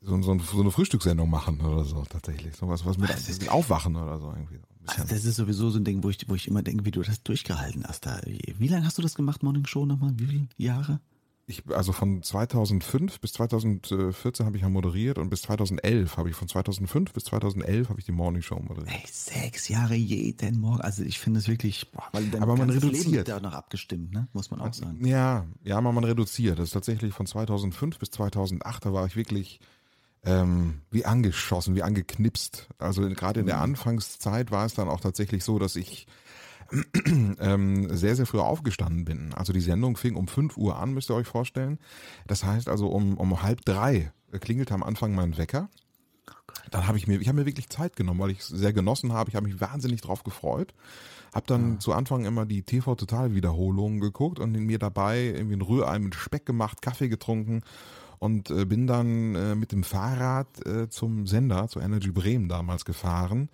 so, 0.03 0.23
so, 0.23 0.39
so 0.39 0.61
eine 0.61 0.71
Frühstückssendung 0.71 1.29
machen 1.29 1.61
oder 1.61 1.85
so 1.85 2.03
tatsächlich. 2.09 2.55
So 2.57 2.69
was, 2.69 2.85
was 2.87 2.99
mit, 2.99 3.11
mit 3.41 3.49
Aufwachen 3.49 3.97
oder 3.97 4.19
so 4.21 4.29
irgendwie. 4.31 4.59
Also 4.87 5.05
das 5.05 5.25
ist 5.27 5.37
sowieso 5.37 5.69
so 5.69 5.79
ein 5.79 5.85
Ding, 5.85 6.03
wo 6.03 6.09
ich, 6.09 6.19
wo 6.29 6.35
ich 6.35 6.49
immer 6.49 6.63
denke, 6.63 6.85
wie 6.87 6.91
du 6.91 7.03
das 7.03 7.23
durchgehalten 7.23 7.85
hast. 7.87 8.07
Da. 8.07 8.21
Wie 8.25 8.69
lange 8.69 8.87
hast 8.87 8.97
du 8.97 9.03
das 9.03 9.15
gemacht, 9.15 9.43
Morning 9.43 9.67
Show 9.67 9.85
nochmal? 9.85 10.13
Wie 10.17 10.27
viele 10.27 10.49
Jahre? 10.57 11.01
Ich, 11.51 11.63
also 11.71 11.93
von 11.93 12.23
2005 12.23 13.21
bis 13.21 13.33
2014 13.33 14.45
habe 14.45 14.59
ich 14.59 14.63
ja 14.63 14.69
moderiert 14.69 15.17
und 15.17 15.31
bis 15.31 15.41
2011 15.43 16.19
habe 16.19 16.29
ich 16.29 16.37
von 16.37 16.47
2005 16.47 17.15
bis 17.15 17.25
2011 17.25 17.89
habe 17.89 17.99
ich 17.99 18.05
die 18.05 18.13
Morning 18.13 18.43
Show 18.43 18.61
moderiert. 18.61 18.95
Ey, 18.95 19.03
sechs 19.11 19.69
Jahre 19.69 19.95
jeden 19.95 20.61
Morgen. 20.61 20.83
Also 20.83 21.03
ich 21.05 21.19
finde 21.19 21.41
es 21.41 21.49
wirklich, 21.49 21.91
boah, 21.91 22.05
weil 22.13 22.29
Aber 22.39 22.55
man 22.55 22.69
reduziert. 22.69 22.93
Leben 22.93 23.13
wird 23.13 23.29
da 23.29 23.41
noch 23.41 23.55
abgestimmt, 23.55 24.13
ne? 24.13 24.29
muss 24.35 24.51
man 24.51 24.61
auch 24.61 24.75
sagen. 24.75 25.03
Ja, 25.07 25.47
ja, 25.65 25.81
mal 25.81 25.93
man 25.93 26.05
reduziert. 26.05 26.59
Das 26.59 26.67
ist 26.69 26.73
tatsächlich 26.73 27.15
von 27.15 27.25
2005 27.25 27.99
bis 27.99 28.11
2008, 28.11 28.85
da 28.85 28.93
war 28.93 29.07
ich 29.07 29.17
wirklich 29.17 29.61
ähm, 30.25 30.83
wie 30.91 31.07
angeschossen, 31.07 31.75
wie 31.75 31.83
angeknipst. 31.83 32.69
Also 32.79 33.09
gerade 33.09 33.41
in 33.41 33.47
der 33.47 33.63
Anfangszeit 33.63 34.51
war 34.51 34.67
es 34.67 34.75
dann 34.75 34.89
auch 34.89 35.01
tatsächlich 35.01 35.45
so, 35.45 35.59
dass 35.59 35.77
ich 35.77 36.07
ähm, 37.41 37.97
sehr, 37.97 38.17
sehr 38.17 38.27
früh 38.27 38.41
aufgestanden 38.41 39.05
bin. 39.05 39.33
Also 39.35 39.53
die 39.53 39.61
Sendung 39.61 39.97
fing 39.97 40.17
um 40.17 40.29
5 40.29 40.57
Uhr 40.57 40.79
an, 40.79 40.93
müsst 40.93 41.11
ihr 41.11 41.15
euch 41.15 41.27
vorstellen. 41.27 41.79
Das 42.27 42.45
heißt 42.45 42.69
also 42.69 42.89
um, 42.89 43.17
um 43.17 43.43
halb 43.43 43.65
drei 43.65 44.13
klingelte 44.39 44.75
am 44.75 44.83
Anfang 44.83 45.15
mein 45.15 45.39
Wecker. 45.39 45.71
Dann 46.71 46.87
habe 46.87 46.99
ich 46.99 47.07
mir, 47.07 47.21
ich 47.21 47.29
habe 47.29 47.39
mir 47.39 47.47
wirklich 47.47 47.71
Zeit 47.71 47.97
genommen, 47.97 48.21
weil 48.21 48.31
ich 48.31 48.41
es 48.41 48.49
sehr 48.49 48.73
genossen 48.73 49.13
habe. 49.13 49.31
Ich 49.31 49.37
habe 49.37 49.47
mich 49.47 49.61
wahnsinnig 49.61 50.03
drauf 50.03 50.23
gefreut. 50.23 50.75
Hab 51.33 51.47
dann 51.47 51.81
zu 51.81 51.93
Anfang 51.93 52.25
immer 52.25 52.47
die 52.47 52.63
TV 52.63 52.95
Total 52.95 53.35
Wiederholungen 53.35 54.01
geguckt 54.01 54.39
und 54.39 54.55
in 54.55 54.65
mir 54.65 54.79
dabei 54.79 55.25
irgendwie 55.25 55.57
ein 55.57 55.63
Rührei 55.63 55.99
mit 55.99 56.15
Speck 56.15 56.47
gemacht, 56.47 56.83
Kaffee 56.83 57.09
getrunken 57.09 57.63
und 58.19 58.51
äh, 58.51 58.65
bin 58.65 58.87
dann 58.87 59.35
äh, 59.35 59.55
mit 59.55 59.73
dem 59.73 59.85
Fahrrad 59.85 60.67
äh, 60.67 60.89
zum 60.89 61.27
Sender, 61.27 61.69
zu 61.69 61.81
Energy 61.81 62.11
Bremen 62.11 62.49
damals 62.49 62.85
gefahren. 62.85 63.49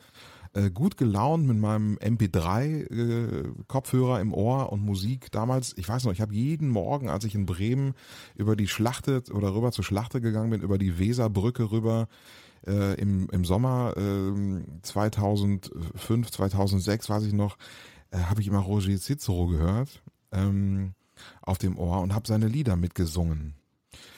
Äh, 0.54 0.70
gut 0.70 0.96
gelaunt 0.96 1.46
mit 1.46 1.58
meinem 1.58 1.96
MP3 1.98 2.88
äh, 2.88 4.20
im 4.20 4.32
Ohr 4.32 4.70
und 4.70 4.82
Musik. 4.82 5.32
Damals, 5.32 5.74
ich 5.76 5.88
weiß 5.88 6.04
noch, 6.04 6.12
ich 6.12 6.20
habe 6.20 6.32
jeden 6.32 6.68
Morgen, 6.68 7.08
als 7.08 7.24
ich 7.24 7.34
in 7.34 7.44
Bremen 7.44 7.94
über 8.36 8.54
die 8.54 8.68
Schlachte 8.68 9.24
oder 9.32 9.52
rüber 9.52 9.72
zur 9.72 9.82
Schlachte 9.82 10.20
gegangen 10.20 10.50
bin, 10.50 10.60
über 10.62 10.78
die 10.78 10.96
Weserbrücke 11.00 11.72
rüber, 11.72 12.06
äh, 12.68 12.94
im, 13.00 13.28
im 13.30 13.44
Sommer 13.44 13.94
ähm, 13.96 14.64
2005, 14.82 16.30
2006, 16.30 17.10
weiß 17.10 17.24
ich 17.24 17.32
noch, 17.32 17.56
äh, 18.12 18.18
habe 18.18 18.40
ich 18.40 18.46
immer 18.46 18.60
Roger 18.60 18.96
Cicero 18.96 19.48
gehört 19.48 20.02
ähm, 20.30 20.94
auf 21.42 21.58
dem 21.58 21.76
Ohr 21.76 22.00
und 22.00 22.14
habe 22.14 22.28
seine 22.28 22.46
Lieder 22.46 22.76
mitgesungen. 22.76 23.54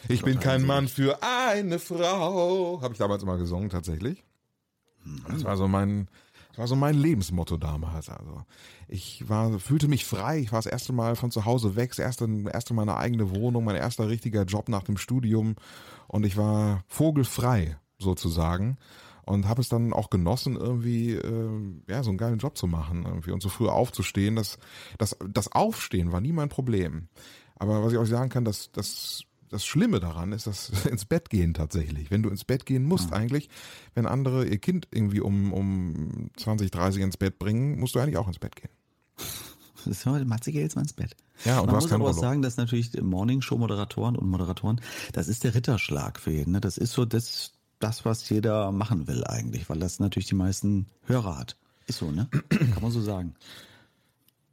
Ich 0.09 0.23
bin 0.23 0.39
kein 0.39 0.67
Mann 0.67 0.89
für 0.89 1.19
eine 1.23 1.79
Frau, 1.79 2.81
habe 2.83 2.93
ich 2.93 2.99
damals 2.99 3.23
immer 3.23 3.39
gesungen 3.39 3.71
tatsächlich. 3.71 4.23
Das 5.29 5.45
war 5.45 5.57
so 5.57 5.69
mein, 5.69 6.09
das 6.57 6.59
war 6.59 6.69
so 6.69 6.77
mein 6.77 6.95
Lebensmotto 6.95 7.59
damals. 7.59 8.09
Also 8.09 8.43
ich 8.89 9.29
war, 9.29 9.59
fühlte 9.59 9.89
mich 9.89 10.07
frei. 10.07 10.39
Ich 10.39 10.53
war 10.53 10.59
das 10.59 10.65
erste 10.65 10.95
Mal 10.95 11.15
von 11.15 11.31
zu 11.31 11.45
Hause 11.45 11.77
weg, 11.77 11.91
das 11.91 11.99
erste, 11.99 12.27
erste 12.51 12.73
Mal 12.73 12.83
eine 12.83 12.97
eigene 12.97 13.35
Wohnung, 13.37 13.65
mein 13.65 13.77
erster 13.77 14.09
richtiger 14.09 14.45
Job 14.45 14.71
nach 14.71 14.83
dem 14.83 14.97
Studium 14.97 15.57
und 16.09 16.25
ich 16.25 16.39
war 16.39 16.83
vogelfrei 16.89 17.77
sozusagen 17.99 18.79
und 19.27 19.47
habe 19.47 19.61
es 19.61 19.69
dann 19.69 19.93
auch 19.93 20.09
genossen, 20.09 20.57
irgendwie 20.57 21.13
äh, 21.13 21.51
ja 21.91 22.03
so 22.03 22.09
einen 22.09 22.17
geilen 22.17 22.39
Job 22.39 22.57
zu 22.57 22.67
machen 22.67 23.05
irgendwie 23.05 23.33
und 23.33 23.43
so 23.43 23.51
früh 23.51 23.69
aufzustehen. 23.69 24.37
Das, 24.37 24.59
das, 24.97 25.15
das 25.29 25.53
Aufstehen 25.53 26.11
war 26.11 26.23
nie 26.23 26.33
mein 26.33 26.49
Problem. 26.49 27.09
Aber 27.57 27.85
was 27.85 27.93
ich 27.93 27.99
euch 27.99 28.09
sagen 28.09 28.31
kann, 28.31 28.47
dass 28.47 28.73
das 28.73 29.25
das 29.51 29.65
Schlimme 29.65 30.01
daran 30.01 30.33
ist 30.33 30.47
das 30.47 30.71
ins 30.87 31.05
Bett 31.05 31.31
gehen 31.31 31.55
tatsächlich. 31.55 32.11
Wenn 32.11 32.23
du 32.23 32.31
ins 32.31 32.45
Bett 32.45 32.67
gehen 32.67 32.85
musst 32.85 33.13
eigentlich, 33.13 33.49
wenn 33.95 34.07
andere 34.07 34.47
ihr 34.47 34.59
Kind 34.59 34.89
irgendwie 34.91 35.21
um, 35.21 35.53
um 35.53 36.31
20, 36.37 36.71
30 36.71 37.03
ins 37.03 37.17
Bett 37.17 37.39
bringen, 37.39 37.79
musst 37.79 37.95
du 37.95 38.01
eigentlich 38.01 38.17
auch 38.17 38.29
ins 38.29 38.39
Bett 38.39 38.57
gehen. 38.57 38.71
So, 39.89 40.11
Matze 40.11 40.51
geht 40.51 40.63
jetzt 40.63 40.75
mal 40.75 40.83
ins 40.83 40.95
Bett. 40.95 41.15
Ja, 41.45 41.61
und 41.61 41.67
Man 41.67 41.77
muss 41.77 41.93
aber 41.93 42.09
auch 42.09 42.13
sagen, 42.13 42.43
dass 42.43 42.57
natürlich 42.57 43.01
Morning-Show-Moderatoren 43.01 44.17
und 44.17 44.29
Moderatoren, 44.29 44.81
das 45.13 45.29
ist 45.29 45.45
der 45.45 45.55
Ritterschlag 45.55 46.19
für 46.19 46.33
jeden. 46.33 46.53
Ne? 46.53 46.61
Das 46.61 46.77
ist 46.77 46.93
so 46.93 47.05
das, 47.05 47.53
das, 47.79 48.05
was 48.05 48.29
jeder 48.29 48.73
machen 48.73 49.07
will 49.07 49.25
eigentlich, 49.25 49.69
weil 49.69 49.79
das 49.79 50.01
natürlich 50.01 50.27
die 50.27 50.35
meisten 50.35 50.87
Hörer 51.05 51.39
hat. 51.39 51.57
Ist 51.87 51.99
so, 51.99 52.11
ne? 52.11 52.29
Kann 52.49 52.83
man 52.83 52.91
so 52.91 53.01
sagen. 53.01 53.35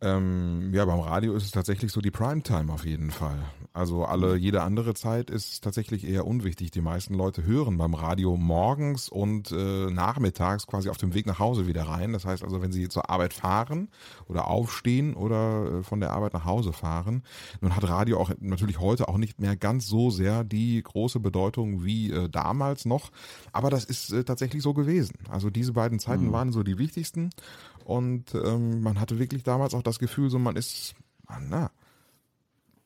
Ähm, 0.04 0.74
ja, 0.74 0.84
beim 0.84 1.00
Radio 1.00 1.34
ist 1.34 1.46
es 1.46 1.52
tatsächlich 1.52 1.94
so 1.94 2.02
die 2.02 2.12
Primetime 2.12 2.74
auf 2.74 2.86
jeden 2.86 3.10
Fall. 3.10 3.40
Also 3.72 4.04
alle, 4.04 4.36
jede 4.36 4.62
andere 4.62 4.94
Zeit 4.96 5.30
ist 5.30 5.64
tatsächlich 5.64 6.06
eher 6.06 6.28
unwichtig. 6.28 6.72
Die 6.72 6.82
meisten 6.82 7.14
Leute 7.14 7.46
hören 7.46 7.78
beim 7.78 7.94
Radio 7.94 8.36
morgens 8.36 9.08
und 9.08 9.52
äh, 9.52 9.90
nachmittags 9.90 10.68
quasi 10.68 10.90
auf 10.90 10.98
dem 10.98 11.14
Weg 11.14 11.26
nach 11.26 11.40
Hause 11.40 11.68
wieder 11.68 11.84
rein. 11.84 12.12
Das 12.12 12.26
heißt 12.26 12.44
also, 12.44 12.62
wenn 12.62 12.74
sie 12.74 12.90
zur 12.90 13.10
Arbeit 13.10 13.34
fahren 13.34 13.88
oder 14.28 14.48
aufstehen 14.48 15.16
oder 15.16 15.80
äh, 15.80 15.84
von 15.84 16.02
der 16.02 16.12
Arbeit 16.12 16.34
nach 16.34 16.44
Hause 16.44 16.74
fahren, 16.74 17.24
nun 17.62 17.74
hat 17.74 17.88
Radio 17.88 18.20
auch 18.20 18.32
natürlich 18.42 18.82
heute 18.82 19.08
auch 19.08 19.18
nicht 19.18 19.40
mehr 19.40 19.56
ganz 19.56 19.88
so 19.88 20.10
sehr 20.10 20.44
die 20.44 20.84
große 20.84 21.22
Bedeutung 21.22 21.86
wie 21.86 22.12
äh, 22.12 22.28
damals 22.28 22.84
noch. 22.84 23.10
Aber 23.54 23.70
das 23.70 23.86
ist 23.86 24.12
äh, 24.12 24.26
tatsächlich 24.26 24.62
so 24.64 24.74
gewesen. 24.74 25.16
Also 25.30 25.50
diese 25.50 25.72
beiden 25.72 25.98
Zeiten 25.98 26.34
waren 26.34 26.52
so 26.52 26.62
die 26.62 26.78
wichtigsten. 26.78 27.30
Und 27.84 28.34
ähm, 28.36 28.82
man 28.82 29.00
hatte 29.00 29.20
wirklich 29.20 29.44
damals 29.44 29.74
auch 29.74 29.84
das 29.84 30.00
Gefühl, 30.00 30.30
so 30.30 30.40
man 30.40 30.56
ist 30.56 30.96
na, 31.50 31.72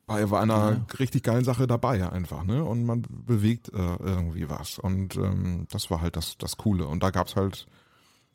bei 0.08 0.40
einer 0.40 0.86
richtig 1.00 1.24
geilen 1.24 1.44
Sache 1.44 1.68
dabei 1.68 2.10
einfach, 2.10 2.44
ne? 2.46 2.64
Und 2.64 2.86
man 2.86 3.04
bewegt 3.10 3.70
äh, 3.74 3.96
irgendwie 4.00 4.50
was. 4.50 4.80
Und 4.80 5.18
ähm, 5.18 5.68
das 5.70 5.92
war 5.92 6.02
halt 6.02 6.16
das, 6.16 6.38
das 6.38 6.56
Coole. 6.56 6.88
Und 6.88 7.04
da 7.04 7.10
gab's 7.10 7.36
halt 7.36 7.68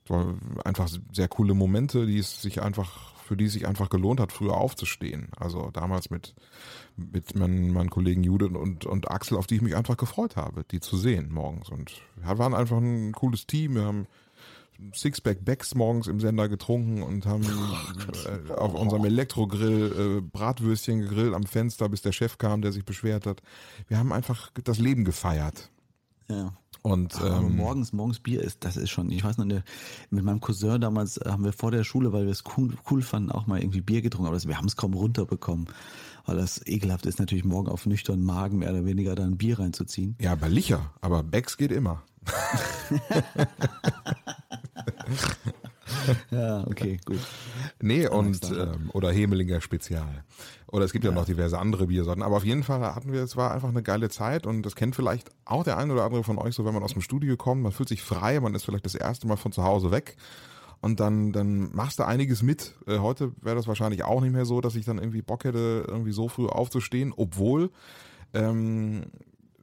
so 0.07 0.35
einfach 0.65 0.91
sehr 1.13 1.29
coole 1.29 1.55
Momente, 1.55 2.07
die 2.07 2.19
es 2.19 2.43
sich 2.43 2.61
einfach, 2.61 3.15
für 3.25 3.37
die 3.39 3.47
es 3.47 3.55
sich 3.55 3.67
einfach 3.67 3.89
gelohnt 3.89 4.21
hat, 4.21 4.33
früher 4.33 4.55
aufzustehen. 4.55 5.29
Also 5.39 5.71
damals 5.71 6.11
mit, 6.11 6.35
mit 6.97 7.35
meinen, 7.37 7.73
meinen 7.73 7.89
Kollegen 7.89 8.23
Judith 8.23 8.55
und, 8.55 8.85
und 8.85 9.11
Axel, 9.11 9.39
auf 9.39 9.47
die 9.47 9.57
ich 9.57 9.63
mich 9.63 9.75
einfach 9.75 9.97
gefreut 9.97 10.37
habe, 10.37 10.65
die 10.65 10.81
zu 10.81 10.99
sehen 10.99 11.33
morgens. 11.33 11.71
Und 11.71 11.93
wir 12.17 12.37
waren 12.37 12.55
einfach 12.55 12.77
ein 12.79 13.13
cooles 13.13 13.47
Team. 13.47 13.77
Wir 13.77 13.85
haben 13.85 14.07
Sixpack 14.95 15.45
Becks 15.45 15.75
morgens 15.75 16.07
im 16.07 16.21
Sender 16.21 16.49
getrunken 16.49 17.03
und 17.03 17.27
haben 17.27 17.45
äh, 17.45 18.53
auf 18.53 18.75
unserem 18.75 19.05
Elektrogrill 19.05 20.19
äh, 20.19 20.21
Bratwürstchen 20.21 21.01
gegrillt 21.01 21.35
am 21.35 21.45
Fenster, 21.45 21.89
bis 21.89 22.03
der 22.03 22.13
Chef 22.13 22.39
kam, 22.39 22.63
der 22.63 22.73
sich 22.73 22.85
beschwert 22.85 23.27
hat. 23.27 23.43
Wir 23.89 23.99
haben 23.99 24.13
einfach 24.13 24.51
das 24.65 24.79
Leben 24.79 25.05
gefeiert. 25.05 25.71
Ja. 26.29 26.53
Und 26.83 27.15
Aber 27.21 27.39
ähm, 27.39 27.57
morgens, 27.57 27.93
morgens 27.93 28.19
Bier 28.19 28.43
ist, 28.43 28.65
das 28.65 28.77
ist 28.77 28.91
schon, 28.91 29.11
ich 29.13 29.23
weiß 29.23 29.39
noch, 29.39 29.45
ne, 29.45 29.63
mit 30.11 30.25
meinem 30.25 30.41
Cousin 30.41 30.81
damals 30.81 31.17
äh, 31.17 31.31
haben 31.31 31.45
wir 31.45 31.53
vor 31.53 31.71
der 31.71 31.85
Schule, 31.85 32.13
weil 32.13 32.25
wir 32.25 32.33
es 32.33 32.43
cool, 32.57 32.75
cool 32.91 33.03
fanden, 33.03 33.31
auch 33.31 33.47
mal 33.47 33.61
irgendwie 33.61 33.81
Bier 33.81 34.03
getrunken, 34.03 34.27
aber 34.27 34.35
das, 34.35 34.49
wir 34.49 34.57
haben 34.57 34.67
es 34.67 34.75
kaum 34.75 34.95
runterbekommen, 34.95 35.69
weil 36.27 36.37
das 36.37 36.67
ekelhaft 36.67 37.07
ist, 37.07 37.21
natürlich 37.21 37.45
morgen 37.45 37.69
auf 37.69 37.87
nüchternen 37.87 38.25
Magen 38.25 38.59
mehr 38.59 38.71
oder 38.71 38.85
weniger 38.85 39.15
dann 39.15 39.37
Bier 39.37 39.61
reinzuziehen. 39.61 40.17
ja, 40.21 40.35
bei 40.35 40.49
Licher, 40.49 40.93
aber 41.01 41.23
Becks 41.23 41.57
geht 41.57 41.71
immer. 41.71 42.03
Ja, 46.31 46.67
okay, 46.67 46.99
gut. 47.05 47.19
Nee, 47.81 48.07
und 48.07 48.51
ähm, 48.51 48.91
oder 48.93 49.13
Hemelinger 49.13 49.61
Spezial. 49.61 50.25
Oder 50.67 50.85
es 50.85 50.93
gibt 50.93 51.05
ja. 51.05 51.11
noch 51.11 51.27
diverse 51.27 51.59
andere 51.59 51.87
Biersorten. 51.87 52.23
Aber 52.23 52.37
auf 52.37 52.45
jeden 52.45 52.63
Fall 52.63 52.81
hatten 52.81 53.13
wir, 53.13 53.23
es 53.23 53.37
war 53.37 53.53
einfach 53.53 53.69
eine 53.69 53.83
geile 53.83 54.09
Zeit 54.09 54.47
und 54.47 54.63
das 54.63 54.75
kennt 54.75 54.97
vielleicht 54.97 55.31
auch 55.45 55.65
der 55.65 55.77
eine 55.77 55.93
oder 55.93 56.05
andere 56.05 56.25
von 56.25 56.39
euch 56.39 56.55
so, 56.55 56.65
wenn 56.65 56.75
man 56.75 56.83
aus 56.83 56.95
dem 56.95 57.03
Studio 57.03 57.37
kommt, 57.37 57.63
man 57.63 57.73
fühlt 57.73 57.89
sich 57.89 58.03
frei, 58.03 58.41
man 58.41 58.55
ist 58.55 58.65
vielleicht 58.65 58.87
das 58.87 58.95
erste 58.95 59.27
Mal 59.27 59.37
von 59.37 59.53
zu 59.53 59.65
Hause 59.65 59.91
weg 59.91 60.17
und 60.81 60.99
dann, 60.99 61.33
dann 61.33 61.75
machst 61.75 61.99
du 61.99 62.05
einiges 62.05 62.43
mit. 62.43 62.75
Äh, 62.87 62.99
heute 62.99 63.33
wäre 63.41 63.57
das 63.57 63.69
wahrscheinlich 63.69 64.05
auch 64.05 64.21
nicht 64.21 64.33
mehr 64.33 64.47
so, 64.47 64.61
dass 64.61 64.75
ich 64.75 64.85
dann 64.85 64.99
irgendwie 64.99 65.23
Bock 65.23 65.45
hätte, 65.45 65.85
irgendwie 65.87 66.13
so 66.13 66.29
früh 66.29 66.47
aufzustehen, 66.47 67.13
obwohl 67.17 67.71
ähm, 68.35 69.05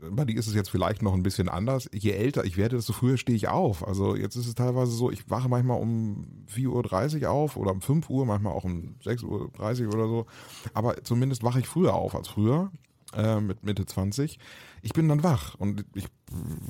bei 0.02 0.26
dir 0.26 0.38
ist 0.38 0.48
es 0.48 0.54
jetzt 0.54 0.70
vielleicht 0.70 1.02
noch 1.02 1.14
ein 1.14 1.24
bisschen 1.24 1.50
anders. 1.50 1.90
Je 1.94 2.12
älter 2.12 2.46
ich 2.46 2.58
werde, 2.58 2.78
desto 2.78 2.94
früher 2.94 3.18
stehe 3.18 3.36
ich 3.36 3.48
auf. 3.48 3.86
Also 3.86 4.16
jetzt 4.16 4.36
ist 4.36 4.48
es 4.48 4.56
teilweise 4.56 4.92
so, 4.92 5.12
ich 5.12 5.30
wache 5.30 5.50
manchmal 5.50 5.80
um 5.80 6.46
4.30 6.54 7.24
Uhr 7.24 7.32
auf 7.32 7.58
oder 7.58 7.72
um 7.72 7.82
5 7.82 8.10
Uhr, 8.10 8.26
manchmal 8.26 8.54
auch 8.54 8.64
um 8.64 8.96
6.30 9.04 9.86
Uhr 9.86 9.94
oder 9.94 10.08
so. 10.08 10.26
Aber 10.74 11.04
zumindest 11.04 11.44
wache 11.44 11.60
ich 11.60 11.68
früher 11.68 11.94
auf 11.94 12.16
als 12.16 12.30
früher, 12.30 12.72
äh, 13.14 13.40
mit 13.42 13.64
Mitte 13.64 13.86
20. 13.86 14.40
Ich 14.82 14.94
bin 14.94 15.10
dann 15.10 15.24
wach 15.24 15.56
und 15.56 15.86
ich 15.94 16.08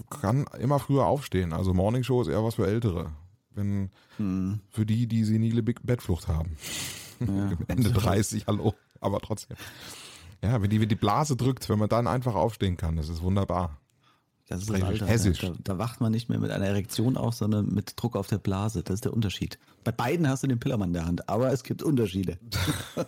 kann 0.09 0.45
immer 0.59 0.79
früher 0.79 1.05
aufstehen. 1.05 1.53
Also 1.53 1.73
Morning 1.73 2.03
Show 2.03 2.21
ist 2.21 2.27
eher 2.27 2.43
was 2.43 2.55
für 2.55 2.67
Ältere. 2.67 3.11
Wenn, 3.53 3.89
Für 4.69 4.85
die, 4.85 5.07
die 5.07 5.23
senile 5.23 5.63
Big 5.63 5.81
Bettflucht 5.83 6.27
haben. 6.27 6.55
Ende 7.67 7.91
30, 7.91 8.47
hallo. 8.47 8.73
Aber 9.01 9.19
trotzdem. 9.19 9.57
Ja, 10.41 10.61
wenn 10.61 10.69
die, 10.69 10.79
wenn 10.79 10.89
die 10.89 10.95
Blase 10.95 11.35
drückt, 11.35 11.69
wenn 11.69 11.79
man 11.79 11.89
dann 11.89 12.07
einfach 12.07 12.35
aufstehen 12.35 12.77
kann, 12.77 12.95
das 12.95 13.09
ist 13.09 13.21
wunderbar. 13.21 13.77
Das 14.49 14.61
ist 14.61 14.69
das 14.71 14.81
Alter. 14.81 15.05
hessisch. 15.05 15.41
Da, 15.41 15.53
da 15.63 15.77
wacht 15.77 16.01
man 16.01 16.11
nicht 16.11 16.27
mehr 16.27 16.39
mit 16.39 16.49
einer 16.49 16.65
Erektion 16.65 17.17
auf, 17.17 17.35
sondern 17.35 17.67
mit 17.67 17.93
Druck 18.01 18.15
auf 18.15 18.25
der 18.25 18.39
Blase. 18.39 18.81
Das 18.81 18.95
ist 18.95 19.05
der 19.05 19.13
Unterschied. 19.13 19.59
Bei 19.83 19.91
beiden 19.91 20.27
hast 20.27 20.41
du 20.41 20.47
den 20.47 20.59
Pillermann 20.59 20.89
in 20.89 20.93
der 20.93 21.05
Hand, 21.05 21.29
aber 21.29 21.53
es 21.53 21.63
gibt 21.63 21.83
Unterschiede. 21.83 22.39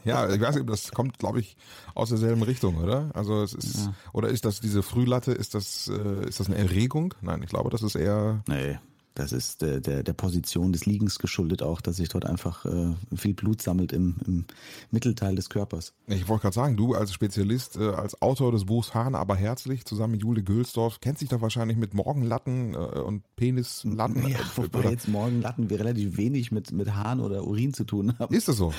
Ja, 0.05 0.29
ich 0.29 0.39
weiß 0.39 0.55
nicht, 0.55 0.69
das 0.69 0.91
kommt, 0.91 1.19
glaube 1.19 1.39
ich, 1.39 1.57
aus 1.95 2.09
derselben 2.09 2.43
Richtung, 2.43 2.77
oder? 2.77 3.09
Also 3.13 3.41
es 3.43 3.53
ist, 3.53 3.89
oder 4.13 4.29
ist 4.29 4.45
das 4.45 4.61
diese 4.61 4.83
Frühlatte, 4.83 5.31
ist 5.31 5.53
das, 5.53 5.87
äh, 5.89 6.27
ist 6.27 6.39
das 6.39 6.47
eine 6.47 6.57
Erregung? 6.57 7.13
Nein, 7.21 7.41
ich 7.43 7.49
glaube, 7.49 7.69
das 7.69 7.81
ist 7.81 7.95
eher, 7.95 8.41
Nee, 8.47 8.79
das 9.13 9.33
ist 9.33 9.61
der, 9.61 9.81
der, 9.81 10.03
der 10.03 10.13
Position 10.13 10.71
des 10.71 10.85
Liegens 10.85 11.19
geschuldet 11.19 11.61
auch, 11.61 11.81
dass 11.81 11.97
sich 11.97 12.09
dort 12.09 12.25
einfach 12.25 12.65
äh, 12.65 12.93
viel 13.15 13.33
Blut 13.33 13.61
sammelt 13.61 13.91
im, 13.91 14.15
im 14.25 14.45
Mittelteil 14.89 15.35
des 15.35 15.49
Körpers. 15.49 15.93
ich 16.07 16.27
wollte 16.27 16.43
gerade 16.43 16.55
sagen, 16.55 16.77
du 16.77 16.93
als 16.93 17.11
Spezialist, 17.13 17.75
äh, 17.75 17.89
als 17.89 18.21
Autor 18.21 18.51
des 18.51 18.65
Buchs 18.65 18.93
Hahn, 18.93 19.15
aber 19.15 19.35
herzlich, 19.35 19.85
zusammen 19.85 20.13
mit 20.13 20.21
Jule 20.21 20.43
Gülsdorf, 20.43 20.99
kennst 21.01 21.21
dich 21.21 21.29
doch 21.29 21.41
wahrscheinlich 21.41 21.77
mit 21.77 21.93
Morgenlatten 21.93 22.73
äh, 22.73 22.77
und 22.77 23.23
Penislatten. 23.35 24.27
Ja, 24.27 24.37
äh, 24.39 24.41
wobei 24.55 24.79
oder- 24.79 24.91
jetzt 24.91 25.07
morgen 25.07 25.41
Latten 25.41 25.69
wir 25.69 25.79
relativ 25.79 26.17
wenig 26.17 26.51
mit, 26.51 26.71
mit 26.71 26.93
Hahn 26.95 27.19
oder 27.19 27.43
Urin 27.45 27.73
zu 27.73 27.83
tun 27.83 28.17
haben. 28.19 28.33
Ist 28.33 28.47
das 28.47 28.57
so? 28.57 28.73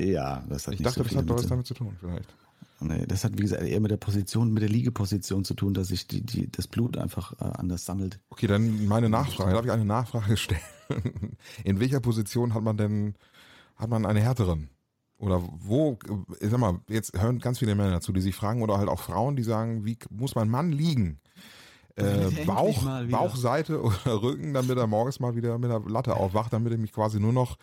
Ja, 0.00 0.44
das 0.48 0.66
hat 0.66 0.74
Ich 0.74 0.80
nicht 0.80 0.86
dachte, 0.86 1.00
so 1.00 1.04
das 1.04 1.16
hat 1.16 1.28
was 1.28 1.42
mit, 1.42 1.50
damit 1.50 1.66
zu 1.66 1.74
tun, 1.74 1.96
vielleicht. 2.00 2.34
Nee, 2.80 3.06
das 3.06 3.24
hat 3.24 3.32
wie 3.36 3.42
gesagt 3.42 3.62
eher 3.62 3.80
mit 3.80 3.90
der 3.90 3.96
Position, 3.96 4.52
mit 4.52 4.62
der 4.62 4.70
Liegeposition 4.70 5.44
zu 5.44 5.54
tun, 5.54 5.74
dass 5.74 5.88
sich 5.88 6.06
die, 6.06 6.24
die, 6.24 6.50
das 6.50 6.68
Blut 6.68 6.96
einfach 6.96 7.32
äh, 7.40 7.44
anders 7.44 7.84
sammelt. 7.84 8.20
Okay, 8.28 8.46
dann 8.46 8.86
meine 8.86 9.08
Nachfrage. 9.08 9.52
Darf 9.52 9.64
ich 9.64 9.70
eine 9.70 9.84
Nachfrage 9.84 10.36
stellen? 10.36 10.60
In 11.64 11.80
welcher 11.80 12.00
Position 12.00 12.54
hat 12.54 12.62
man 12.62 12.76
denn, 12.76 13.14
hat 13.76 13.88
man 13.90 14.06
einen 14.06 14.22
härteren? 14.22 14.70
Oder 15.18 15.42
wo, 15.42 15.98
ich 16.40 16.50
sag 16.50 16.60
mal, 16.60 16.80
jetzt 16.88 17.18
hören 17.18 17.38
ganz 17.38 17.58
viele 17.58 17.74
Männer 17.74 17.92
dazu, 17.92 18.12
die 18.12 18.20
sich 18.20 18.34
fragen, 18.34 18.62
oder 18.62 18.76
halt 18.76 18.88
auch 18.88 19.00
Frauen, 19.00 19.36
die 19.36 19.42
sagen, 19.42 19.84
wie 19.86 19.98
muss 20.10 20.34
mein 20.34 20.50
Mann 20.50 20.72
liegen? 20.72 21.20
Äh, 21.96 22.24
Endlich 22.24 22.46
Bauch. 22.46 22.84
Bauchseite 23.10 23.82
oder 23.82 24.22
Rücken, 24.22 24.52
damit 24.52 24.76
er 24.76 24.86
morgens 24.86 25.18
mal 25.18 25.34
wieder 25.34 25.58
mit 25.58 25.70
der 25.70 25.80
Latte 25.80 26.14
aufwacht, 26.16 26.52
damit 26.52 26.72
er 26.72 26.78
mich 26.78 26.92
quasi 26.92 27.18
nur 27.18 27.32
noch 27.32 27.56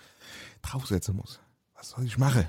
draufsetzen 0.63 1.15
muss. 1.15 1.39
Was 1.75 1.91
soll 1.91 2.05
ich 2.05 2.17
machen? 2.17 2.45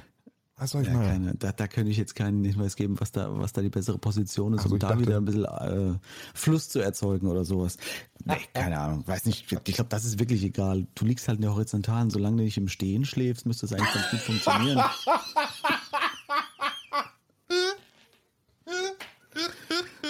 Was 0.57 0.71
soll 0.71 0.83
ich 0.83 0.89
Ja, 0.89 0.95
keine, 0.95 1.35
da, 1.35 1.51
da 1.51 1.67
könnte 1.67 1.91
ich 1.91 1.97
jetzt 1.97 2.15
keinen 2.15 2.45
Hinweis 2.45 2.77
geben, 2.77 3.01
was 3.01 3.11
da, 3.11 3.37
was 3.39 3.53
da 3.53 3.61
die 3.61 3.71
bessere 3.71 3.99
Position 3.99 4.55
ist, 4.55 4.63
Also 4.63 4.75
um 4.75 4.79
da 4.79 4.91
dachte- 4.91 5.01
wieder 5.01 5.17
ein 5.17 5.25
bisschen 5.25 5.45
äh, 5.45 5.99
Fluss 6.33 6.69
zu 6.69 6.79
erzeugen 6.79 7.27
oder 7.27 7.45
sowas. 7.45 7.77
Nee, 8.25 8.37
keine 8.53 8.79
Ahnung, 8.79 9.03
weiß 9.07 9.27
nicht. 9.27 9.51
Ich 9.67 9.75
glaube, 9.75 9.89
das 9.91 10.05
ist 10.05 10.21
wirklich 10.21 10.45
egal. 10.45 10.87
Du 10.95 11.05
liegst 11.07 11.27
halt 11.27 11.39
in 11.39 11.43
der 11.43 11.55
Horizontalen, 11.55 12.09
solange 12.11 12.37
du 12.37 12.43
nicht 12.45 12.57
im 12.57 12.69
Stehen 12.69 13.05
schläfst, 13.05 13.47
müsste 13.47 13.67
das 13.67 13.73
eigentlich 13.79 13.95
ganz 13.95 14.11
gut 14.11 14.21
funktionieren. 14.21 14.81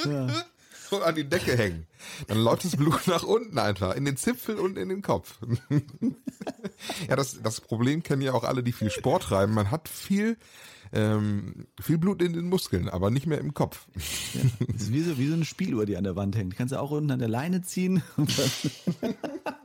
und 0.94 1.02
an 1.02 1.14
die 1.14 1.28
Decke 1.28 1.56
hängen. 1.56 1.86
Dann 2.28 2.38
läuft 2.38 2.64
das 2.64 2.76
Blut 2.76 3.02
nach 3.06 3.22
unten 3.22 3.58
einfach, 3.58 3.94
in 3.94 4.04
den 4.04 4.16
Zipfel 4.16 4.56
und 4.56 4.78
in 4.78 4.88
den 4.88 5.02
Kopf. 5.02 5.38
ja, 7.08 7.16
das, 7.16 7.40
das 7.42 7.60
Problem 7.60 8.02
kennen 8.02 8.22
ja 8.22 8.32
auch 8.32 8.44
alle, 8.44 8.62
die 8.62 8.72
viel 8.72 8.90
Sport 8.90 9.24
treiben. 9.24 9.54
Man 9.54 9.70
hat 9.70 9.88
viel, 9.88 10.36
ähm, 10.92 11.66
viel 11.80 11.98
Blut 11.98 12.22
in 12.22 12.32
den 12.32 12.48
Muskeln, 12.48 12.88
aber 12.88 13.10
nicht 13.10 13.26
mehr 13.26 13.38
im 13.38 13.54
Kopf. 13.54 13.86
Das 13.94 14.82
ist 14.82 14.92
wie 14.92 15.02
so, 15.02 15.18
wie 15.18 15.28
so 15.28 15.34
eine 15.34 15.44
Spieluhr, 15.44 15.86
die 15.86 15.96
an 15.96 16.04
der 16.04 16.16
Wand 16.16 16.36
hängt. 16.36 16.56
Kannst 16.56 16.72
du 16.72 16.80
auch 16.80 16.90
unten 16.90 17.10
an 17.10 17.18
der 17.18 17.28
Leine 17.28 17.62
ziehen. 17.62 18.02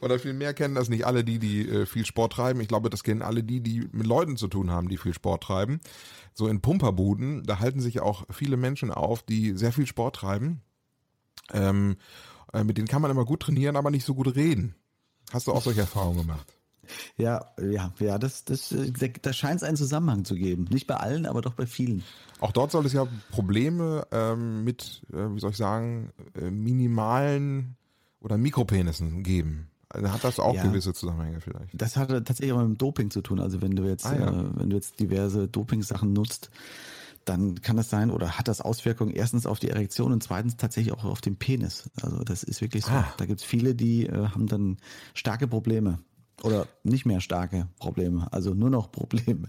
Oder 0.00 0.18
viel 0.18 0.32
mehr 0.32 0.54
kennen 0.54 0.74
das 0.74 0.88
nicht 0.88 1.06
alle, 1.06 1.24
die, 1.24 1.38
die 1.38 1.68
äh, 1.68 1.86
viel 1.86 2.04
Sport 2.04 2.34
treiben. 2.34 2.60
Ich 2.60 2.68
glaube, 2.68 2.90
das 2.90 3.02
kennen 3.02 3.22
alle 3.22 3.42
die, 3.42 3.60
die 3.60 3.88
mit 3.92 4.06
Leuten 4.06 4.36
zu 4.36 4.48
tun 4.48 4.70
haben, 4.70 4.88
die 4.88 4.98
viel 4.98 5.14
Sport 5.14 5.44
treiben. 5.44 5.80
So 6.34 6.48
in 6.48 6.60
Pumperbuden, 6.60 7.44
da 7.44 7.58
halten 7.58 7.80
sich 7.80 8.00
auch 8.00 8.24
viele 8.30 8.56
Menschen 8.56 8.90
auf, 8.90 9.22
die 9.22 9.56
sehr 9.56 9.72
viel 9.72 9.86
Sport 9.86 10.16
treiben. 10.16 10.62
Ähm, 11.52 11.96
äh, 12.52 12.64
mit 12.64 12.78
denen 12.78 12.88
kann 12.88 13.02
man 13.02 13.10
immer 13.10 13.24
gut 13.24 13.40
trainieren, 13.40 13.76
aber 13.76 13.90
nicht 13.90 14.04
so 14.04 14.14
gut 14.14 14.34
reden. 14.36 14.74
Hast 15.32 15.46
du 15.46 15.52
auch 15.52 15.62
solche 15.62 15.80
Erfahrungen 15.80 16.18
gemacht? 16.18 16.58
ja, 17.16 17.46
ja, 17.60 17.92
ja, 17.98 18.18
das, 18.18 18.44
das, 18.44 18.72
äh, 18.72 18.90
da, 18.92 19.06
da 19.20 19.32
scheint 19.32 19.56
es 19.56 19.62
einen 19.62 19.76
Zusammenhang 19.76 20.24
zu 20.24 20.34
geben. 20.34 20.66
Nicht 20.70 20.86
bei 20.86 20.96
allen, 20.96 21.26
aber 21.26 21.42
doch 21.42 21.54
bei 21.54 21.66
vielen. 21.66 22.04
Auch 22.40 22.52
dort 22.52 22.70
soll 22.70 22.86
es 22.86 22.92
ja 22.92 23.06
Probleme 23.30 24.06
ähm, 24.10 24.64
mit, 24.64 25.02
äh, 25.12 25.34
wie 25.34 25.40
soll 25.40 25.50
ich 25.50 25.56
sagen, 25.56 26.12
äh, 26.34 26.50
minimalen 26.50 27.76
oder 28.20 28.36
Mikropenissen 28.38 29.22
geben. 29.22 29.68
Also 29.90 30.12
hat 30.12 30.22
das 30.22 30.38
auch 30.38 30.54
Ja. 30.54 30.64
gewisse 30.66 30.92
Zusammenhänge 30.92 31.40
vielleicht? 31.40 31.70
Das 31.72 31.96
hat 31.96 32.08
tatsächlich 32.10 32.52
auch 32.52 32.58
mit 32.58 32.66
dem 32.66 32.78
Doping 32.78 33.10
zu 33.10 33.22
tun. 33.22 33.40
Also 33.40 33.62
wenn 33.62 33.74
du 33.74 33.84
jetzt, 33.84 34.04
Ah, 34.06 34.16
ja. 34.18 34.28
äh, 34.40 34.44
wenn 34.56 34.70
du 34.70 34.76
jetzt 34.76 35.00
diverse 35.00 35.48
Doping-Sachen 35.48 36.12
nutzt, 36.12 36.50
dann 37.24 37.60
kann 37.62 37.76
das 37.76 37.90
sein 37.90 38.10
oder 38.10 38.38
hat 38.38 38.48
das 38.48 38.60
Auswirkungen 38.60 39.12
erstens 39.12 39.46
auf 39.46 39.58
die 39.58 39.68
Erektion 39.70 40.12
und 40.12 40.22
zweitens 40.22 40.56
tatsächlich 40.56 40.92
auch 40.94 41.04
auf 41.04 41.20
den 41.20 41.36
Penis. 41.36 41.90
Also 42.02 42.22
das 42.24 42.42
ist 42.42 42.60
wirklich 42.60 42.84
so. 42.84 42.90
Ah. 42.92 43.08
Da 43.16 43.26
gibt's 43.26 43.44
viele, 43.44 43.74
die 43.74 44.06
äh, 44.06 44.28
haben 44.28 44.46
dann 44.46 44.76
starke 45.14 45.46
Probleme 45.48 45.98
oder 46.42 46.66
nicht 46.84 47.04
mehr 47.06 47.20
starke 47.20 47.68
Probleme, 47.78 48.32
also 48.32 48.54
nur 48.54 48.70
noch 48.70 48.92
Probleme. 48.92 49.46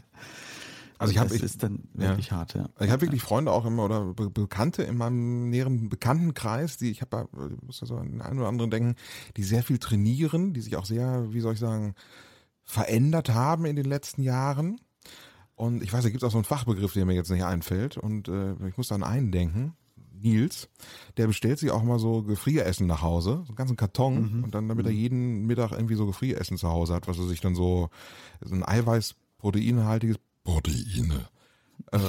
Also 1.00 1.12
ich 1.12 1.18
hab- 1.18 1.28
das 1.30 1.38
ich- 1.38 1.43
ist 1.43 1.64
dann 1.64 1.86
ja. 1.97 2.10
wirklich 2.10 2.32
hart, 2.32 2.54
ja. 2.54 2.70
Ich 2.80 2.89
habe 2.91 3.02
wirklich 3.02 3.22
Freunde 3.22 3.52
auch 3.52 3.66
immer 3.66 3.86
oder 3.86 4.14
Be 4.14 4.30
Bekannte 4.30 4.84
in 4.84 4.97
meinem 4.97 5.50
näheren 5.50 5.89
Bekanntenkreis, 5.89 6.78
die 6.78 6.91
ich 6.91 7.02
habe, 7.02 7.28
ich 7.56 7.62
muss 7.66 7.80
da 7.80 7.86
so 7.86 7.95
an 7.95 8.12
den 8.12 8.22
einen 8.22 8.39
oder 8.39 8.50
anderen 8.50 8.70
denken, 8.70 8.95
die 9.38 9.43
sehr 9.43 9.64
viel 9.64 9.80
trainieren, 9.80 10.54
die 10.54 10.62
sich 10.62 10.76
auch 10.76 10.86
sehr, 10.86 11.32
wie 11.34 11.39
soll 11.39 11.54
ich 11.54 11.60
sagen, 11.60 11.95
verändert 12.64 13.30
haben 13.34 13.66
in 13.66 13.76
den 13.76 13.86
letzten 13.86 14.22
Jahren. 14.22 14.80
Und 15.56 15.82
ich 15.84 15.91
weiß, 15.91 16.04
da 16.04 16.10
gibt 16.10 16.22
es 16.24 16.28
auch 16.28 16.32
so 16.32 16.38
einen 16.38 16.45
Fachbegriff, 16.45 16.93
der 16.93 17.06
mir 17.06 17.14
jetzt 17.16 17.32
nicht 17.32 17.43
einfällt. 17.43 17.97
Und 17.97 18.28
äh, 18.28 18.54
ich 18.68 18.78
muss 18.78 18.91
an 18.91 19.04
einen 19.04 19.32
denken. 19.32 19.74
Nils, 20.22 20.68
der 21.16 21.28
bestellt 21.28 21.60
sich 21.60 21.72
auch 21.72 21.82
mal 21.82 21.97
so 21.97 22.24
Gefrieressen 22.24 22.88
nach 22.88 23.02
Hause, 23.02 23.41
so 23.45 23.50
einen 23.52 23.56
ganzen 23.56 23.78
Karton 23.78 24.43
und 24.43 24.54
dann, 24.54 24.68
damit 24.68 24.86
er 24.86 24.91
jeden 24.91 25.45
Mittag 25.45 25.72
irgendwie 25.72 25.95
so 25.95 26.06
Gefrieressen 26.06 26.58
zu 26.58 26.68
Hause 26.68 26.93
hat, 26.93 27.08
was 27.08 27.18
er 27.18 27.24
sich 27.26 27.39
dann 27.39 27.56
so, 27.56 27.89
so 28.41 28.54
ein 28.54 28.66
Eiweiß, 28.66 29.16
proteinhaltiges 29.38 30.18
Proteine 30.44 31.28
äh, 31.92 32.00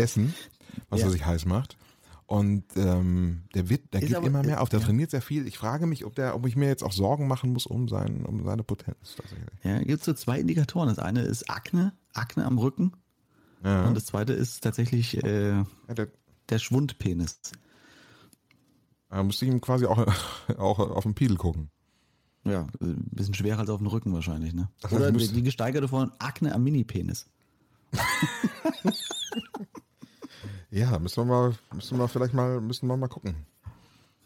essen, 0.00 0.34
was 0.88 1.00
Ja. 1.00 1.06
er 1.06 1.10
sich 1.12 1.24
heiß 1.26 1.44
macht. 1.46 1.76
Und 2.26 2.64
ähm, 2.76 3.44
der 3.54 3.70
wird, 3.70 3.94
der 3.94 4.02
Ist 4.02 4.08
geht 4.08 4.16
aber- 4.16 4.26
immer 4.26 4.42
mehr 4.42 4.60
auf. 4.60 4.68
Der 4.68 4.80
ja. 4.80 4.84
trainiert 4.86 5.10
sehr 5.10 5.22
viel. 5.22 5.46
Ich 5.46 5.56
frage 5.56 5.86
mich, 5.86 6.04
ob 6.04 6.14
der, 6.14 6.34
ob 6.34 6.46
ich 6.46 6.56
mir 6.56 6.68
jetzt 6.68 6.84
auch 6.84 6.92
Sorgen 6.92 7.26
machen 7.26 7.52
muss 7.54 7.64
um 7.64 7.88
sein, 7.88 8.26
um 8.26 8.44
seine 8.44 8.62
Potenz. 8.64 9.14
Tatsächlich. 9.16 9.48
Ja, 9.64 9.78
gibt 9.78 10.04
so 10.04 10.12
zwei 10.12 10.38
Indikatoren. 10.38 10.88
Das 10.90 10.98
eine 10.98 11.22
ist 11.22 11.48
Akne, 11.48 11.94
Akne 12.12 12.44
am 12.44 12.58
Rücken. 12.58 12.92
Ja. 13.64 13.86
Und 13.88 13.94
das 13.94 14.04
zweite 14.06 14.34
ist 14.34 14.60
tatsächlich 14.62 15.22
äh, 15.24 15.52
Ja, 15.52 15.64
der, 15.88 16.08
der 16.50 16.58
Schwundpenis. 16.58 17.40
da 19.08 19.22
musste 19.22 19.46
ich 19.46 19.50
ihm 19.50 19.62
quasi 19.62 19.86
auch, 19.86 19.96
auch 20.58 20.78
auf 20.80 21.04
den 21.04 21.14
Piedel 21.14 21.38
gucken. 21.38 21.70
Ja, 22.48 22.66
ein 22.80 23.08
bisschen 23.10 23.34
schwerer 23.34 23.60
als 23.60 23.70
auf 23.70 23.78
dem 23.78 23.86
Rücken 23.86 24.12
wahrscheinlich, 24.12 24.54
ne? 24.54 24.68
Das 24.80 24.92
Oder 24.92 25.10
die, 25.12 25.42
gesteigerte 25.42 25.88
Form 25.88 26.12
Akne 26.18 26.54
am 26.54 26.64
Mini-Penis. 26.64 27.26
Ja, 30.70 30.98
müssen 30.98 31.16
wir 31.22 31.24
mal, 31.24 31.54
müssen 31.72 31.98
wir 31.98 32.08
vielleicht 32.08 32.34
mal, 32.34 32.60
müssen 32.60 32.88
wir 32.88 32.96
mal 32.96 33.08
gucken. 33.08 33.46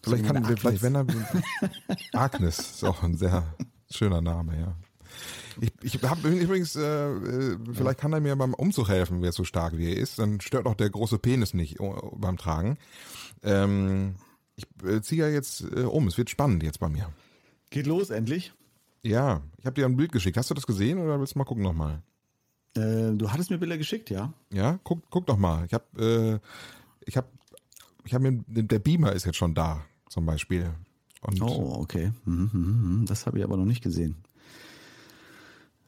Vielleicht 0.03 0.27
kann, 0.27 0.39
Agnes. 0.39 0.61
vielleicht 0.61 0.83
wenn 0.83 0.97
er, 0.97 1.07
Agnes 2.13 2.59
ist 2.59 2.85
auch 2.85 3.03
ein 3.05 3.17
sehr 3.17 3.55
schöner 3.91 4.21
Name, 4.21 4.59
ja. 4.59 4.75
Ich, 5.61 5.73
ich 5.83 6.03
habe 6.03 6.29
übrigens, 6.29 6.75
äh, 6.75 6.83
äh, 6.83 7.59
vielleicht 7.73 8.01
kann 8.01 8.13
er 8.13 8.21
mir 8.21 8.35
beim 8.35 8.55
Umzug 8.55 8.89
helfen, 8.89 9.23
wer 9.23 9.31
so 9.33 9.45
stark 9.45 9.77
wie 9.77 9.93
er 9.93 9.97
ist. 9.97 10.19
Dann 10.19 10.41
stört 10.41 10.67
auch 10.67 10.75
der 10.75 10.91
große 10.91 11.19
Penis 11.19 11.55
nicht 11.55 11.79
äh, 11.79 11.93
beim 12.15 12.39
Tragen. 12.39 12.79
Ähm, 13.43 14.17
ich 14.57 14.67
äh, 14.85 15.01
ziehe 15.03 15.27
ja 15.27 15.33
jetzt 15.33 15.61
äh, 15.61 15.83
um. 15.83 16.09
Es 16.09 16.19
wird 16.19 16.31
spannend 16.31 16.63
jetzt 16.63 16.81
bei 16.81 16.89
mir. 16.89 17.13
Geht 17.73 17.87
los 17.87 18.11
endlich. 18.11 18.53
Ja, 19.03 19.41
ich 19.57 19.65
habe 19.65 19.75
dir 19.75 19.87
ein 19.87 19.97
Bild 19.97 20.13
geschickt. 20.13 20.37
Hast 20.37 20.51
du 20.51 20.55
das 20.55 20.67
gesehen 20.67 20.99
oder 20.99 21.19
willst 21.19 21.35
du 21.35 21.39
mal 21.39 21.45
gucken 21.45 21.63
nochmal? 21.63 22.03
Äh, 22.77 23.13
du 23.15 23.31
hattest 23.33 23.51
mir 23.51 23.57
Bilder 23.57 23.79
geschickt, 23.79 24.11
ja? 24.11 24.33
Ja, 24.53 24.79
guck, 24.85 25.03
guck 25.11 25.27
doch 25.27 25.39
mal. 25.39 25.65
Ich 25.65 25.73
habe, 25.73 26.41
äh, 26.43 27.07
ich 27.07 27.17
habe, 27.17 27.29
ich 28.05 28.13
habe 28.13 28.31
mir, 28.31 28.45
der 28.47 28.79
Beamer 28.79 29.13
ist 29.13 29.25
jetzt 29.25 29.37
schon 29.37 29.55
da, 29.55 29.83
zum 30.11 30.27
Beispiel. 30.27 30.71
Und 31.23 31.41
Oh, 31.41 31.79
okay. 31.81 32.13
Mhm, 32.27 32.51
mhm, 32.53 32.99
mhm. 33.01 33.07
Das 33.07 33.27
habe 33.27 33.39
ich 33.39 33.45
aber 33.45 33.57
noch 33.57 33.65
nicht 33.65 33.83
gesehen. 33.83 34.17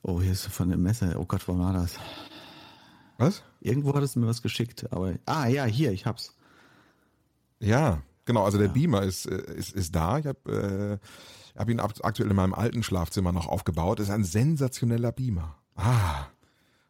Oh, 0.00 0.22
hier 0.22 0.32
ist 0.32 0.46
von 0.46 0.70
der 0.70 0.78
Messe. 0.78 1.16
Oh 1.18 1.26
Gott, 1.26 1.46
wo 1.46 1.58
war 1.58 1.74
das? 1.74 1.98
was? 3.18 3.42
Irgendwo 3.60 3.94
hattest 3.94 4.16
du 4.16 4.20
mir 4.20 4.26
was 4.26 4.40
geschickt, 4.40 4.90
aber. 4.90 5.14
Ah, 5.26 5.48
ja, 5.48 5.64
hier, 5.66 5.92
ich 5.92 6.06
hab's. 6.06 6.34
Ja, 7.60 8.02
genau. 8.24 8.44
Also 8.44 8.56
der 8.56 8.68
Beamer 8.68 9.02
ist, 9.02 9.26
äh, 9.26 9.54
ist, 9.54 9.72
ist 9.72 9.94
da. 9.94 10.18
Ich 10.18 10.26
habe 10.26 11.00
äh, 11.00 11.06
hab 11.56 11.68
ihn 11.70 11.80
ab- 11.80 11.94
aktuell 12.02 12.30
in 12.30 12.36
meinem 12.36 12.54
alten 12.54 12.82
Schlafzimmer 12.82 13.32
noch 13.32 13.46
aufgebaut. 13.46 14.00
Ist 14.00 14.10
ein 14.10 14.24
sensationeller 14.24 15.12
Beamer. 15.12 15.56
Ah. 15.76 16.26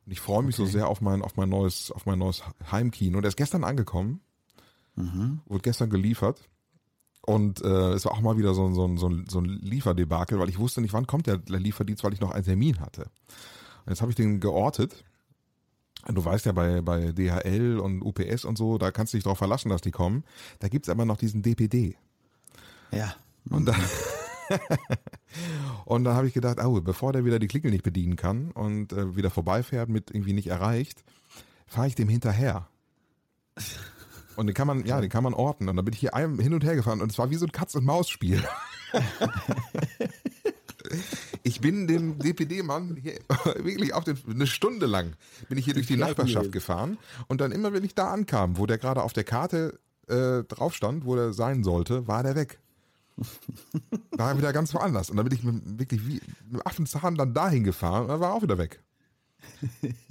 Und 0.06 0.12
ich 0.12 0.20
freue 0.20 0.42
mich 0.42 0.56
so 0.56 0.66
sehr 0.66 0.88
auf 0.88 1.00
mein, 1.00 1.22
auf 1.22 1.36
mein 1.36 1.48
neues, 1.48 1.90
auf 1.90 2.06
mein 2.06 2.18
neues 2.18 2.42
Heimkino. 2.70 3.20
Der 3.20 3.28
ist 3.28 3.36
gestern 3.36 3.64
angekommen. 3.64 4.20
Wurde 5.46 5.62
gestern 5.62 5.90
geliefert. 5.90 6.48
Und 7.26 7.62
äh, 7.62 7.92
es 7.94 8.04
war 8.04 8.12
auch 8.12 8.20
mal 8.20 8.36
wieder 8.36 8.52
so, 8.54 8.66
ein- 8.66 8.74
so, 8.74 8.86
ein- 8.86 8.98
so, 8.98 9.08
ein- 9.08 9.24
so 9.28 9.40
ein 9.40 9.46
Lieferdebakel, 9.46 10.38
weil 10.38 10.50
ich 10.50 10.58
wusste 10.58 10.80
nicht, 10.82 10.92
wann 10.92 11.06
kommt 11.06 11.26
der, 11.26 11.40
Lieferdienst, 11.46 12.04
weil 12.04 12.12
ich 12.12 12.20
noch 12.20 12.30
einen 12.32 12.44
Termin 12.44 12.80
hatte. 12.80 13.02
Und 13.86 13.90
jetzt 13.90 14.02
habe 14.02 14.10
ich 14.12 14.16
den 14.16 14.40
geortet. 14.40 15.04
Und 16.06 16.16
Du 16.16 16.24
weißt 16.24 16.44
ja, 16.44 16.52
bei, 16.52 16.82
bei 16.82 17.12
DHL 17.12 17.78
und 17.78 18.02
UPS 18.02 18.44
und 18.44 18.58
so, 18.58 18.76
da 18.76 18.90
kannst 18.90 19.14
du 19.14 19.16
dich 19.16 19.24
drauf 19.24 19.38
verlassen, 19.38 19.70
dass 19.70 19.80
die 19.80 19.90
kommen. 19.90 20.22
Da 20.58 20.68
gibt's 20.68 20.90
aber 20.90 21.06
noch 21.06 21.16
diesen 21.16 21.40
DPD. 21.40 21.96
Ja. 22.92 23.14
Und 23.48 23.64
da, 23.66 23.74
und 25.84 26.04
da 26.04 26.14
habe 26.14 26.26
ich 26.26 26.34
gedacht, 26.34 26.58
oh, 26.64 26.80
bevor 26.80 27.12
der 27.12 27.24
wieder 27.24 27.38
die 27.38 27.46
Klingel 27.46 27.70
nicht 27.70 27.84
bedienen 27.84 28.16
kann 28.16 28.50
und 28.50 28.92
äh, 28.92 29.16
wieder 29.16 29.30
vorbeifährt 29.30 29.88
mit 29.88 30.10
irgendwie 30.10 30.32
nicht 30.32 30.48
erreicht, 30.48 31.04
fahre 31.66 31.88
ich 31.88 31.94
dem 31.94 32.08
hinterher. 32.08 32.68
Und 34.36 34.48
den 34.48 34.54
kann 34.54 34.66
man, 34.66 34.84
ja, 34.84 35.00
den 35.00 35.10
kann 35.10 35.22
man 35.22 35.32
orten. 35.32 35.68
Und 35.68 35.76
dann 35.76 35.84
bin 35.84 35.94
ich 35.94 36.00
hier 36.00 36.12
einem 36.12 36.40
hin 36.40 36.54
und 36.54 36.64
her 36.64 36.74
gefahren 36.74 37.00
und 37.00 37.12
es 37.12 37.18
war 37.18 37.30
wie 37.30 37.36
so 37.36 37.46
ein 37.46 37.52
Katz-und-Maus-Spiel. 37.52 38.42
Ich 41.42 41.60
bin 41.60 41.86
dem 41.86 42.18
DPD-Mann 42.18 42.96
hier 42.96 43.18
wirklich 43.56 43.94
auf 43.94 44.04
den, 44.04 44.18
eine 44.28 44.46
Stunde 44.46 44.86
lang 44.86 45.14
bin 45.48 45.58
ich 45.58 45.64
hier 45.64 45.74
durch 45.74 45.86
die 45.86 45.96
Nachbarschaft 45.96 46.52
gefahren 46.52 46.98
und 47.28 47.40
dann 47.40 47.52
immer, 47.52 47.72
wenn 47.72 47.84
ich 47.84 47.94
da 47.94 48.10
ankam, 48.10 48.58
wo 48.58 48.66
der 48.66 48.78
gerade 48.78 49.02
auf 49.02 49.12
der 49.12 49.24
Karte 49.24 49.78
äh, 50.08 50.42
drauf 50.44 50.74
stand, 50.74 51.04
wo 51.04 51.16
der 51.16 51.32
sein 51.32 51.64
sollte, 51.64 52.06
war 52.06 52.22
der 52.22 52.34
weg. 52.34 52.60
War 54.12 54.30
er 54.30 54.38
wieder 54.38 54.52
ganz 54.52 54.74
woanders. 54.74 55.10
Und 55.10 55.16
dann 55.16 55.26
bin 55.28 55.36
ich 55.36 55.44
mit, 55.44 55.78
wirklich 55.78 56.06
wie 56.06 56.14
mit 56.14 56.52
dem 56.52 56.62
Affenzahn 56.64 57.14
dann 57.14 57.34
dahin 57.34 57.64
gefahren 57.64 58.02
und 58.02 58.08
dann 58.08 58.20
war 58.20 58.30
er 58.30 58.34
auch 58.34 58.42
wieder 58.42 58.58
weg. 58.58 58.82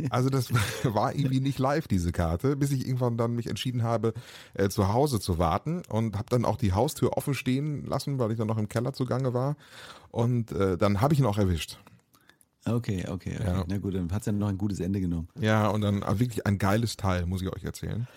Also 0.10 0.30
das 0.30 0.54
war 0.84 1.16
irgendwie 1.16 1.40
nicht 1.40 1.60
live, 1.60 1.88
diese 1.88 2.12
Karte, 2.12 2.56
bis 2.56 2.72
ich 2.72 2.86
irgendwann 2.86 3.18
dann 3.18 3.34
mich 3.34 3.48
entschieden 3.48 3.84
habe, 3.84 4.14
äh, 4.54 4.70
zu 4.70 4.94
Hause 4.94 5.20
zu 5.20 5.38
warten 5.38 5.82
und 5.90 6.16
habe 6.16 6.30
dann 6.30 6.46
auch 6.46 6.58
die 6.58 6.74
Haustür 6.74 7.18
offen 7.18 7.34
stehen 7.34 7.86
lassen, 7.86 8.20
weil 8.20 8.32
ich 8.32 8.38
dann 8.38 8.48
noch 8.48 8.58
im 8.58 8.70
Keller 8.70 8.94
zugange 8.94 9.34
war. 9.34 9.56
Und 10.12 10.52
äh, 10.52 10.78
dann 10.78 11.02
habe 11.02 11.14
ich 11.14 11.20
ihn 11.20 11.26
auch 11.26 11.38
erwischt. 11.38 11.80
Okay, 12.66 13.06
okay, 13.10 13.36
okay. 13.40 13.44
Ja. 13.44 13.66
Na 13.68 13.78
gut, 13.78 13.94
dann 13.94 14.12
hat's 14.12 14.26
ja 14.26 14.32
noch 14.32 14.48
ein 14.48 14.58
gutes 14.58 14.80
Ende 14.80 15.02
genommen. 15.02 15.28
Ja, 15.40 15.68
und 15.68 15.82
dann 15.82 16.02
äh, 16.02 16.20
wirklich 16.20 16.46
ein 16.46 16.58
geiles 16.58 16.96
Teil, 16.96 17.26
muss 17.26 17.42
ich 17.42 17.52
euch 17.52 17.64
erzählen. 17.64 18.08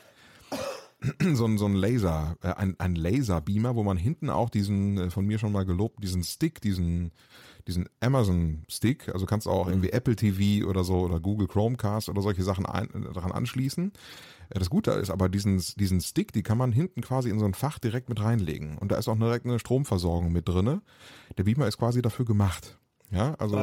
So 1.20 1.44
ein, 1.44 1.59
so 1.59 1.66
ein 1.66 1.74
Laser, 1.74 2.36
äh, 2.42 2.53
ein, 2.55 2.74
ein 2.80 2.94
Laserbeamer, 2.94 3.76
wo 3.76 3.82
man 3.84 3.97
hinten 3.99 4.30
auch 4.30 4.49
diesen, 4.49 4.97
äh, 4.99 5.11
von 5.11 5.26
mir 5.26 5.38
schon 5.38 5.53
mal 5.53 5.66
gelobt, 5.66 6.03
diesen 6.03 6.24
Stick, 6.24 6.61
diesen, 6.62 7.12
diesen 7.68 7.86
Amazon 8.01 8.64
Stick, 8.68 9.11
also 9.11 9.26
kannst 9.26 9.47
du 9.47 9.51
auch 9.51 9.68
irgendwie 9.68 9.90
Apple 9.90 10.16
TV 10.16 10.66
oder 10.66 10.84
so 10.84 11.01
oder 11.01 11.20
Google 11.20 11.49
Chromecast 11.49 12.09
oder 12.09 12.22
solche 12.22 12.42
Sachen 12.42 12.64
ein, 12.64 12.88
äh, 12.94 13.12
daran 13.12 13.30
anschließen. 13.30 13.92
Äh, 14.49 14.59
Das 14.59 14.70
Gute 14.70 14.92
ist 14.92 15.11
aber 15.11 15.28
diesen, 15.28 15.62
diesen 15.76 16.01
Stick, 16.01 16.32
die 16.32 16.42
kann 16.42 16.57
man 16.59 16.72
hinten 16.72 17.03
quasi 17.03 17.28
in 17.28 17.38
so 17.38 17.44
ein 17.44 17.55
Fach 17.55 17.78
direkt 17.78 18.09
mit 18.09 18.20
reinlegen. 18.20 18.78
Und 18.78 18.90
da 18.90 18.97
ist 18.97 19.07
auch 19.09 19.18
direkt 19.18 19.44
eine 19.44 19.59
Stromversorgung 19.59 20.32
mit 20.32 20.49
drinne. 20.49 20.80
Der 21.36 21.44
Beamer 21.44 21.68
ist 21.68 21.76
quasi 21.76 22.01
dafür 22.01 22.24
gemacht. 22.24 22.78
Ja, 23.11 23.34
also 23.34 23.55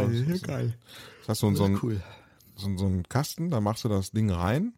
geil. 0.44 0.78
das 1.22 1.30
heißt 1.30 1.42
so, 1.42 1.54
so 1.56 1.64
ein, 1.66 1.80
Cool. 1.82 2.00
so, 2.56 2.78
so 2.78 2.86
ein 2.86 3.04
Kasten, 3.10 3.50
da 3.50 3.60
machst 3.60 3.84
du 3.84 3.90
das 3.90 4.12
Ding 4.12 4.30
rein 4.30 4.74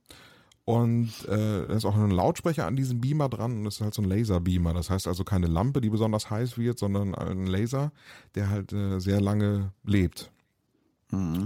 und 0.66 1.11
äh, 1.28 1.68
da 1.68 1.74
ist 1.74 1.86
auch 1.86 1.95
ein 1.95 2.09
Lautsprecher 2.09 2.66
an 2.66 2.76
diesem 2.76 2.99
Beamer 2.99 3.30
dran 3.30 3.57
und 3.57 3.63
das 3.66 3.76
ist 3.76 3.82
halt 3.82 3.93
so 3.93 4.01
ein 4.01 4.09
Laserbeamer. 4.09 4.74
Das 4.74 4.89
heißt 4.89 5.07
also 5.07 5.24
keine 5.24 5.47
Lampe, 5.47 5.80
die 5.80 5.89
besonders 5.89 6.30
heiß 6.30 6.57
wird, 6.57 6.80
sondern 6.80 7.13
ein 7.13 7.45
Laser, 7.45 7.91
der 8.34 8.49
halt 8.49 8.74
äh, 8.74 8.99
sehr 8.99 9.22
lange 9.22 9.72
lebt. 9.84 10.32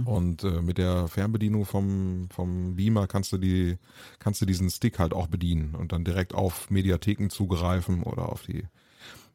Und 0.06 0.42
äh, 0.42 0.62
mit 0.62 0.78
der 0.78 1.06
Fernbedienung 1.06 1.66
vom, 1.66 2.28
vom 2.30 2.76
Beamer 2.76 3.06
kannst 3.06 3.30
du 3.32 3.38
die, 3.38 3.76
kannst 4.18 4.40
du 4.40 4.46
diesen 4.46 4.70
Stick 4.70 4.98
halt 4.98 5.12
auch 5.12 5.26
bedienen 5.26 5.74
und 5.74 5.92
dann 5.92 6.02
direkt 6.02 6.34
auf 6.34 6.70
Mediatheken 6.70 7.28
zugreifen 7.28 8.02
oder 8.02 8.30
auf 8.30 8.42
die, 8.42 8.60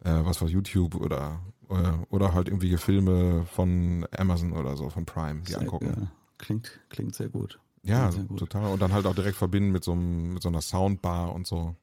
äh, 0.04 0.24
was 0.24 0.42
war 0.42 0.50
YouTube 0.50 0.96
oder 0.96 1.40
äh, 1.70 1.92
oder 2.10 2.34
halt 2.34 2.48
irgendwelche 2.48 2.80
Filme 2.80 3.46
von 3.46 4.06
Amazon 4.12 4.54
oder 4.54 4.76
so, 4.76 4.90
von 4.90 5.06
Prime, 5.06 5.42
die 5.42 5.56
angucken. 5.56 5.94
Ja, 5.96 6.12
klingt, 6.38 6.80
klingt 6.90 7.16
sehr 7.16 7.30
gut. 7.30 7.60
Ja, 7.86 8.10
total. 8.10 8.72
Und 8.74 8.82
dann 8.82 8.94
halt 8.94 9.06
auch 9.06 9.16
direkt 9.16 9.38
verbinden 9.38 9.72
mit 9.72 9.84
so, 9.84 9.94
einem, 9.94 10.34
mit 10.34 10.44
so 10.44 10.50
einer 10.50 10.62
Soundbar 10.62 11.34
und 11.34 11.48
so. 11.48 11.76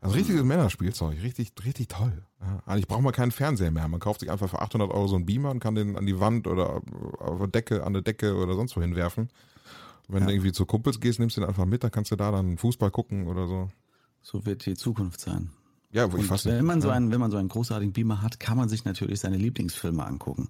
Also 0.00 0.14
richtiges 0.14 0.44
Männerspielzeug, 0.44 1.20
richtig, 1.22 1.52
richtig 1.64 1.88
toll. 1.88 2.22
Ja, 2.40 2.62
also 2.66 2.78
ich 2.78 2.86
brauche 2.86 3.02
mal 3.02 3.10
keinen 3.10 3.32
Fernseher 3.32 3.72
mehr. 3.72 3.88
Man 3.88 3.98
kauft 3.98 4.20
sich 4.20 4.30
einfach 4.30 4.48
für 4.48 4.60
800 4.60 4.90
Euro 4.90 5.08
so 5.08 5.16
einen 5.16 5.26
Beamer 5.26 5.50
und 5.50 5.58
kann 5.58 5.74
den 5.74 5.96
an 5.96 6.06
die 6.06 6.20
Wand 6.20 6.46
oder 6.46 6.82
auf 7.18 7.38
der 7.38 7.48
Decke, 7.48 7.84
an 7.84 7.94
der 7.94 8.02
Decke 8.02 8.36
oder 8.36 8.54
sonst 8.54 8.76
wo 8.76 8.80
hinwerfen. 8.80 9.28
Wenn 10.06 10.24
du 10.24 10.32
irgendwie 10.32 10.52
zu 10.52 10.64
Kumpels 10.64 11.00
gehst, 11.00 11.18
nimmst 11.18 11.36
du 11.36 11.42
den 11.42 11.48
einfach 11.48 11.66
mit, 11.66 11.84
dann 11.84 11.90
kannst 11.90 12.10
du 12.10 12.16
da 12.16 12.30
dann 12.30 12.56
Fußball 12.56 12.90
gucken 12.90 13.26
oder 13.26 13.46
so. 13.46 13.70
So 14.22 14.46
wird 14.46 14.64
die 14.66 14.74
Zukunft 14.74 15.20
sein. 15.20 15.50
Ja, 15.90 16.12
wo 16.12 16.16
ich 16.18 16.26
fast 16.26 16.44
wenn 16.44 16.64
man 16.64 16.82
so 16.82 16.88
ja. 16.88 16.94
einen, 16.94 17.10
wenn 17.10 17.20
man 17.20 17.30
so 17.30 17.38
einen 17.38 17.48
großartigen 17.48 17.92
Beamer 17.92 18.20
hat, 18.20 18.38
kann 18.40 18.56
man 18.58 18.68
sich 18.68 18.84
natürlich 18.84 19.20
seine 19.20 19.36
Lieblingsfilme 19.38 20.04
angucken. 20.04 20.48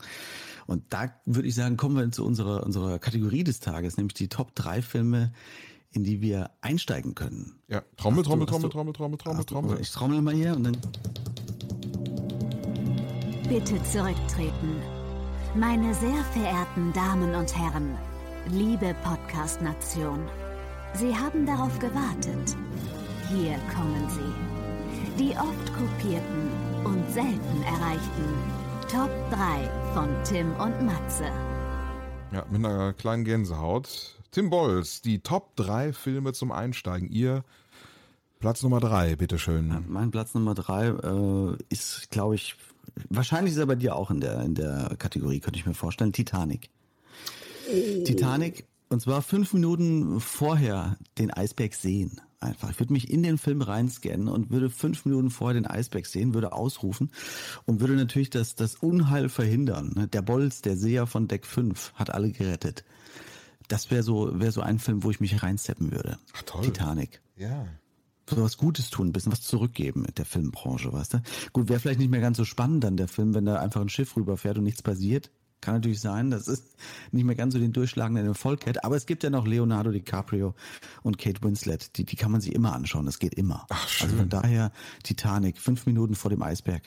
Und 0.67 0.83
da 0.91 1.13
würde 1.25 1.49
ich 1.49 1.55
sagen, 1.55 1.77
kommen 1.77 1.97
wir 1.97 2.11
zu 2.11 2.25
unserer, 2.25 2.65
unserer 2.65 2.99
Kategorie 2.99 3.45
des 3.45 3.61
Tages, 3.61 3.97
nämlich 3.97 4.15
die 4.15 4.29
Top 4.29 4.55
3 4.55 4.83
Filme, 4.83 5.33
in 5.93 6.05
die 6.05 6.21
wir 6.21 6.51
einsteigen 6.61 7.15
können. 7.15 7.61
Ja, 7.69 7.83
Trommel, 7.97 8.23
du- 8.25 8.29
Trommel, 8.31 8.47
Trommel, 8.47 8.63
du- 8.69 8.69
Trommel, 8.73 8.93
Trommel, 8.93 9.19
Trommel, 9.19 9.39
du- 9.39 9.45
Trommel. 9.55 9.79
Ich 9.81 9.91
trommel 9.93 10.21
mal 10.21 10.35
hier 10.35 10.55
und 10.57 10.65
dann. 10.65 10.77
Bitte 13.49 13.83
zurücktreten. 13.85 14.77
Meine 15.55 15.95
sehr 15.95 16.23
verehrten 16.33 16.93
Damen 16.93 17.35
und 17.35 17.57
Herren, 17.57 17.97
liebe 18.51 18.95
Podcast-Nation, 19.03 20.19
Sie 20.95 21.15
haben 21.15 21.47
darauf 21.47 21.79
gewartet. 21.79 22.57
Hier 23.31 23.57
kommen 23.75 24.09
sie. 24.11 24.48
Die 25.19 25.31
oft 25.31 25.73
kopierten 25.73 26.49
und 26.85 27.13
selten 27.13 27.63
erreichten 27.65 28.35
Top 28.89 29.11
3 29.31 29.93
von 29.93 30.09
Tim 30.23 30.53
und 30.53 30.87
Matze. 30.87 31.25
Ja, 32.33 32.47
mit 32.49 32.65
einer 32.65 32.93
kleinen 32.93 33.25
Gänsehaut. 33.25 34.17
Tim 34.31 34.49
Bolz, 34.49 35.03
die 35.03 35.19
Top 35.19 35.57
3 35.57 35.93
Filme 35.93 36.35
zum 36.35 36.53
Einsteigen. 36.53 37.11
Ihr 37.11 37.43
Platz 38.39 38.63
Nummer 38.63 38.79
3, 38.79 39.17
bitteschön. 39.17 39.85
Mein 39.89 40.13
Platz 40.13 40.35
Nummer 40.35 40.55
3 40.55 40.87
äh, 40.87 41.57
ist, 41.69 42.13
glaube 42.13 42.37
ich, 42.37 42.55
wahrscheinlich 43.11 43.55
ist 43.55 43.59
er 43.59 43.67
bei 43.67 43.75
dir 43.75 43.97
auch 43.97 44.13
in 44.13 44.21
der, 44.21 44.43
in 44.43 44.55
der 44.55 44.95
Kategorie, 45.01 45.41
könnte 45.41 45.59
ich 45.59 45.67
mir 45.67 45.75
vorstellen, 45.75 46.13
Titanic. 46.13 46.71
Titanic 48.05 48.67
Und 48.89 49.03
zwar 49.03 49.23
fünf 49.23 49.53
Minuten 49.53 50.21
vorher 50.21 50.97
den 51.19 51.33
Eisberg 51.33 51.75
sehen. 51.75 52.21
Einfach. 52.41 52.71
Ich 52.71 52.79
würde 52.79 52.93
mich 52.93 53.11
in 53.11 53.25
den 53.25 53.37
Film 53.37 53.63
reinscannen 53.63 54.29
und 54.29 54.51
würde 54.51 54.71
fünf 54.71 55.05
Minuten 55.05 55.31
vorher 55.31 55.55
den 55.55 55.67
Eisberg 55.67 56.07
sehen, 56.07 56.35
würde 56.35 56.53
ausrufen 56.53 57.11
und 57.65 57.81
würde 57.81 57.95
natürlich 57.95 58.31
das, 58.31 58.55
das 58.55 58.77
Unheil 58.77 59.29
verhindern. 59.29 60.09
Der 60.13 60.23
Bolz, 60.23 60.63
der 60.63 60.77
Seher 60.77 61.09
von 61.09 61.27
Deck 61.27 61.47
5, 61.47 61.95
hat 61.95 62.11
alle 62.11 62.31
gerettet. 62.31 62.85
Das 63.67 63.91
wäre 63.91 64.05
so, 64.05 64.39
wäre 64.39 64.53
so 64.53 64.61
ein 64.61 64.79
Film, 64.79 65.03
wo 65.03 65.11
ich 65.11 65.19
mich 65.21 65.43
reinsteppen 65.43 65.91
würde. 65.91 66.19
Ach, 66.35 66.43
toll. 66.43 66.63
Titanic. 66.63 67.21
Ja. 67.37 67.67
So 68.31 68.43
was 68.43 68.57
Gutes 68.57 68.91
tun, 68.91 69.09
ein 69.09 69.13
bisschen 69.13 69.33
was 69.33 69.43
zurückgeben 69.43 70.03
mit 70.03 70.19
der 70.19 70.25
Filmbranche, 70.25 70.93
weißt 70.93 71.15
du? 71.15 71.23
Gut, 71.53 71.69
wäre 71.69 71.81
vielleicht 71.81 71.99
nicht 71.99 72.11
mehr 72.11 72.21
ganz 72.21 72.37
so 72.37 72.45
spannend 72.45 72.85
dann 72.85 72.97
der 72.97 73.09
Film, 73.09 73.35
wenn 73.35 73.47
da 73.47 73.57
einfach 73.57 73.81
ein 73.81 73.89
Schiff 73.89 74.17
rüberfährt 74.17 74.59
und 74.59 74.65
nichts 74.65 74.83
passiert. 74.83 75.31
Kann 75.61 75.75
natürlich 75.75 76.01
sein, 76.01 76.31
dass 76.31 76.47
es 76.47 76.77
nicht 77.11 77.25
mehr 77.25 77.35
ganz 77.35 77.55
so 77.55 77.59
den 77.59 77.73
durchschlagenden 77.73 78.27
Erfolg 78.27 78.67
hat. 78.67 78.85
Aber 78.85 78.97
es 78.97 79.07
gibt 79.07 79.23
ja 79.23 79.31
noch 79.31 79.47
Leonardo 79.47 79.91
DiCaprio 79.91 80.55
und 81.03 81.19
Kate 81.19 81.43
Winslet. 81.43 81.97
Die, 81.97 82.05
die 82.05 82.17
kann 82.17 82.31
man 82.31 82.41
sich 82.41 82.55
immer 82.55 82.75
anschauen. 82.75 83.07
Das 83.07 83.19
geht 83.19 83.35
immer. 83.35 83.67
Ach, 83.69 83.89
schön. 83.89 84.07
Also 84.07 84.17
von 84.19 84.29
daher 84.29 84.73
Titanic, 85.03 85.59
fünf 85.59 85.87
Minuten 85.87 86.15
vor 86.15 86.31
dem 86.31 86.43
Eisberg. 86.43 86.83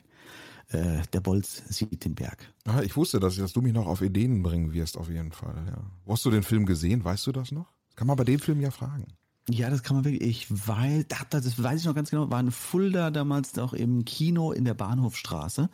Äh, 0.69 1.01
der 1.11 1.19
Bolz 1.19 1.63
sieht 1.67 2.05
den 2.05 2.15
Berg. 2.15 2.53
Ah, 2.65 2.81
ich 2.81 2.95
wusste, 2.95 3.19
dass, 3.19 3.35
dass 3.35 3.51
du 3.51 3.61
mich 3.61 3.73
noch 3.73 3.87
auf 3.87 4.01
Ideen 4.01 4.41
bringen 4.41 4.71
wirst, 4.71 4.97
auf 4.97 5.09
jeden 5.09 5.33
Fall. 5.33 5.55
Ja. 5.67 5.83
Wo 6.05 6.13
hast 6.13 6.23
du 6.23 6.31
den 6.31 6.43
Film 6.43 6.65
gesehen? 6.65 7.03
Weißt 7.03 7.27
du 7.27 7.33
das 7.33 7.51
noch? 7.51 7.67
Kann 7.95 8.07
man 8.07 8.15
bei 8.15 8.23
dem 8.23 8.39
Film 8.39 8.61
ja 8.61 8.71
fragen. 8.71 9.05
Ja, 9.49 9.69
das 9.69 9.83
kann 9.83 9.97
man 9.97 10.05
wirklich. 10.05 10.21
Ich 10.21 10.47
weiß, 10.49 11.05
das 11.29 11.61
weiß 11.61 11.81
ich 11.81 11.85
noch 11.85 11.95
ganz 11.95 12.11
genau. 12.11 12.29
War 12.29 12.39
in 12.39 12.51
Fulda 12.51 13.09
damals 13.09 13.55
noch 13.55 13.73
im 13.73 14.05
Kino 14.05 14.51
in 14.51 14.65
der 14.65 14.75
Bahnhofstraße 14.75 15.69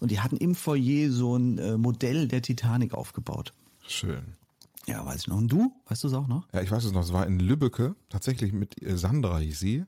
und 0.00 0.10
die 0.10 0.20
hatten 0.20 0.36
im 0.36 0.54
Foyer 0.54 1.10
so 1.10 1.36
ein 1.36 1.58
äh, 1.58 1.76
Modell 1.76 2.28
der 2.28 2.42
Titanic 2.42 2.94
aufgebaut. 2.94 3.52
Schön. 3.86 4.36
Ja, 4.86 5.04
weiß 5.04 5.20
ich 5.20 5.28
noch. 5.28 5.36
Und 5.36 5.48
du? 5.48 5.72
Weißt 5.86 6.02
du 6.02 6.08
es 6.08 6.14
auch 6.14 6.26
noch? 6.26 6.48
Ja, 6.52 6.62
ich 6.62 6.70
weiß 6.70 6.84
es 6.84 6.92
noch, 6.92 7.02
es 7.02 7.12
war 7.12 7.26
in 7.26 7.38
Lübbecke, 7.38 7.94
tatsächlich 8.08 8.52
mit 8.52 8.82
äh, 8.82 8.96
Sandra 8.96 9.38
hieß 9.38 9.58
sie. 9.58 9.84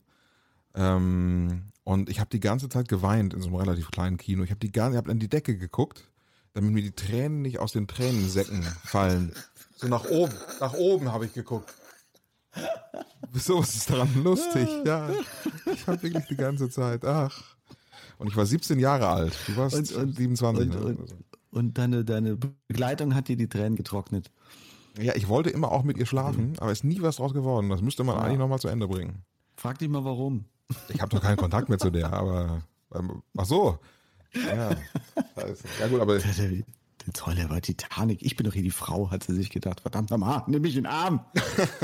Ähm, 0.74 1.72
und 1.84 2.08
ich 2.08 2.20
habe 2.20 2.30
die 2.30 2.40
ganze 2.40 2.68
Zeit 2.68 2.88
geweint 2.88 3.34
in 3.34 3.40
so 3.40 3.48
einem 3.48 3.56
relativ 3.56 3.90
kleinen 3.90 4.18
Kino. 4.18 4.44
Ich 4.44 4.50
habe 4.50 4.60
die 4.60 4.72
ganze, 4.72 4.92
ich 4.92 4.98
habe 4.98 5.10
an 5.10 5.18
die 5.18 5.28
Decke 5.28 5.56
geguckt, 5.56 6.10
damit 6.52 6.72
mir 6.72 6.82
die 6.82 6.92
Tränen 6.92 7.42
nicht 7.42 7.58
aus 7.58 7.72
den 7.72 7.88
Tränensäcken 7.88 8.62
fallen. 8.84 9.32
So 9.76 9.88
nach 9.88 10.04
oben, 10.04 10.34
nach 10.60 10.74
oben 10.74 11.10
habe 11.10 11.26
ich 11.26 11.32
geguckt. 11.32 11.74
Wieso 13.32 13.58
was 13.60 13.74
ist 13.74 13.90
daran 13.90 14.22
lustig? 14.22 14.68
Ja, 14.84 15.08
ich 15.72 15.86
habe 15.86 16.02
wirklich 16.02 16.26
die 16.26 16.36
ganze 16.36 16.68
Zeit. 16.68 17.04
Ach. 17.04 17.42
Und 18.18 18.28
ich 18.28 18.36
war 18.36 18.44
17 18.46 18.78
Jahre 18.78 19.08
alt. 19.08 19.34
Du 19.46 19.56
warst 19.56 19.76
Und- 19.76 19.92
und- 19.92 20.16
27. 20.16 20.68
Und, 20.68 20.74
ne? 20.74 20.84
und, 20.86 21.14
und 21.50 21.78
deine, 21.78 22.04
deine 22.04 22.36
Begleitung 22.68 23.14
hat 23.14 23.28
dir 23.28 23.36
die 23.36 23.48
Tränen 23.48 23.76
getrocknet. 23.76 24.30
Ja, 25.00 25.14
ich 25.16 25.28
wollte 25.28 25.48
immer 25.50 25.72
auch 25.72 25.84
mit 25.84 25.96
ihr 25.96 26.04
schlafen, 26.06 26.54
aber 26.58 26.70
ist 26.70 26.84
nie 26.84 27.00
was 27.00 27.16
draus 27.16 27.32
geworden. 27.32 27.70
Das 27.70 27.80
müsste 27.80 28.04
man 28.04 28.18
eigentlich 28.18 28.38
nochmal 28.38 28.58
zu 28.58 28.68
Ende 28.68 28.86
bringen. 28.86 29.22
Frag 29.56 29.78
dich 29.78 29.88
mal 29.88 30.04
warum. 30.04 30.44
Ich 30.90 31.00
habe 31.00 31.14
doch 31.14 31.22
keinen 31.22 31.36
Kontakt 31.38 31.68
mehr 31.70 31.78
zu 31.78 31.90
der, 31.90 32.12
aber 32.12 32.62
ähm, 32.94 33.22
ach 33.36 33.46
so. 33.46 33.78
Ja, 34.34 34.70
ist- 35.46 35.64
ja 35.80 35.88
gut, 35.88 36.00
aber 36.00 36.16
Toll, 37.14 37.34
der 37.34 37.50
war 37.50 37.60
Titanic. 37.60 38.22
Ich 38.22 38.36
bin 38.36 38.44
doch 38.46 38.52
hier 38.52 38.62
die 38.62 38.70
Frau, 38.70 39.10
hat 39.10 39.24
sie 39.24 39.34
sich 39.34 39.50
gedacht. 39.50 39.80
Verdammt 39.80 40.10
nochmal, 40.10 40.42
nimm 40.46 40.62
mich 40.62 40.76
in 40.76 40.84
den 40.84 40.92
Arm. 40.92 41.20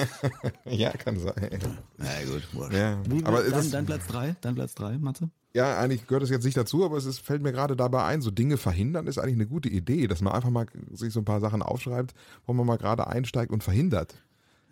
ja, 0.65 0.91
kann 0.93 1.19
sein. 1.19 1.59
Na 1.97 2.07
gut, 2.31 2.47
wurscht. 2.53 2.75
Ja, 2.77 2.99
Wie, 3.09 3.25
aber 3.25 3.43
dein, 3.43 3.51
das- 3.53 3.71
dein 3.71 3.87
Platz 3.87 4.07
drei, 4.07 4.37
dein 4.41 4.55
Platz 4.55 4.75
drei, 4.75 4.99
Matze? 4.99 5.31
Ja, 5.55 5.79
eigentlich 5.79 6.07
gehört 6.07 6.23
es 6.23 6.31
jetzt 6.31 6.45
nicht 6.45 6.57
dazu, 6.57 6.85
aber 6.85 6.99
es 6.99 7.07
ist, 7.07 7.21
fällt 7.21 7.43
mir 7.43 7.53
gerade 7.53 7.75
dabei 7.75 8.05
ein, 8.05 8.21
so 8.21 8.31
Dinge 8.31 8.59
verhindern 8.59 9.07
ist 9.07 9.19
eigentlich 9.19 9.35
eine 9.37 9.47
gute 9.47 9.69
Idee, 9.71 10.07
dass 10.07 10.21
man 10.21 10.35
einfach 10.35 10.51
mal 10.51 10.67
sich 10.93 11.13
so 11.13 11.21
ein 11.21 11.25
paar 11.25 11.41
Sachen 11.41 11.63
aufschreibt, 11.63 12.15
wo 12.47 12.53
man 12.53 12.67
mal 12.67 12.77
gerade 12.77 13.07
einsteigt 13.07 13.51
und 13.51 13.65
verhindert. 13.65 14.15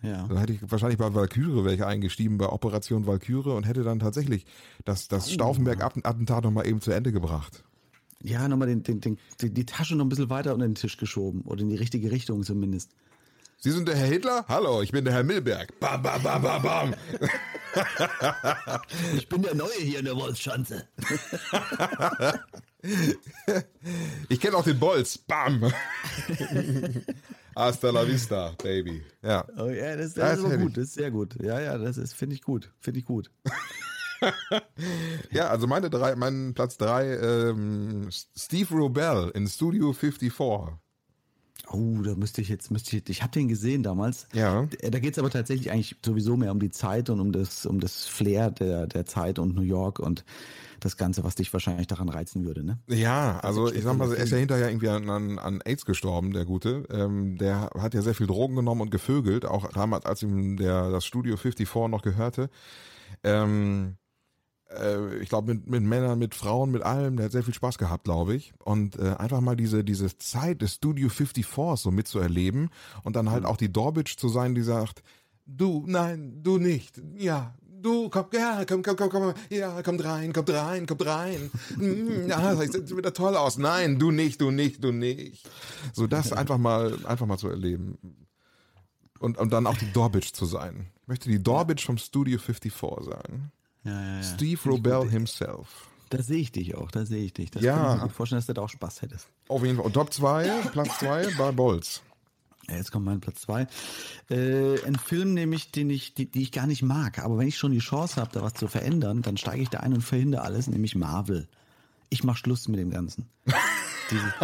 Ja. 0.03 0.27
Dann 0.29 0.37
hätte 0.37 0.53
ich 0.53 0.61
wahrscheinlich 0.71 0.99
bei 0.99 1.13
Valkyrie 1.15 1.65
welche 1.65 1.87
eingestiegen, 1.87 2.37
bei 2.37 2.47
Operation 2.49 3.07
Valkyrie 3.07 3.51
und 3.51 3.65
hätte 3.67 3.83
dann 3.83 3.99
tatsächlich 3.99 4.45
das, 4.85 5.09
das 5.09 5.33
Stauffenberg-Attentat 5.33 6.45
nochmal 6.45 6.67
eben 6.69 6.81
zu 6.83 6.93
Ende 6.93 7.11
gebracht. 7.11 7.65
Ja, 8.23 8.49
nochmal 8.49 8.69
den, 8.69 8.83
den, 8.83 9.01
den, 9.01 9.19
die, 9.41 9.53
die 9.53 9.67
Tasche 9.67 9.97
noch 9.97 10.05
ein 10.05 10.09
bisschen 10.09 10.31
weiter 10.31 10.55
unter 10.55 10.67
den 10.67 10.75
Tisch 10.75 10.97
geschoben. 10.97 11.43
Oder 11.43 11.61
in 11.63 11.69
die 11.69 11.77
richtige 11.77 12.11
Richtung 12.11 12.43
zumindest. 12.43 12.91
Sie 13.59 13.71
sind 13.71 13.89
der 13.89 13.97
Herr 13.97 14.07
Hitler? 14.07 14.45
Hallo, 14.49 14.83
ich 14.83 14.93
bin 14.93 15.05
der 15.05 15.15
Herr 15.15 15.25
Milberg. 15.25 15.79
Bam, 15.81 16.03
bam, 16.03 16.23
bam, 16.23 16.43
bam, 16.43 16.63
bam. 16.63 16.95
Ich 19.17 19.29
bin 19.29 19.43
der 19.43 19.55
Neue 19.55 19.79
hier 19.81 19.99
in 19.99 20.05
der 20.07 20.17
Wolfschanze. 20.17 20.87
Ich 24.29 24.41
kenne 24.41 24.57
auch 24.57 24.65
den 24.65 24.79
Bolz. 24.79 25.19
Bam. 25.19 25.61
Hasta 27.57 27.91
la 27.91 28.07
vista, 28.07 28.55
baby. 28.63 29.03
Ja. 29.23 29.45
Oh 29.59 29.69
ja, 29.69 29.97
das, 29.97 30.15
das, 30.15 30.15
Das 30.15 30.39
ist 30.39 30.45
aber 30.45 30.53
hätte 30.53 30.63
gut, 30.63 30.77
das 30.77 30.85
ist 30.85 30.95
sehr 30.95 31.11
gut. 31.11 31.43
Ja, 31.43 31.61
ja, 31.61 31.79
das 31.79 31.97
ist, 31.97 32.13
finde 32.13 32.37
ich 32.37 32.43
gut. 32.43 32.71
Finde 32.81 33.01
ich 33.01 33.07
gut. 33.07 33.31
Ja, 35.31 35.49
also 35.49 35.67
meine 35.67 35.91
drei, 35.91 36.15
mein 36.17 36.55
Platz 36.55 36.77
drei, 36.77 37.17
ähm, 37.17 38.09
Steve 38.11 38.75
Robell 38.75 39.31
in 39.35 39.47
Studio 39.47 39.93
54. 39.93 40.33
Oh, 41.69 41.99
da 42.03 42.15
müsste 42.15 42.41
ich 42.41 42.49
jetzt, 42.49 42.71
müsste 42.71 42.97
ich, 42.97 43.09
ich 43.09 43.23
habe 43.23 43.33
den 43.33 43.49
gesehen 43.49 43.83
damals. 43.83 44.29
Ja. 44.33 44.69
Da 44.83 44.99
geht 44.99 45.13
es 45.13 45.19
aber 45.19 45.31
tatsächlich 45.31 45.73
eigentlich 45.73 45.97
sowieso 46.05 46.37
mehr 46.37 46.53
um 46.53 46.61
die 46.61 46.71
Zeit 46.71 47.11
und 47.11 47.19
um 47.19 47.33
das, 47.33 47.67
um 47.67 47.81
das 47.81 48.07
Flair 48.07 48.51
der, 48.51 48.87
der 48.87 49.05
Zeit 49.05 49.39
und 49.39 49.55
New 49.57 49.63
York 49.63 49.99
und 49.99 50.25
das 50.79 50.97
Ganze, 50.97 51.25
was 51.25 51.35
dich 51.35 51.53
wahrscheinlich 51.53 51.87
daran 51.87 52.09
reizen 52.09 52.45
würde, 52.45 52.63
ne? 52.63 52.79
Ja, 52.87 53.41
also 53.41 53.67
ist 53.67 53.77
ich 53.77 53.83
sag 53.83 53.97
mal, 53.97 54.13
er 54.13 54.23
ist 54.23 54.31
ja 54.31 54.39
hinterher 54.39 54.69
irgendwie 54.69 54.91
an, 54.91 55.09
an, 55.11 55.39
an 55.39 55.61
AIDS 55.63 55.87
gestorben, 55.87 56.33
der 56.33 56.45
Gute. 56.45 56.85
Ähm, 56.91 57.39
der 57.39 57.71
hat 57.79 57.95
ja 57.95 58.03
sehr 58.03 58.15
viel 58.15 58.27
Drogen 58.27 58.57
genommen 58.57 58.83
und 58.83 58.91
gevögelt, 58.91 59.45
auch 59.47 59.73
damals, 59.73 60.05
als 60.07 60.23
ihm 60.23 60.57
der 60.57 60.91
das 60.91 61.05
Studio 61.05 61.37
54 61.37 61.89
noch 61.89 62.03
gehörte. 62.03 62.51
Ähm, 63.25 63.97
äh, 64.71 65.17
ich 65.19 65.29
glaube, 65.29 65.55
mit, 65.55 65.67
mit 65.69 65.83
Männern, 65.83 66.19
mit 66.19 66.35
Frauen, 66.35 66.71
mit 66.71 66.83
allem, 66.83 67.17
der 67.17 67.27
hat 67.27 67.33
sehr 67.33 67.43
viel 67.43 67.55
Spaß 67.55 67.79
gehabt, 67.79 68.05
glaube 68.05 68.35
ich. 68.35 68.53
Und 68.65 68.99
äh, 68.99 69.15
einfach 69.19 69.41
mal 69.41 69.57
diese, 69.57 69.85
diese 69.85 70.17
Zeit 70.19 70.63
des 70.63 70.75
Studio 70.75 71.09
54 71.09 71.81
so 71.81 71.91
mitzuerleben 71.91 72.71
und 73.05 73.17
dann 73.17 73.31
halt 73.31 73.45
auch 73.45 73.57
die 73.57 73.73
Dorbitch 73.73 74.17
zu 74.17 74.29
sein, 74.29 74.55
die 74.55 74.63
sagt, 74.63 75.03
du, 75.47 75.85
nein, 75.87 76.43
du 76.43 76.59
nicht, 76.59 77.01
ja, 77.17 77.55
du, 77.87 78.09
komm, 78.09 78.27
ja, 78.33 78.65
komm, 78.65 78.83
komm, 78.83 78.97
komm, 78.97 79.11
komm, 79.11 79.35
ja, 79.51 79.83
kommt 79.83 80.05
rein, 80.05 80.33
kommt 80.33 80.51
rein, 80.51 80.87
kommt 80.87 81.07
rein. 81.07 81.51
Mm, 81.77 82.29
Ja, 82.29 82.55
das 82.55 82.73
sieht 82.73 82.97
wieder 82.97 83.13
toll 83.13 83.37
aus. 83.37 83.59
Nein, 83.59 83.99
du 83.99 84.11
nicht, 84.11 84.41
du 84.41 84.51
nicht, 84.51 84.83
du 84.83 84.93
nicht. 84.93 85.49
So 85.93 86.07
das 86.07 86.33
einfach 86.41 86.59
mal, 86.59 86.97
einfach 87.07 87.27
mal 87.27 87.39
zu 87.39 87.49
erleben. 87.49 87.99
Und, 89.19 89.39
und 89.39 89.53
dann 89.53 89.67
auch 89.67 89.77
die 89.77 89.93
Dorbitch 89.93 90.33
zu 90.33 90.45
sein. 90.45 90.91
Ich 91.03 91.09
möchte 91.09 91.29
die 91.31 91.43
Dorbitch 91.43 91.87
vom 91.87 91.97
Studio 91.99 92.39
54 92.39 92.73
sein. 93.05 93.53
Ja, 93.87 94.17
ja. 94.17 94.23
Steve 94.23 94.61
Robell 94.69 95.09
himself. 95.09 95.89
Da 96.11 96.23
sehe 96.23 96.39
ich 96.39 96.53
dich 96.53 96.75
auch, 96.77 96.91
da 96.91 97.05
sehe 97.05 97.25
ich 97.25 97.33
dich. 97.33 97.51
Das 97.51 97.63
Ja. 97.63 97.75
kann 97.77 97.87
ich 97.91 97.95
mir 97.97 98.03
gut 98.09 98.13
vorstellen, 98.13 98.39
dass 98.39 98.47
du 98.47 98.53
da 98.53 98.63
auch 98.63 98.69
Spaß 98.69 99.03
hättest. 99.03 99.29
Auf 99.49 99.65
jeden 99.65 99.77
Fall. 99.77 99.87
Und 99.87 99.93
Top 99.95 100.13
2, 100.13 100.49
Platz 100.73 100.99
2 101.01 101.35
bei 101.37 101.53
Bolz. 101.53 102.03
Jetzt 102.69 102.91
kommt 102.91 103.05
mein 103.05 103.21
Platz 103.21 103.43
zwei. 103.43 103.69
Äh, 104.29 104.83
ein 104.85 104.97
Film 104.97 105.35
nämlich, 105.35 105.71
den 105.71 105.89
ich, 105.89 106.15
die, 106.15 106.27
die 106.27 106.43
ich 106.43 106.51
gar 106.51 106.67
nicht 106.67 106.83
mag. 106.83 107.21
Aber 107.21 107.39
wenn 107.39 107.47
ich 107.47 107.57
schon 107.59 107.71
die 107.71 107.79
Chance 107.79 108.21
habe, 108.21 108.31
da 108.33 108.43
was 108.43 108.55
zu 108.55 108.67
verändern, 108.67 109.23
dann 109.23 109.37
steige 109.37 109.63
ich 109.63 109.69
da 109.69 109.79
ein 109.81 109.93
und 109.95 110.01
verhindere 110.01 110.43
alles, 110.43 110.67
nämlich 110.67 110.97
Marvel. 110.97 111.47
Ich 112.09 112.25
mach 112.25 112.37
Schluss 112.37 112.67
mit 112.67 112.81
dem 112.81 112.91
Ganzen. 112.91 113.29
Diese, 114.11 114.35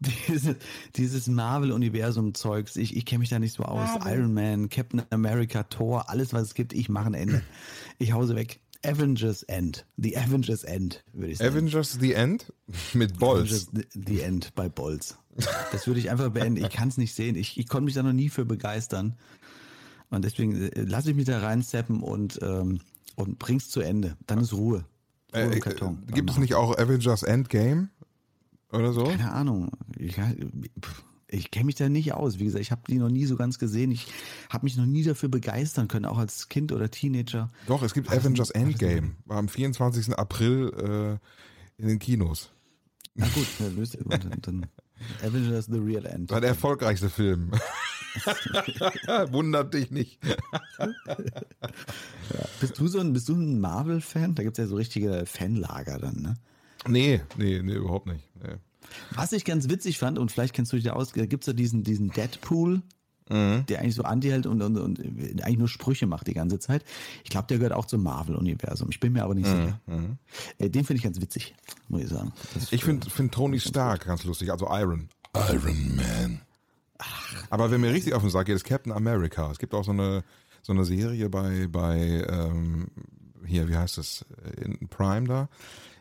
diese, 0.28 0.56
dieses 0.96 1.26
Marvel-Universum-Zeugs, 1.26 2.76
ich, 2.76 2.96
ich 2.96 3.04
kenne 3.04 3.20
mich 3.20 3.28
da 3.28 3.38
nicht 3.38 3.54
so 3.54 3.64
aus. 3.64 3.88
Iron 4.06 4.32
Man, 4.34 4.68
Captain 4.68 5.02
America, 5.10 5.64
Thor, 5.64 6.08
alles 6.08 6.32
was 6.32 6.42
es 6.42 6.54
gibt, 6.54 6.72
ich 6.72 6.88
mache 6.88 7.06
ein 7.06 7.14
Ende. 7.14 7.42
Ich 7.98 8.14
hause 8.14 8.34
weg. 8.34 8.60
Avengers 8.82 9.42
End. 9.42 9.84
The 9.98 10.16
Avengers 10.16 10.64
End, 10.64 11.04
würde 11.12 11.32
ich 11.32 11.38
sagen. 11.38 11.50
Avengers 11.50 11.98
The 12.00 12.14
End 12.14 12.50
mit 12.94 13.18
Bolz. 13.18 13.68
Avengers 13.68 13.88
The, 13.92 14.20
End 14.22 14.54
bei 14.54 14.70
Bolz. 14.70 15.18
Das 15.70 15.86
würde 15.86 16.00
ich 16.00 16.10
einfach 16.10 16.30
beenden. 16.30 16.64
Ich 16.64 16.70
kann 16.70 16.88
es 16.88 16.96
nicht 16.96 17.14
sehen. 17.14 17.36
Ich, 17.36 17.58
ich 17.58 17.68
konnte 17.68 17.84
mich 17.84 17.94
da 17.94 18.02
noch 18.02 18.14
nie 18.14 18.30
für 18.30 18.46
begeistern. 18.46 19.16
Und 20.08 20.24
deswegen 20.24 20.60
äh, 20.60 20.82
lasse 20.82 21.10
ich 21.10 21.16
mich 21.16 21.26
da 21.26 21.40
reinsteppen 21.40 22.02
und, 22.02 22.38
ähm, 22.42 22.80
und 23.16 23.38
bring's 23.38 23.68
zu 23.68 23.80
Ende. 23.80 24.16
Dann 24.26 24.40
ist 24.40 24.52
Ruhe. 24.52 24.84
Ruhe 25.34 25.40
Äh, 25.42 25.58
äh, 25.58 25.94
gibt 26.12 26.30
es 26.30 26.38
nicht 26.38 26.54
auch 26.54 26.76
Avengers 26.78 27.22
Endgame? 27.22 27.90
Oder 28.72 28.92
so? 28.92 29.04
Keine 29.04 29.32
Ahnung. 29.32 29.70
Ich, 29.98 30.16
ich 31.28 31.50
kenne 31.50 31.66
mich 31.66 31.74
da 31.76 31.88
nicht 31.88 32.12
aus. 32.14 32.38
Wie 32.38 32.44
gesagt, 32.44 32.62
ich 32.62 32.70
habe 32.70 32.82
die 32.88 32.98
noch 32.98 33.08
nie 33.10 33.26
so 33.26 33.36
ganz 33.36 33.58
gesehen. 33.58 33.90
Ich 33.90 34.06
habe 34.48 34.64
mich 34.64 34.76
noch 34.76 34.86
nie 34.86 35.02
dafür 35.02 35.28
begeistern 35.28 35.88
können, 35.88 36.04
auch 36.04 36.18
als 36.18 36.48
Kind 36.48 36.72
oder 36.72 36.90
Teenager. 36.90 37.50
Doch, 37.66 37.82
es 37.82 37.94
gibt 37.94 38.10
Avengers 38.12 38.50
Endgame. 38.50 39.12
War 39.26 39.38
am 39.38 39.48
24. 39.48 40.16
April 40.18 41.18
äh, 41.78 41.82
in 41.82 41.88
den 41.88 41.98
Kinos. 41.98 42.50
Na 43.14 43.26
gut, 43.28 43.46
dann, 43.58 43.76
löst 43.76 43.94
ihr- 43.96 44.04
dann, 44.40 44.66
Avengers 45.24 45.66
The 45.66 45.78
Real 45.78 46.06
End. 46.06 46.30
War 46.30 46.40
der 46.40 46.50
erfolgreichste 46.50 47.10
Film. 47.10 47.50
Wundert 49.30 49.74
dich 49.74 49.90
nicht. 49.90 50.18
Bist 52.60 52.78
du 52.78 52.86
so 52.88 53.00
ein, 53.00 53.12
bist 53.12 53.28
du 53.28 53.34
ein 53.34 53.60
Marvel-Fan? 53.60 54.34
Da 54.34 54.42
gibt's 54.42 54.58
ja 54.58 54.66
so 54.66 54.76
richtige 54.76 55.24
Fanlager 55.26 55.98
dann, 55.98 56.16
ne? 56.20 56.34
Nee, 56.86 57.20
nee, 57.36 57.60
nee, 57.62 57.74
überhaupt 57.74 58.06
nicht. 58.06 58.28
Nee. 58.42 58.56
Was 59.14 59.32
ich 59.32 59.44
ganz 59.44 59.68
witzig 59.68 59.98
fand, 59.98 60.18
und 60.18 60.32
vielleicht 60.32 60.54
kennst 60.54 60.72
du 60.72 60.76
dich 60.76 60.84
da 60.84 60.92
aus, 60.92 61.12
gibt's 61.12 61.46
ja 61.46 61.52
diesen, 61.52 61.84
diesen 61.84 62.10
Deadpool 62.10 62.82
der 63.30 63.78
eigentlich 63.78 63.94
so 63.94 64.02
anti-hält 64.02 64.46
und, 64.46 64.60
und, 64.60 64.76
und 64.76 64.98
eigentlich 65.00 65.58
nur 65.58 65.68
Sprüche 65.68 66.06
macht 66.08 66.26
die 66.26 66.34
ganze 66.34 66.58
Zeit. 66.58 66.84
Ich 67.22 67.30
glaube, 67.30 67.46
der 67.46 67.58
gehört 67.58 67.74
auch 67.74 67.84
zum 67.86 68.02
Marvel-Universum. 68.02 68.88
Ich 68.90 68.98
bin 68.98 69.12
mir 69.12 69.22
aber 69.22 69.34
nicht 69.36 69.46
sicher. 69.46 69.80
Äh, 70.58 70.68
den 70.68 70.84
finde 70.84 70.96
ich 70.98 71.04
ganz 71.04 71.20
witzig, 71.20 71.54
muss 71.88 72.02
ich 72.02 72.08
sagen. 72.08 72.32
Das, 72.54 72.72
Ich 72.72 72.82
finde 72.82 73.08
find 73.08 73.32
Tony 73.32 73.60
Stark 73.60 74.06
ganz 74.06 74.24
lustig, 74.24 74.50
also 74.50 74.66
Iron. 74.70 75.08
Iron 75.36 75.94
Man. 75.94 76.40
Aber 77.50 77.70
wer 77.70 77.78
mir 77.78 77.92
richtig 77.92 78.14
auf 78.14 78.22
den 78.22 78.30
Sack 78.30 78.46
geht, 78.46 78.56
ist 78.56 78.64
Captain 78.64 78.92
America. 78.92 79.48
Es 79.52 79.60
gibt 79.60 79.74
auch 79.74 79.84
so 79.84 79.92
eine, 79.92 80.24
so 80.62 80.72
eine 80.72 80.84
Serie 80.84 81.28
bei, 81.28 81.68
bei 81.68 82.26
ähm, 82.28 82.88
hier, 83.46 83.68
wie 83.68 83.76
heißt 83.76 83.96
das, 83.96 84.24
in 84.60 84.88
Prime 84.88 85.28
da. 85.28 85.48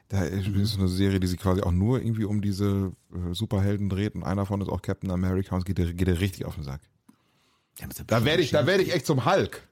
Da 0.09 0.23
ist 0.23 0.77
eine 0.77 0.87
Serie, 0.87 1.19
die 1.19 1.27
sich 1.27 1.39
quasi 1.39 1.61
auch 1.61 1.71
nur 1.71 2.01
irgendwie 2.01 2.25
um 2.25 2.41
diese 2.41 2.91
äh, 3.13 3.33
Superhelden 3.33 3.89
dreht 3.89 4.15
und 4.15 4.23
einer 4.23 4.41
davon 4.41 4.59
ist 4.59 4.67
auch 4.67 4.81
Captain 4.81 5.11
America 5.11 5.55
und 5.55 5.59
es 5.59 5.65
geht, 5.65 5.77
geht 5.97 6.07
dir 6.07 6.19
richtig 6.19 6.45
auf 6.45 6.55
den 6.55 6.63
Sack. 6.63 6.81
Ja, 7.79 7.87
Da 8.07 8.25
werde 8.25 8.41
ich, 8.41 8.49
da 8.49 8.65
werde 8.65 8.83
ich 8.83 8.91
echt 8.93 9.05
zum 9.05 9.25
Hulk. 9.25 9.67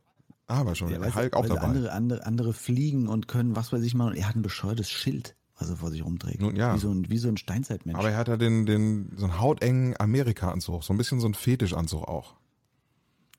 Aber 0.45 0.75
schon, 0.75 0.89
Ja, 0.89 0.99
du, 0.99 1.13
Hulk 1.15 1.35
auch 1.35 1.45
dabei. 1.45 1.61
Andere, 1.61 1.91
andere, 1.91 2.25
andere 2.25 2.53
fliegen 2.53 3.07
und 3.07 3.27
können 3.27 3.55
was 3.55 3.73
weiß 3.73 3.81
ich 3.83 3.95
mal. 3.95 4.09
Und 4.09 4.15
er 4.15 4.29
hat 4.29 4.35
ein 4.35 4.43
bescheuertes 4.43 4.89
Schild, 4.91 5.35
was 5.57 5.69
er 5.69 5.77
vor 5.77 5.89
sich 5.89 6.05
rumträgt. 6.05 6.39
Nun, 6.39 6.55
ja. 6.55 6.75
Wie 6.75 6.79
so 6.79 6.91
ein, 6.91 7.09
wie 7.09 7.17
so 7.17 7.27
ein 7.29 7.37
Steinzeitmensch. 7.37 7.97
Aber 7.97 8.11
er 8.11 8.17
hat 8.17 8.27
ja 8.27 8.37
den, 8.37 8.67
den, 8.67 9.11
so 9.17 9.25
einen 9.25 9.39
hautengen 9.41 9.99
Amerika-Anzug, 9.99 10.83
so 10.83 10.93
ein 10.93 10.97
bisschen 10.97 11.19
so 11.19 11.25
einen 11.25 11.33
Fetischanzug 11.33 12.07
auch. 12.07 12.35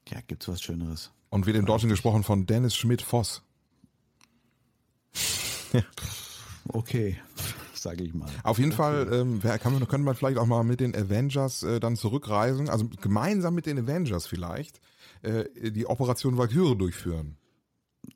ja, 0.09 0.19
gibt's 0.27 0.49
was 0.49 0.61
Schöneres. 0.61 1.13
Und 1.31 1.47
wird 1.47 1.57
im 1.57 1.65
Deutschen 1.65 1.89
gesprochen 1.89 2.25
von 2.25 2.45
Dennis 2.47 2.75
Schmidt-Voss. 2.75 3.43
Okay, 6.69 7.17
sage 7.75 8.05
ich 8.05 8.15
mal. 8.15 8.29
Auf 8.43 8.59
jeden 8.59 8.73
Fall 8.73 9.09
ähm, 9.13 9.41
kann 9.41 9.73
man, 9.73 9.87
könnte 9.89 10.05
man 10.05 10.15
vielleicht 10.15 10.39
auch 10.39 10.47
mal 10.47 10.65
mit 10.65 10.81
den 10.81 10.95
Avengers 10.95 11.63
äh, 11.63 11.81
dann 11.81 11.97
zurückreisen, 11.97 12.69
also 12.69 12.89
gemeinsam 13.01 13.55
mit 13.55 13.67
den 13.67 13.79
Avengers 13.79 14.27
vielleicht, 14.27 14.81
äh, 15.23 15.45
die 15.71 15.87
Operation 15.87 16.37
Valkyrie 16.37 16.77
durchführen. 16.77 17.37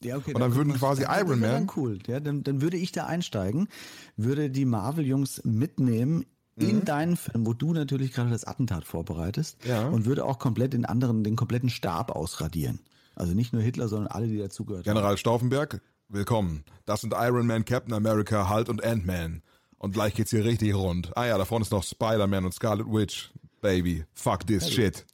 Ja, 0.03 0.17
okay, 0.17 0.33
Und 0.35 0.41
dann 0.41 0.55
würden 0.55 0.71
guck 0.71 0.79
quasi 0.81 1.03
das 1.03 1.21
Iron 1.21 1.41
Man- 1.41 1.51
Dann 1.51 1.71
cool. 1.77 1.99
Ja, 2.07 2.19
dann, 2.21 2.43
dann 2.43 2.63
würde 2.63 2.77
ich 2.77 2.93
da 2.93 3.07
einsteigen, 3.07 3.69
würde 4.17 4.49
die 4.51 4.65
Marvel-Jungs 4.65 5.43
mitnehmen 5.45 6.25
in 6.57 6.85
deinen 6.85 7.17
Film, 7.17 7.47
wo 7.47 7.53
du 7.55 7.73
natürlich 7.73 8.13
gerade 8.13 8.31
das 8.31 8.45
Attentat 8.45 8.85
vorbereitest 8.85 9.65
Ja. 9.65 9.89
und 9.89 10.05
würde 10.07 10.25
auch 10.25 10.39
komplett 10.39 10.73
den 10.75 10.85
anderen, 10.85 11.25
den 11.25 11.35
kompletten 11.37 11.71
Stab 11.71 12.11
ausradieren. 12.11 12.81
Also 13.15 13.35
nicht 13.35 13.53
nur 13.53 13.61
Hitler, 13.63 13.89
sondern 13.89 14.09
alle, 14.09 14.27
die 14.29 14.39
dazugehört 14.39 14.87
haben. 14.87 14.95
General 14.95 15.17
Stauffenberg, 15.19 15.81
willkommen. 16.13 16.65
Das 16.85 17.01
sind 17.01 17.15
Iron 17.17 17.47
Man, 17.47 17.65
Captain 17.65 17.95
America, 17.95 18.49
Hulk 18.51 18.69
und 18.69 18.85
Ant-Man. 18.85 19.43
Und 19.79 19.95
gleich 19.95 20.15
geht's 20.15 20.31
hier 20.31 20.45
richtig 20.45 20.75
rund. 20.75 21.17
Ah 21.17 21.27
ja, 21.27 21.39
da 21.39 21.45
vorne 21.45 21.65
ist 21.65 21.73
noch 21.73 21.83
Spider-Man 21.83 22.45
und 22.45 22.53
Scarlet 22.53 22.87
Witch. 22.87 23.33
Baby, 23.61 24.05
fuck 24.13 24.47
this 24.47 24.71
shit. 24.71 25.07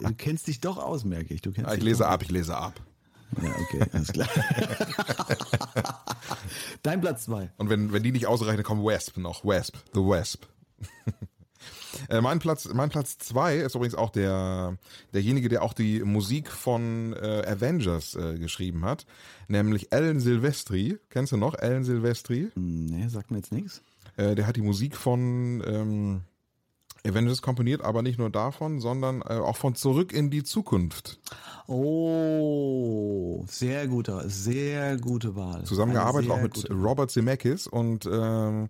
Du 0.00 0.14
kennst 0.14 0.46
dich 0.46 0.60
doch 0.60 0.78
aus, 0.78 1.04
merke 1.04 1.34
ich. 1.34 1.40
Du 1.42 1.50
kennst 1.52 1.70
Ah, 1.70 1.74
ich 1.74 1.82
lese 1.82 2.06
ab, 2.06 2.22
ich 2.22 2.30
lese 2.30 2.56
ab. 2.56 2.80
Ja, 3.42 3.50
okay, 3.50 3.84
alles 3.92 4.12
klar. 4.12 4.28
Dein 6.82 7.00
Platz 7.00 7.24
zwei. 7.24 7.50
Und 7.56 7.70
wenn, 7.70 7.92
wenn 7.92 8.02
die 8.02 8.12
nicht 8.12 8.26
ausreichen, 8.26 8.58
dann 8.58 8.64
kommt 8.64 8.84
Wasp 8.84 9.16
noch. 9.16 9.44
Wasp, 9.44 9.76
The 9.92 10.00
Wasp. 10.00 10.44
Äh, 12.08 12.20
mein 12.20 12.38
Platz, 12.38 12.68
mein 12.72 12.90
Platz 12.90 13.18
zwei 13.18 13.56
ist 13.56 13.74
übrigens 13.74 13.94
auch 13.94 14.10
der, 14.10 14.76
derjenige, 15.12 15.48
der 15.48 15.62
auch 15.62 15.72
die 15.72 16.00
Musik 16.00 16.50
von 16.50 17.12
äh, 17.14 17.44
Avengers 17.46 18.14
äh, 18.14 18.38
geschrieben 18.38 18.84
hat, 18.84 19.06
nämlich 19.48 19.92
Alan 19.92 20.20
Silvestri. 20.20 20.98
Kennst 21.10 21.32
du 21.32 21.36
noch 21.36 21.54
Alan 21.54 21.84
Silvestri? 21.84 22.50
Nee, 22.54 23.08
sagt 23.08 23.30
mir 23.30 23.38
jetzt 23.38 23.52
nichts. 23.52 23.82
Äh, 24.16 24.34
der 24.34 24.46
hat 24.46 24.56
die 24.56 24.62
Musik 24.62 24.96
von 24.96 25.62
ähm, 25.66 26.20
Avengers 27.06 27.42
komponiert, 27.42 27.82
aber 27.82 28.02
nicht 28.02 28.18
nur 28.18 28.30
davon, 28.30 28.80
sondern 28.80 29.20
äh, 29.20 29.34
auch 29.34 29.56
von 29.56 29.74
Zurück 29.74 30.12
in 30.12 30.30
die 30.30 30.42
Zukunft. 30.42 31.18
Oh, 31.66 33.44
sehr 33.46 33.86
guter, 33.88 34.28
sehr 34.28 34.96
gute 34.96 35.36
Wahl. 35.36 35.64
Zusammengearbeitet 35.64 36.30
auch 36.30 36.40
mit 36.40 36.70
Robert 36.70 37.10
Zemeckis 37.10 37.66
und 37.66 38.08
ähm, 38.10 38.68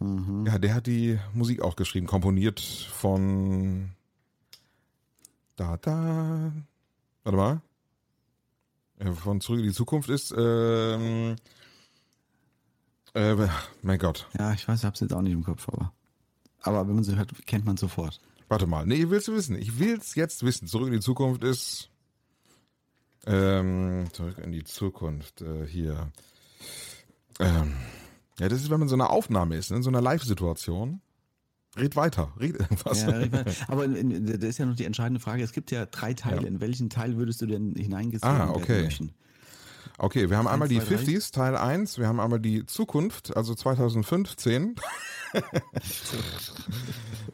ja, 0.00 0.58
der 0.58 0.74
hat 0.74 0.86
die 0.86 1.18
Musik 1.32 1.62
auch 1.62 1.76
geschrieben, 1.76 2.06
komponiert 2.06 2.60
von 2.60 3.92
da 5.56 5.76
da. 5.78 6.52
Warte 7.24 7.36
mal. 7.36 7.62
Von 9.14 9.40
Zurück 9.40 9.60
in 9.60 9.66
die 9.66 9.72
Zukunft 9.72 10.08
ist 10.08 10.34
ähm, 10.36 11.36
äh, 13.14 13.34
mein 13.82 13.98
Gott. 13.98 14.28
Ja, 14.38 14.52
ich 14.52 14.66
weiß, 14.66 14.80
ich 14.80 14.84
hab's 14.84 15.00
jetzt 15.00 15.12
auch 15.12 15.22
nicht 15.22 15.32
im 15.32 15.44
Kopf, 15.44 15.68
aber. 15.68 15.92
Aber 16.60 16.86
wenn 16.88 16.94
man 16.94 17.04
sie 17.04 17.16
hört, 17.16 17.30
kennt 17.46 17.64
man 17.64 17.76
sofort. 17.76 18.20
Warte 18.48 18.66
mal. 18.66 18.86
Nee, 18.86 18.96
ich 18.96 19.10
will's 19.10 19.28
wissen. 19.28 19.58
Ich 19.58 19.78
will's 19.78 20.14
jetzt 20.14 20.44
wissen. 20.44 20.66
Zurück 20.66 20.88
in 20.88 20.94
die 20.94 21.00
Zukunft 21.00 21.44
ist 21.44 21.90
ähm, 23.26 24.06
Zurück 24.12 24.38
in 24.38 24.52
die 24.52 24.64
Zukunft 24.64 25.42
äh, 25.42 25.66
hier. 25.66 26.12
Ähm, 27.40 27.74
ja, 28.38 28.48
das 28.48 28.60
ist, 28.60 28.70
wenn 28.70 28.78
man 28.78 28.82
in 28.82 28.88
so 28.88 28.94
einer 28.96 29.10
Aufnahme 29.10 29.56
ist, 29.56 29.70
ne, 29.70 29.78
in 29.78 29.82
so 29.82 29.90
einer 29.90 30.00
Live-Situation. 30.02 31.00
Red 31.78 31.94
weiter, 31.94 32.32
red 32.40 32.56
irgendwas. 32.58 33.02
Ja, 33.02 33.32
weiß. 33.32 33.68
aber 33.68 33.84
in, 33.84 34.10
in, 34.10 34.26
das 34.26 34.42
ist 34.50 34.58
ja 34.58 34.64
noch 34.66 34.76
die 34.76 34.86
entscheidende 34.86 35.20
Frage. 35.20 35.42
Es 35.42 35.52
gibt 35.52 35.70
ja 35.70 35.84
drei 35.86 36.14
Teile. 36.14 36.42
Ja. 36.42 36.46
In 36.48 36.60
welchen 36.60 36.88
Teil 36.88 37.16
würdest 37.18 37.42
du 37.42 37.46
denn 37.46 37.74
hineingesehen 37.74 38.32
Ah, 38.32 38.50
okay. 38.50 38.84
möchten? 38.84 39.12
Okay, 39.98 40.28
wir 40.30 40.36
haben 40.38 40.46
einmal 40.48 40.68
die 40.68 40.78
zwei, 40.78 40.94
drei. 40.96 41.02
50s, 41.04 41.32
Teil 41.32 41.56
1, 41.56 41.98
wir 41.98 42.06
haben 42.06 42.20
einmal 42.20 42.40
die 42.40 42.64
Zukunft, 42.66 43.36
also 43.36 43.54
2015. 43.54 44.74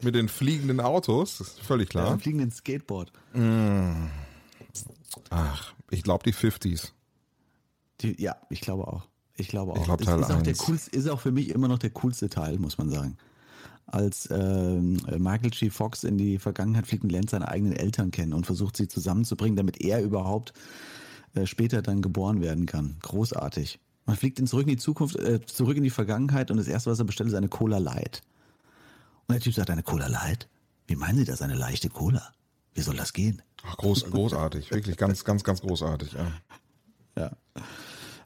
Mit 0.03 0.15
den 0.15 0.29
fliegenden 0.29 0.81
Autos, 0.81 1.41
ist 1.41 1.61
völlig 1.61 1.89
Ja. 1.95 2.01
klar. 2.03 2.13
Am 2.13 2.21
fliegenden 2.21 2.51
Skateboard. 2.51 3.13
Ach, 5.31 5.73
ich 5.91 6.03
glaube 6.03 6.25
die 6.25 6.35
50s. 6.35 6.93
Die, 8.01 8.21
ja, 8.21 8.37
ich 8.51 8.61
glaube 8.61 8.87
auch. 8.89 9.07
Ich 9.43 9.49
glaube 9.49 9.72
auch. 9.72 9.76
Ich 9.76 9.84
glaub, 9.84 10.01
Es 10.01 10.07
Teil 10.07 10.20
ist, 10.20 10.30
auch 10.30 10.43
der 10.43 10.55
coolste, 10.55 10.97
ist 10.97 11.09
auch 11.09 11.20
für 11.20 11.32
mich 11.32 11.51
immer 11.51 11.68
noch 11.68 11.78
der 11.78 11.90
coolste 11.90 12.28
Teil, 12.28 12.59
muss 12.59 12.78
man 12.78 12.88
sagen. 12.88 13.16
Als 13.86 14.28
ähm, 14.30 14.99
Michael 15.18 15.51
G. 15.51 15.68
Fox 15.68 16.05
in 16.05 16.16
die 16.16 16.38
Vergangenheit 16.38 16.86
fliegt 16.86 17.03
und 17.03 17.11
lernt 17.11 17.28
seine 17.28 17.49
eigenen 17.49 17.72
Eltern 17.72 18.12
kennen 18.12 18.32
und 18.32 18.47
versucht 18.47 18.76
sie 18.76 18.88
zusammenzubringen, 18.88 19.57
damit 19.57 19.80
er 19.80 20.01
überhaupt 20.01 20.53
äh, 21.34 21.45
später 21.45 21.82
dann 21.82 22.01
geboren 22.01 22.40
werden 22.40 22.66
kann. 22.66 22.97
Großartig. 23.03 23.80
Man 24.07 24.16
fliegt 24.16 24.38
in 24.38 24.47
zurück 24.47 24.64
in 24.64 24.70
die 24.70 24.76
Zukunft, 24.76 25.16
äh, 25.16 25.45
zurück 25.45 25.76
in 25.76 25.82
die 25.82 25.90
Vergangenheit 25.90 26.51
und 26.51 26.57
das 26.57 26.68
erste, 26.68 26.90
was 26.90 27.01
er 27.01 27.05
bestellt, 27.05 27.28
ist 27.28 27.34
eine 27.34 27.49
Cola 27.49 27.78
Light. 27.78 28.22
Und 29.26 29.34
der 29.34 29.40
Typ 29.40 29.55
sagt, 29.55 29.70
eine 29.70 29.82
Cola 29.82 30.07
Light? 30.07 30.49
Wie 30.86 30.97
meinen 30.97 31.18
Sie 31.18 31.24
das, 31.24 31.43
eine 31.43 31.55
leichte 31.55 31.88
Cola? 31.88 32.32
Wie 32.74 32.80
soll 32.80 32.97
das 32.97 33.12
gehen? 33.12 33.43
Ach, 33.64 33.76
groß, 33.76 34.11
großartig, 34.11 34.70
wirklich 34.70 34.97
ganz, 34.97 35.24
ganz, 35.24 35.45
ganz 35.45 35.61
großartig. 35.61 36.12
Ja. 36.12 36.32
Ja. 37.16 37.30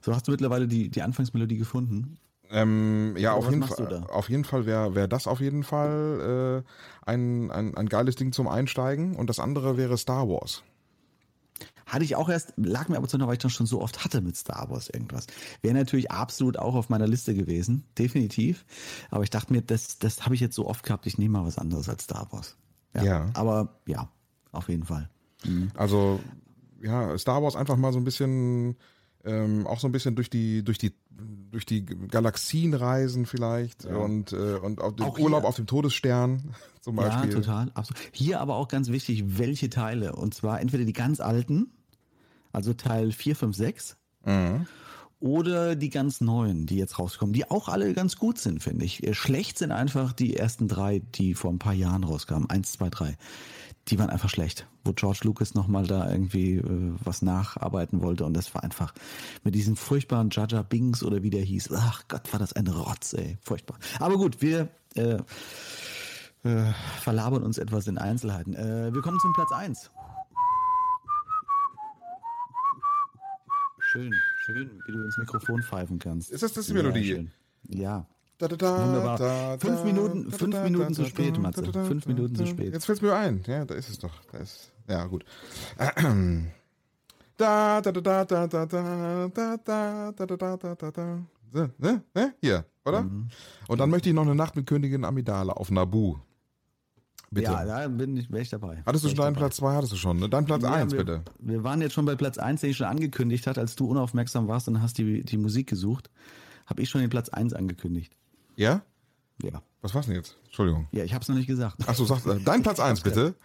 So 0.07 0.15
hast 0.15 0.29
du 0.29 0.31
mittlerweile 0.31 0.69
die, 0.69 0.89
die 0.89 1.03
Anfangsmelodie 1.03 1.57
gefunden. 1.57 2.19
Ähm, 2.49 3.17
ja, 3.17 3.33
Aber 3.33 3.41
auf 3.41 3.51
jeden, 3.51 3.65
Fall, 3.65 4.05
auf 4.09 4.31
jeden 4.31 4.45
Fall 4.45 4.65
wäre 4.65 4.95
wär 4.95 5.09
das 5.09 5.27
auf 5.27 5.41
jeden 5.41 5.65
Fall 5.65 6.63
äh, 6.65 7.11
ein, 7.11 7.51
ein, 7.51 7.77
ein 7.77 7.89
geiles 7.89 8.15
Ding 8.15 8.31
zum 8.31 8.47
Einsteigen 8.47 9.17
und 9.17 9.29
das 9.29 9.41
andere 9.41 9.77
wäre 9.77 9.99
Star 9.99 10.29
Wars. 10.29 10.63
Hatte 11.87 12.05
ich 12.05 12.15
auch 12.15 12.29
erst, 12.29 12.53
lag 12.57 12.89
mir 12.89 12.99
aber 12.99 13.09
zu, 13.09 13.19
weil 13.19 13.33
ich 13.33 13.41
dann 13.41 13.51
schon 13.51 13.67
so 13.67 13.83
oft 13.83 14.05
hatte 14.05 14.21
mit 14.21 14.37
Star 14.37 14.71
Wars 14.71 14.89
irgendwas. 14.91 15.27
Wäre 15.61 15.75
natürlich 15.75 16.13
absolut 16.13 16.57
auch 16.57 16.77
auf 16.77 16.89
meiner 16.89 17.09
Liste 17.09 17.35
gewesen, 17.35 17.83
definitiv. 17.99 18.65
Aber 19.11 19.25
ich 19.25 19.31
dachte 19.31 19.53
mir, 19.53 19.63
das, 19.63 19.99
das 19.99 20.25
habe 20.25 20.37
ich 20.37 20.41
jetzt 20.41 20.55
so 20.55 20.69
oft 20.69 20.85
gehabt, 20.85 21.07
ich 21.07 21.19
nehme 21.19 21.41
mal 21.41 21.47
was 21.47 21.59
anderes 21.59 21.89
als 21.89 22.05
Star 22.05 22.29
Wars. 22.31 22.57
Ja. 22.95 23.29
Aber 23.35 23.81
ja, 23.87 24.09
auf 24.53 24.69
jeden 24.69 24.85
Fall. 24.85 25.11
Also 25.75 26.21
ja, 26.81 27.19
Star 27.19 27.43
Wars 27.43 27.57
einfach 27.57 27.77
mal 27.77 27.93
so 27.93 27.99
ein 27.99 28.05
bisschen, 28.05 28.77
ähm, 29.27 29.67
auch 29.67 29.81
so 29.81 29.89
ein 29.89 29.93
bisschen 29.93 30.15
durch 30.15 30.31
die 30.31 30.63
durch 30.63 30.79
die 30.79 30.95
durch 31.51 31.67
die 31.67 31.85
Galaxien 31.85 32.75
reisen 32.75 33.27
vielleicht 33.27 33.85
und 33.85 34.33
äh, 34.33 34.57
und 34.57 34.81
auf 34.81 34.95
den 34.97 35.07
Auch 35.07 35.19
Urlaub 35.19 35.43
hier. 35.43 35.49
auf 35.49 35.57
dem 35.57 35.67
Todesstern 35.67 36.55
zum 36.81 36.97
Beispiel. 36.97 37.31
Ja, 37.31 37.37
total. 37.37 37.71
Absolut. 37.75 38.01
Hier 38.13 38.41
aber 38.41 38.57
auch 38.57 38.69
ganz 38.69 38.89
wichtig, 38.91 39.39
welche 39.39 39.69
Teile. 39.71 40.15
Und 40.15 40.35
zwar 40.35 40.61
entweder 40.61 40.85
die 40.85 40.93
ganz 40.93 41.21
alten, 41.21 41.71
also 42.53 42.73
Teil 42.75 43.13
4, 43.13 43.37
5, 43.37 43.57
6, 43.57 43.97
oder 45.19 45.77
die 45.77 45.91
ganz 45.91 46.21
neuen, 46.21 46.67
die 46.67 46.77
jetzt 46.77 46.99
rauskommen, 46.99 47.33
die 47.33 47.51
auch 47.51 47.69
alle 47.69 47.95
ganz 47.95 48.17
gut 48.17 48.39
sind, 48.39 48.63
finde 48.63 48.85
ich. 48.85 49.03
Äh, 49.03 49.15
Schlecht 49.15 49.59
sind 49.59 49.73
einfach 49.73 50.13
die 50.13 50.37
ersten 50.37 50.69
drei, 50.69 50.99
die 50.99 51.35
vor 51.35 51.51
ein 51.51 51.59
paar 51.59 51.73
Jahren 51.73 52.05
rauskamen. 52.05 52.51
Eins, 52.51 52.73
zwei, 52.73 52.91
drei. 52.91 53.17
Die 53.89 53.99
waren 53.99 54.11
einfach 54.11 54.29
schlecht, 54.31 54.67
wo 54.85 54.93
George 54.93 55.21
Lucas 55.23 55.55
nochmal 55.55 55.87
da 55.87 56.11
irgendwie 56.11 56.57
äh, 56.57 56.95
was 57.05 57.23
nacharbeiten 57.23 58.03
wollte 58.03 58.25
und 58.25 58.35
das 58.35 58.53
war 58.55 58.65
einfach 58.65 58.93
mit 59.45 59.55
diesem 59.55 59.77
furchtbaren 59.77 60.31
Jaja 60.31 60.63
Bings 60.63 61.05
oder 61.05 61.23
wie 61.23 61.31
der 61.31 61.43
hieß. 61.43 61.71
Ach 61.73 62.03
Gott, 62.09 62.33
war 62.33 62.41
das 62.41 62.53
ein 62.55 62.67
Rotz, 62.67 63.13
ey. 63.13 63.39
Furchtbar. 63.43 63.79
Aber 64.01 64.17
gut, 64.17 64.43
wir 64.43 64.69
äh, 64.97 65.19
äh, 66.43 66.73
verlabern 67.01 67.43
uns 67.43 67.59
etwas 67.59 67.87
in 67.87 67.99
Einzelheiten. 67.99 68.55
Äh, 68.55 68.93
wir 68.93 69.03
kommen 69.03 69.19
zum 69.21 69.33
Platz 69.35 69.53
1. 69.53 69.91
Schön, 73.79 74.13
schön, 74.45 74.83
wie 74.87 74.93
du 74.93 75.03
ins 75.03 75.17
Mikrofon 75.17 75.63
pfeifen 75.63 75.99
kannst. 75.99 76.31
Ist 76.31 76.43
das 76.43 76.53
das 76.53 76.67
die 76.67 76.73
Melodie? 76.73 77.05
schön. 77.05 77.31
Ja. 77.69 78.07
Da, 78.39 78.49
da, 78.49 78.57
da, 78.57 78.87
Wunderbar. 78.87 79.19
da, 79.19 79.59
Fünf 79.59 79.85
Minuten- 79.85 80.31
da, 80.31 80.37
fünf 80.37 80.63
Minuten 80.63 80.89
da, 80.89 80.95
zu 80.95 81.05
spät, 81.07 81.37
da, 81.37 81.41
Matze. 81.41 81.63
da, 81.63 81.71
da, 81.73 81.85
Fünf 81.85 82.05
da, 82.05 82.13
Minuten 82.13 82.35
zu 82.35 82.45
da. 82.45 82.51
spät. 82.51 82.73
Jetzt 82.75 82.85
fällt's 82.85 83.01
mir 83.01 83.15
ein. 83.15 83.43
Ja, 83.47 83.65
da 83.65 83.75
ist 83.75 83.89
es 83.89 83.99
doch. 83.99 84.13
Da 84.31 84.39
ist 84.39 84.73
Ja, 84.89 85.07
gut. 85.07 85.25
Da, 87.39 87.81
da, 87.83 87.93
da, 87.93 87.93
da, 87.93 88.25
da, 88.25 88.47
da, 88.47 88.67
da, 88.67 89.29
da, 89.29 89.57
da, 89.57 90.13
da, 90.13 90.37
da, 90.37 90.57
da, 90.57 90.75
da, 90.75 90.91
da, 90.91 91.19
ne? 91.79 92.03
Ne? 92.15 92.35
Hier, 92.41 92.65
oder? 92.85 93.07
Und 93.69 93.79
dann 93.81 93.91
möchte 93.91 94.09
ich 94.09 94.15
noch 94.15 94.23
eine 94.23 94.35
Nacht 94.35 94.57
mit 94.57 94.67
Königin 94.67 95.05
Amidala 95.05 95.53
auf 95.53 95.71
Nabu. 95.71 96.17
Bitte. 97.31 97.51
Ja, 97.51 97.65
da 97.65 97.89
bin 97.89 98.17
ich, 98.17 98.31
wäre 98.31 98.41
ich 98.43 98.49
dabei. 98.51 98.83
Hattest 98.87 99.05
du 99.05 99.09
schon 99.09 99.17
deinen 99.19 99.35
dabei. 99.35 99.47
Platz 99.47 99.57
2, 99.57 99.75
hattest 99.75 99.93
du 99.93 99.97
schon, 99.97 100.19
ne? 100.19 100.29
Dein 100.31 100.45
Platz 100.47 100.63
Ja, 100.63 100.71
1, 100.73 100.93
wir, 100.93 100.99
bitte. 101.01 101.23
Wir 101.41 101.65
waren 101.65 101.81
jetzt 101.83 101.93
schon 101.93 102.05
bei 102.07 102.15
Platz 102.15 102.39
1, 102.39 102.61
den 102.61 102.71
ich 102.71 102.77
schon 102.77 102.87
angekündigt 102.87 103.47
hat, 103.47 103.59
als 103.59 103.75
du 103.77 103.87
unaufmerksam 103.87 104.47
warst 104.49 104.69
und 104.69 104.81
hast 104.81 104.97
die, 104.99 105.25
die 105.25 105.37
Musik 105.37 105.69
gesucht, 105.69 106.09
habe 106.67 106.83
ich 106.83 106.89
schon 106.89 107.01
den 107.01 107.11
Platz 107.11 107.29
1 107.29 107.53
angekündigt. 107.53 108.15
Ja? 108.57 108.83
Ja. 109.43 109.63
Was 109.83 109.95
war's 109.95 110.07
denn 110.07 110.17
jetzt? 110.17 110.37
Entschuldigung. 110.47 110.89
Ja, 110.91 111.05
ich 111.05 111.15
habe 111.15 111.23
es 111.23 111.29
noch 111.29 111.37
nicht 111.37 111.47
gesagt. 111.47 111.89
Achso, 111.89 112.05
sag, 112.07 112.23
dein 112.45 112.63
Platz 112.63 112.81
1, 112.81 113.03
bitte. 113.03 113.35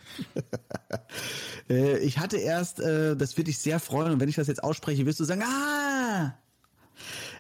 Äh, 1.70 2.00
ich 2.00 2.18
hatte 2.18 2.38
erst, 2.38 2.80
äh, 2.80 3.16
das 3.16 3.38
würde 3.38 3.46
dich 3.46 3.60
sehr 3.60 3.80
freuen 3.80 4.14
und 4.14 4.20
wenn 4.20 4.28
ich 4.28 4.36
das 4.36 4.48
jetzt 4.48 4.64
ausspreche, 4.64 5.06
wirst 5.06 5.20
du 5.20 5.24
sagen, 5.24 5.44
ah, 5.44 6.34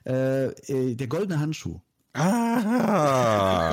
äh, 0.03 0.95
der 0.95 1.07
goldene 1.07 1.39
Handschuh. 1.39 1.81
Ah, 2.13 3.70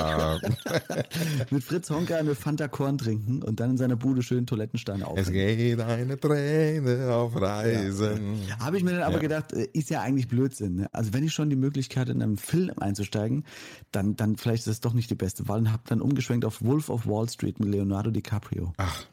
Mit 1.51 1.63
Fritz 1.63 1.89
Honka 1.89 2.15
eine 2.17 2.35
Fanta 2.35 2.67
Korn 2.67 2.97
trinken 2.97 3.41
und 3.43 3.59
dann 3.59 3.71
in 3.71 3.77
seiner 3.77 3.95
Bude 3.95 4.21
schön 4.23 4.45
Toilettensteine 4.45 5.03
es 5.03 5.07
aufhängen. 5.07 5.57
geht 5.57 5.79
eine 5.81 6.19
Träne 6.19 7.13
auf 7.13 7.35
Reisen. 7.39 8.39
Habe 8.59 8.77
ich 8.77 8.83
mir 8.83 8.91
dann 8.91 9.03
aber 9.03 9.15
Ja. 9.15 9.19
gedacht, 9.19 9.53
äh, 9.53 9.67
ist 9.73 9.89
ja 9.89 10.01
eigentlich 10.01 10.27
Blödsinn. 10.27 10.75
Ne? 10.75 10.89
Also 10.93 11.13
wenn 11.13 11.23
ich 11.23 11.33
schon 11.33 11.49
die 11.49 11.55
Möglichkeit 11.55 12.09
in 12.09 12.21
einem 12.21 12.37
Film 12.37 12.71
einzusteigen, 12.79 13.43
dann, 13.91 14.15
dann 14.15 14.35
vielleicht 14.37 14.61
ist 14.61 14.67
das 14.67 14.81
doch 14.81 14.93
nicht 14.93 15.09
die 15.09 15.15
beste 15.15 15.47
Wahl 15.47 15.59
und 15.59 15.71
habe 15.71 15.83
dann 15.87 16.01
umgeschwenkt 16.01 16.45
auf 16.45 16.61
Wolf 16.63 16.89
of 16.89 17.05
Wall 17.07 17.29
Street 17.29 17.59
mit 17.59 17.69
Leonardo 17.69 18.11
DiCaprio. 18.11 18.73
Ach, 18.77 19.05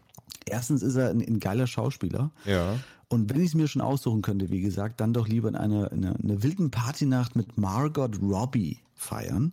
Erstens 0.48 0.82
ist 0.82 0.94
er 0.94 1.10
ein, 1.10 1.20
ein 1.20 1.40
geiler 1.40 1.66
Schauspieler. 1.66 2.30
ja. 2.44 2.78
Und 3.08 3.30
wenn 3.32 3.40
ich 3.40 3.50
es 3.50 3.54
mir 3.54 3.68
schon 3.68 3.82
aussuchen 3.82 4.20
könnte, 4.20 4.50
wie 4.50 4.60
gesagt, 4.60 5.00
dann 5.00 5.12
doch 5.12 5.28
lieber 5.28 5.48
in 5.48 5.54
einer, 5.54 5.92
in 5.92 6.04
einer, 6.04 6.16
einer 6.18 6.42
wilden 6.42 6.72
Partynacht 6.72 7.36
mit 7.36 7.56
Margot 7.56 8.20
Robbie 8.20 8.80
feiern, 8.96 9.52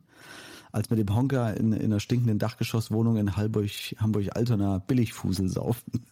als 0.74 0.90
mit 0.90 1.00
dem 1.00 1.16
Honka 1.16 1.52
in, 1.52 1.72
in 1.72 1.86
einer 1.86 2.00
stinkenden 2.00 2.40
Dachgeschosswohnung 2.40 3.16
in 3.18 3.38
Hamburg, 3.38 3.70
Hamburg-Altona 3.98 4.80
Billigfusel 4.80 5.48
saufen. 5.48 6.06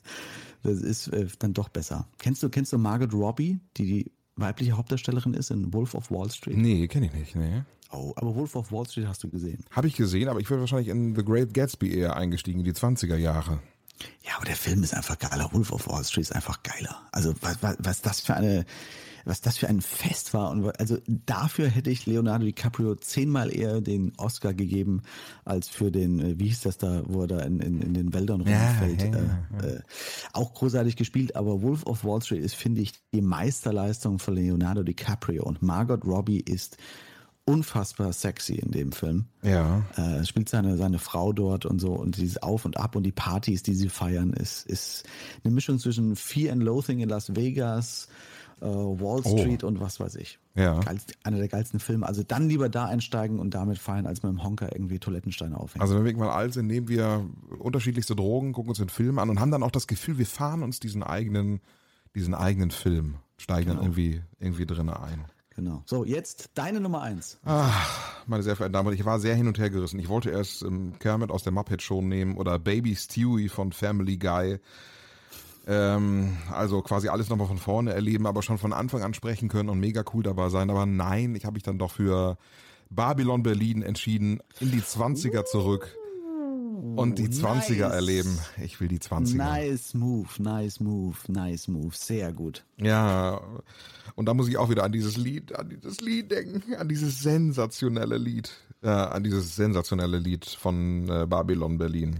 Das 0.63 0.77
ist 0.81 1.07
äh, 1.07 1.27
dann 1.39 1.53
doch 1.53 1.69
besser. 1.69 2.07
Kennst 2.19 2.43
du, 2.43 2.49
kennst 2.49 2.71
du 2.71 2.77
Margot 2.77 3.11
Robbie, 3.13 3.59
die 3.77 3.85
die 3.85 4.11
weibliche 4.35 4.73
Hauptdarstellerin 4.73 5.33
ist 5.33 5.49
in 5.49 5.73
Wolf 5.73 5.95
of 5.95 6.11
Wall 6.11 6.29
Street? 6.29 6.55
Nee, 6.55 6.87
kenne 6.87 7.07
ich 7.07 7.13
nicht, 7.13 7.35
nee. 7.35 7.63
Oh, 7.91 8.13
aber 8.15 8.35
Wolf 8.35 8.55
of 8.55 8.71
Wall 8.71 8.85
Street 8.87 9.07
hast 9.07 9.23
du 9.23 9.29
gesehen. 9.29 9.65
Habe 9.71 9.87
ich 9.87 9.95
gesehen, 9.95 10.29
aber 10.29 10.39
ich 10.39 10.49
wäre 10.49 10.59
wahrscheinlich 10.59 10.89
in 10.89 11.15
The 11.15 11.25
Great 11.25 11.53
Gatsby 11.53 11.93
eher 11.93 12.15
eingestiegen, 12.15 12.59
in 12.59 12.65
die 12.65 12.73
20er 12.73 13.17
Jahre. 13.17 13.59
Ja, 14.23 14.35
aber 14.37 14.45
der 14.45 14.55
Film 14.55 14.83
ist 14.83 14.93
einfach 14.93 15.17
geiler. 15.17 15.51
Wolf 15.51 15.71
of 15.71 15.87
Wall 15.87 16.03
Street 16.03 16.25
ist 16.25 16.35
einfach 16.35 16.61
geiler. 16.61 17.01
Also 17.11 17.33
was, 17.41 17.61
was, 17.61 17.77
was 17.79 18.01
das 18.01 18.21
für 18.21 18.35
eine, 18.35 18.65
was 19.25 19.41
das 19.41 19.57
für 19.57 19.67
ein 19.67 19.81
Fest 19.81 20.33
war 20.33 20.51
und 20.51 20.67
also 20.79 20.97
dafür 21.07 21.67
hätte 21.67 21.89
ich 21.89 22.05
Leonardo 22.05 22.45
DiCaprio 22.45 22.95
zehnmal 22.95 23.53
eher 23.55 23.81
den 23.81 24.13
Oscar 24.17 24.53
gegeben 24.53 25.01
als 25.45 25.67
für 25.69 25.91
den, 25.91 26.19
äh, 26.19 26.39
wie 26.39 26.47
hieß 26.47 26.61
das 26.61 26.77
da, 26.77 27.03
wo 27.07 27.21
er 27.21 27.27
da 27.27 27.39
in, 27.39 27.59
in, 27.59 27.81
in 27.81 27.93
den 27.93 28.13
Wäldern 28.13 28.41
Ja, 28.47 28.67
rumfällt. 28.67 29.03
ja, 29.03 29.09
äh, 29.09 29.67
Äh, 29.75 29.81
auch 30.33 30.53
großartig 30.53 30.95
gespielt, 30.95 31.35
aber 31.35 31.61
Wolf 31.61 31.85
of 31.85 32.03
Wall 32.03 32.21
Street 32.21 32.43
ist, 32.43 32.55
finde 32.55 32.81
ich, 32.81 32.93
die 33.13 33.21
Meisterleistung 33.21 34.17
von 34.19 34.35
Leonardo 34.35 34.81
DiCaprio 34.83 35.43
und 35.43 35.61
Margot 35.61 36.03
Robbie 36.05 36.39
ist 36.39 36.77
unfassbar 37.45 38.13
sexy 38.13 38.53
in 38.55 38.71
dem 38.71 38.91
Film 38.91 39.25
Ja. 39.43 39.83
äh, 39.97 40.23
spielt 40.25 40.47
seine, 40.47 40.77
seine 40.77 40.99
Frau 40.99 41.33
dort 41.33 41.65
und 41.65 41.79
so 41.79 41.93
und 41.93 42.17
dieses 42.17 42.41
Auf 42.41 42.65
und 42.65 42.77
Ab 42.77 42.95
und 42.95 43.03
die 43.03 43.11
Partys, 43.11 43.63
die 43.63 43.73
sie 43.73 43.89
feiern, 43.89 44.31
ist, 44.33 44.65
ist 44.67 45.03
eine 45.43 45.53
Mischung 45.53 45.79
zwischen 45.79 46.15
Fear 46.15 46.53
and 46.53 46.63
Loathing 46.63 46.99
in 46.99 47.09
Las 47.09 47.35
Vegas, 47.35 48.07
äh, 48.61 48.65
Wall 48.65 49.21
Oh. 49.23 49.37
Street 49.37 49.63
und 49.63 49.79
was 49.79 49.99
weiß 49.99 50.15
ich. 50.15 50.39
Ja. 50.55 50.79
Geilst, 50.79 51.13
einer 51.23 51.37
der 51.37 51.47
geilsten 51.47 51.79
Filme. 51.79 52.05
Also 52.07 52.23
dann 52.23 52.47
lieber 52.47 52.69
da 52.69 52.85
einsteigen 52.85 53.39
und 53.39 53.53
damit 53.53 53.77
feiern, 53.79 54.05
als 54.05 54.23
mit 54.23 54.31
dem 54.31 54.43
Honker 54.43 54.71
irgendwie 54.73 54.99
Toilettensteine 54.99 55.57
aufhängen. 55.59 55.81
Also 55.81 55.95
wenn 55.95 56.03
wir 56.03 56.09
irgendwann 56.11 56.29
alt 56.29 56.53
sind, 56.53 56.67
nehmen 56.67 56.87
wir 56.87 57.25
unterschiedlichste 57.59 58.15
Drogen, 58.15 58.53
gucken 58.53 58.69
uns 58.69 58.77
den 58.77 58.89
Film 58.89 59.19
an 59.19 59.29
und 59.29 59.39
haben 59.39 59.51
dann 59.51 59.63
auch 59.63 59.71
das 59.71 59.87
Gefühl, 59.87 60.17
wir 60.17 60.25
fahren 60.25 60.63
uns 60.63 60.79
diesen 60.79 61.03
eigenen, 61.03 61.61
diesen 62.15 62.33
eigenen 62.33 62.71
Film, 62.71 63.15
steigen 63.37 63.69
dann 63.69 63.77
irgendwie, 63.79 64.21
irgendwie 64.39 64.65
drin 64.65 64.89
ein. 64.89 65.25
genau. 65.55 65.83
So, 65.85 66.05
jetzt 66.05 66.51
deine 66.55 66.79
Nummer 66.81 67.01
eins. 67.01 67.39
Meine 68.27 68.43
sehr 68.43 68.55
verehrten 68.55 68.73
Damen 68.73 68.87
und 68.87 68.93
Herren, 68.93 68.99
ich 68.99 69.05
war 69.05 69.19
sehr 69.19 69.35
hin 69.35 69.47
und 69.47 69.57
her 69.57 69.69
gerissen. 69.69 69.99
Ich 69.99 70.09
wollte 70.09 70.29
erst 70.29 70.61
ähm, 70.61 70.93
Kermit 70.99 71.31
aus 71.31 71.43
der 71.43 71.51
Muppet 71.51 71.81
Show 71.81 72.01
nehmen 72.01 72.37
oder 72.37 72.59
Baby 72.59 72.95
Stewie 72.95 73.49
von 73.49 73.71
Family 73.71 74.17
Guy. 74.17 74.59
Ähm, 75.67 76.37
also 76.51 76.81
quasi 76.81 77.07
alles 77.07 77.29
nochmal 77.29 77.47
von 77.47 77.57
vorne 77.57 77.93
erleben, 77.93 78.25
aber 78.25 78.41
schon 78.41 78.57
von 78.57 78.73
Anfang 78.73 79.03
an 79.03 79.13
sprechen 79.13 79.47
können 79.47 79.69
und 79.69 79.79
mega 79.79 80.03
cool 80.13 80.23
dabei 80.23 80.49
sein. 80.49 80.69
Aber 80.69 80.85
nein, 80.85 81.35
ich 81.35 81.45
habe 81.45 81.53
mich 81.53 81.63
dann 81.63 81.77
doch 81.77 81.91
für 81.91 82.37
Babylon 82.89 83.43
Berlin 83.43 83.83
entschieden, 83.83 84.39
in 84.59 84.71
die 84.71 84.81
20er 84.81 85.45
zurück 85.45 85.95
und 86.95 87.19
die 87.19 87.27
20er 87.27 87.79
nice. 87.79 87.93
erleben. 87.93 88.39
Ich 88.61 88.79
will 88.79 88.87
die 88.87 88.99
20er. 88.99 89.35
Nice 89.35 89.93
move, 89.93 90.29
nice 90.39 90.79
move, 90.79 91.17
nice 91.27 91.67
move. 91.67 91.95
Sehr 91.95 92.33
gut. 92.33 92.65
Ja, 92.77 93.41
und 94.15 94.25
da 94.25 94.33
muss 94.33 94.47
ich 94.47 94.57
auch 94.57 94.69
wieder 94.69 94.83
an 94.83 94.91
dieses 94.91 95.15
Lied, 95.17 95.55
an 95.55 95.69
dieses 95.69 96.01
Lied 96.01 96.31
denken, 96.31 96.75
an 96.75 96.89
dieses 96.89 97.21
sensationelle 97.21 98.17
Lied, 98.17 98.51
äh, 98.81 98.89
an 98.89 99.23
dieses 99.23 99.55
sensationelle 99.55 100.17
Lied 100.17 100.45
von 100.45 101.07
äh, 101.07 101.25
Babylon 101.27 101.77
Berlin. 101.77 102.19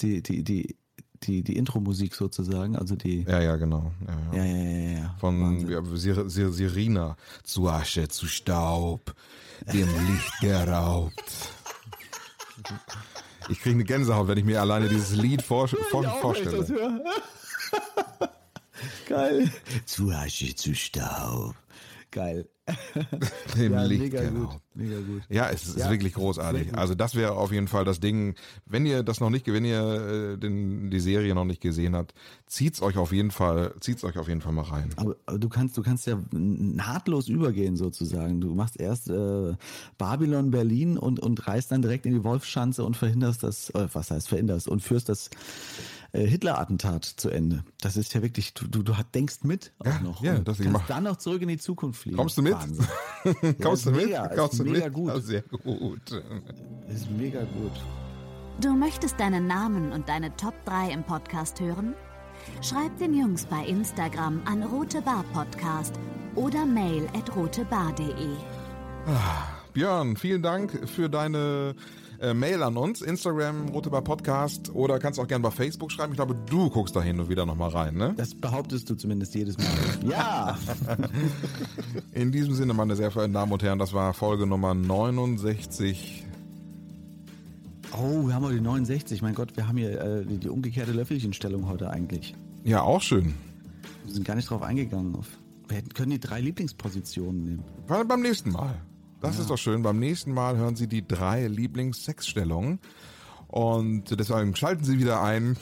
Die, 0.00 0.22
die, 0.22 0.44
die, 0.44 0.76
die, 1.22 1.42
die 1.42 1.56
Intro-Musik 1.56 2.14
sozusagen, 2.14 2.76
also 2.76 2.96
die. 2.96 3.22
Ja, 3.22 3.40
ja, 3.40 3.56
genau. 3.56 3.92
Ja, 4.06 4.38
ja. 4.38 4.44
Ja, 4.44 4.44
ja, 4.44 4.64
ja, 4.64 4.98
ja. 4.98 5.14
Von 5.18 5.68
ja, 5.68 5.82
Sir, 5.94 6.28
Sir, 6.28 6.52
Sirina. 6.52 7.16
Zu 7.42 7.68
Asche, 7.68 8.08
zu 8.08 8.26
Staub, 8.26 9.14
dem 9.72 9.88
Licht 10.06 10.40
geraubt. 10.40 11.50
Ich 13.48 13.60
kriege 13.60 13.76
eine 13.76 13.84
Gänsehaut, 13.84 14.28
wenn 14.28 14.38
ich 14.38 14.44
mir 14.44 14.60
alleine 14.60 14.88
dieses 14.88 15.14
Lied 15.14 15.42
vor, 15.42 15.68
vor, 15.68 16.02
vorstelle. 16.20 16.66
Geil. 19.08 19.50
Zu 19.84 20.10
Asche, 20.10 20.54
zu 20.54 20.74
Staub. 20.74 21.54
Geil. 22.16 22.48
Dem 23.58 23.74
ja, 23.74 23.82
Licht 23.84 24.00
mega 24.04 24.22
geraubt. 24.22 24.52
gut. 24.54 24.60
Mega 24.74 24.96
gut. 25.00 25.22
Ja, 25.28 25.50
es 25.50 25.66
ist 25.68 25.76
Ja, 25.76 25.90
wirklich 25.90 26.14
großartig. 26.14 26.74
Also 26.74 26.94
das 26.94 27.14
wäre 27.14 27.32
auf 27.32 27.52
jeden 27.52 27.68
Fall 27.68 27.84
das 27.84 28.00
Ding. 28.00 28.34
Wenn 28.64 28.86
ihr 28.86 29.02
das 29.02 29.20
noch 29.20 29.28
nicht, 29.28 29.46
wenn 29.46 29.66
ihr 29.66 30.32
äh, 30.32 30.38
den, 30.38 30.90
die 30.90 30.98
Serie 30.98 31.34
noch 31.34 31.44
nicht 31.44 31.60
gesehen 31.60 31.94
habt, 31.94 32.14
zieht's 32.46 32.80
euch 32.80 32.96
auf 32.96 33.12
jeden 33.12 33.30
Fall, 33.30 33.74
zieht's 33.80 34.02
euch 34.02 34.16
auf 34.16 34.28
jeden 34.28 34.40
Fall 34.40 34.52
mal 34.54 34.62
rein. 34.62 34.90
Aber, 34.96 35.16
aber 35.26 35.38
du 35.38 35.50
kannst, 35.50 35.76
du 35.76 35.82
kannst 35.82 36.06
ja 36.06 36.18
nahtlos 36.32 37.28
übergehen 37.28 37.76
sozusagen. 37.76 38.40
Du 38.40 38.54
machst 38.54 38.80
erst 38.80 39.10
äh, 39.10 39.54
Babylon 39.98 40.50
Berlin 40.50 40.96
und 40.96 41.20
und 41.20 41.46
reist 41.46 41.70
dann 41.70 41.82
direkt 41.82 42.06
in 42.06 42.14
die 42.14 42.24
Wolfschanze 42.24 42.82
und 42.82 42.96
verhinderst 42.96 43.42
das, 43.42 43.68
äh, 43.70 43.88
was 43.92 44.10
heißt 44.10 44.26
verhinderst 44.28 44.68
und 44.68 44.82
führst 44.82 45.10
das 45.10 45.28
äh, 46.12 46.26
Hitler-Attentat 46.26 47.04
zu 47.04 47.30
Ende. 47.30 47.64
Das 47.80 47.96
ist 47.96 48.14
ja 48.14 48.22
wirklich, 48.22 48.54
du, 48.54 48.66
du, 48.68 48.82
du 48.82 48.92
denkst 49.14 49.38
mit 49.42 49.72
auch 49.78 49.86
Ja, 49.86 50.00
noch. 50.00 50.22
ja, 50.22 50.34
und 50.36 50.46
das 50.48 50.58
kannst 50.58 50.72
mach- 50.72 50.86
dann 50.86 51.04
noch 51.04 51.16
zurück 51.16 51.42
in 51.42 51.48
die 51.48 51.58
Zukunft 51.58 52.02
fliegen. 52.02 52.16
Kommst 52.16 52.36
du 52.38 52.42
mit? 52.42 52.56
Kommst 53.62 53.86
du 53.86 53.90
mit? 53.90 54.06
mega, 54.06 54.28
Kommst 54.28 54.58
du 54.60 54.64
mega 54.64 54.84
mit? 54.86 54.92
gut. 54.94 55.10
Ah, 55.10 55.20
sehr 55.20 55.42
gut. 55.42 56.22
ist 56.88 57.10
mega 57.10 57.40
gut. 57.40 57.72
Du 58.60 58.74
möchtest 58.74 59.20
deinen 59.20 59.46
Namen 59.46 59.92
und 59.92 60.08
deine 60.08 60.34
Top 60.36 60.54
3 60.64 60.90
im 60.92 61.04
Podcast 61.04 61.60
hören? 61.60 61.94
Schreib 62.62 62.96
den 62.98 63.12
Jungs 63.14 63.44
bei 63.46 63.64
Instagram 63.66 64.40
an 64.46 64.62
Rote 64.62 65.02
Bar 65.02 65.24
Podcast 65.34 65.94
oder 66.36 66.64
mail 66.64 67.06
at 67.14 67.34
rotebar.de. 67.36 68.28
Björn, 69.72 70.16
vielen 70.16 70.42
Dank 70.42 70.88
für 70.88 71.08
deine 71.10 71.74
äh, 72.20 72.34
Mail 72.34 72.62
an 72.62 72.76
uns. 72.76 73.02
Instagram, 73.02 73.68
Rotebar 73.68 74.02
Podcast 74.02 74.74
oder 74.74 74.98
kannst 74.98 75.18
auch 75.18 75.26
gerne 75.26 75.42
bei 75.42 75.50
Facebook 75.50 75.92
schreiben. 75.92 76.12
Ich 76.12 76.16
glaube, 76.16 76.34
du 76.34 76.70
guckst 76.70 76.94
da 76.96 77.02
hin 77.02 77.20
und 77.20 77.28
wieder 77.28 77.46
nochmal 77.46 77.70
rein, 77.70 77.94
ne? 77.96 78.14
Das 78.16 78.34
behauptest 78.34 78.88
du 78.90 78.94
zumindest 78.94 79.34
jedes 79.34 79.58
Mal. 79.58 79.66
ja. 80.08 80.58
In 82.12 82.32
diesem 82.32 82.54
Sinne, 82.54 82.74
meine 82.74 82.96
sehr 82.96 83.10
verehrten 83.10 83.34
Damen 83.34 83.52
und 83.52 83.62
Herren, 83.62 83.78
das 83.78 83.92
war 83.92 84.14
Folge 84.14 84.46
Nummer 84.46 84.74
69 84.74 86.26
Oh, 87.92 88.26
wir 88.26 88.34
haben 88.34 88.44
heute 88.44 88.56
die 88.56 88.60
69. 88.60 89.22
Mein 89.22 89.34
Gott, 89.34 89.56
wir 89.56 89.68
haben 89.68 89.78
hier 89.78 90.00
äh, 90.00 90.24
die, 90.26 90.48
umgekehrte 90.48 90.92
Löffelchenstellung 90.92 91.66
heute 91.68 91.90
eigentlich. 91.90 92.34
Ja, 92.64 92.82
auch 92.82 93.00
schön. 93.00 93.34
Wir 94.04 94.12
sind 94.12 94.26
gar 94.26 94.34
nicht 94.34 94.50
drauf 94.50 94.62
eingegangen. 94.62 95.16
Wir 95.68 95.78
hätten, 95.78 95.90
können 95.90 96.10
die 96.10 96.20
drei 96.20 96.40
Lieblingspositionen 96.40 97.44
nehmen. 97.44 97.64
Beim 97.86 98.20
nächsten 98.20 98.50
Mal. 98.50 98.74
Das 99.20 99.38
ist 99.38 99.50
doch 99.50 99.58
schön. 99.58 99.82
Beim 99.82 99.98
nächsten 99.98 100.32
Mal 100.32 100.56
hören 100.56 100.76
Sie 100.76 100.86
die 100.86 101.06
drei 101.06 101.46
Lieblings-Sexstellungen. 101.46 102.78
Und 103.48 104.18
deswegen 104.18 104.54
schalten 104.54 104.84
Sie 104.84 104.98
wieder 104.98 105.22
ein. 105.22 105.56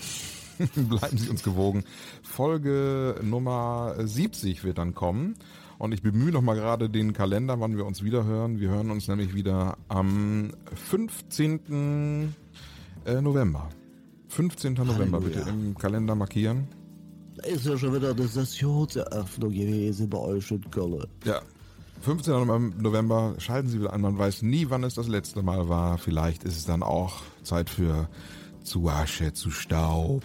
Bleiben 0.75 1.19
Sie 1.19 1.29
uns 1.29 1.43
gewogen. 1.43 1.85
Folge 2.23 3.17
Nummer 3.23 3.95
70 3.99 4.65
wird 4.65 4.79
dann 4.79 4.95
kommen. 4.95 5.35
Und 5.79 5.93
ich 5.93 6.03
bemühe 6.03 6.33
noch 6.33 6.43
mal 6.43 6.55
gerade 6.55 6.89
den 6.89 7.13
Kalender, 7.13 7.61
wann 7.61 7.77
wir 7.77 7.85
uns 7.85 8.03
wieder 8.03 8.25
hören. 8.25 8.61
Wir 8.61 8.71
hören 8.71 8.91
uns 8.91 9.09
nämlich 9.09 9.35
wieder 9.35 9.77
am 9.89 10.53
15. 10.75 12.35
äh, 13.05 13.21
November. 13.21 13.69
15. 14.29 14.75
November 14.75 15.19
Halleluja. 15.19 15.45
bitte 15.45 15.51
im 15.51 15.77
Kalender 15.77 16.15
markieren. 16.15 16.69
Ist 17.45 17.67
ja 17.67 17.77
schon 17.77 17.95
wieder 17.95 18.11
eine 18.11 18.27
Sessionseröffnung 18.27 19.51
gewesen 19.51 20.09
bei 20.09 20.19
euch 20.19 20.51
in 20.51 20.71
Köln. 20.71 21.05
Ja. 21.25 21.41
15. 22.01 22.75
November 22.79 23.35
schalten 23.39 23.69
Sie 23.69 23.81
wieder 23.81 23.93
an. 23.93 24.01
Man 24.03 24.19
weiß 24.19 24.43
nie, 24.43 24.67
wann 24.69 24.85
es 24.85 24.95
das 24.95 25.09
letzte 25.09 25.43
Mal 25.43 25.69
war. 25.69 25.99
Vielleicht 25.99 26.45
ist 26.45 26.57
es 26.57 26.65
dann 26.65 26.83
auch 26.83 27.23
Zeit 27.43 27.71
für 27.71 28.09
zu 28.63 28.89
Asche, 28.89 29.33
zu 29.33 29.51
Staub, 29.51 30.23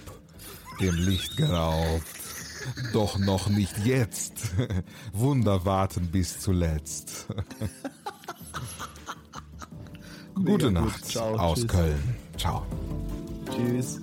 dem 0.79 0.95
Licht 0.95 1.37
geraubt. 1.37 2.05
Doch 2.93 3.17
noch 3.17 3.49
nicht 3.49 3.85
jetzt. 3.85 4.51
Wunder 5.13 5.65
warten 5.65 6.07
bis 6.07 6.39
zuletzt. 6.39 7.27
Gute 10.35 10.65
gut. 10.65 10.73
Nacht 10.73 11.05
Ciao, 11.05 11.35
aus 11.35 11.59
tschüss. 11.59 11.67
Köln. 11.67 12.15
Ciao. 12.37 12.65
Tschüss. 13.55 13.99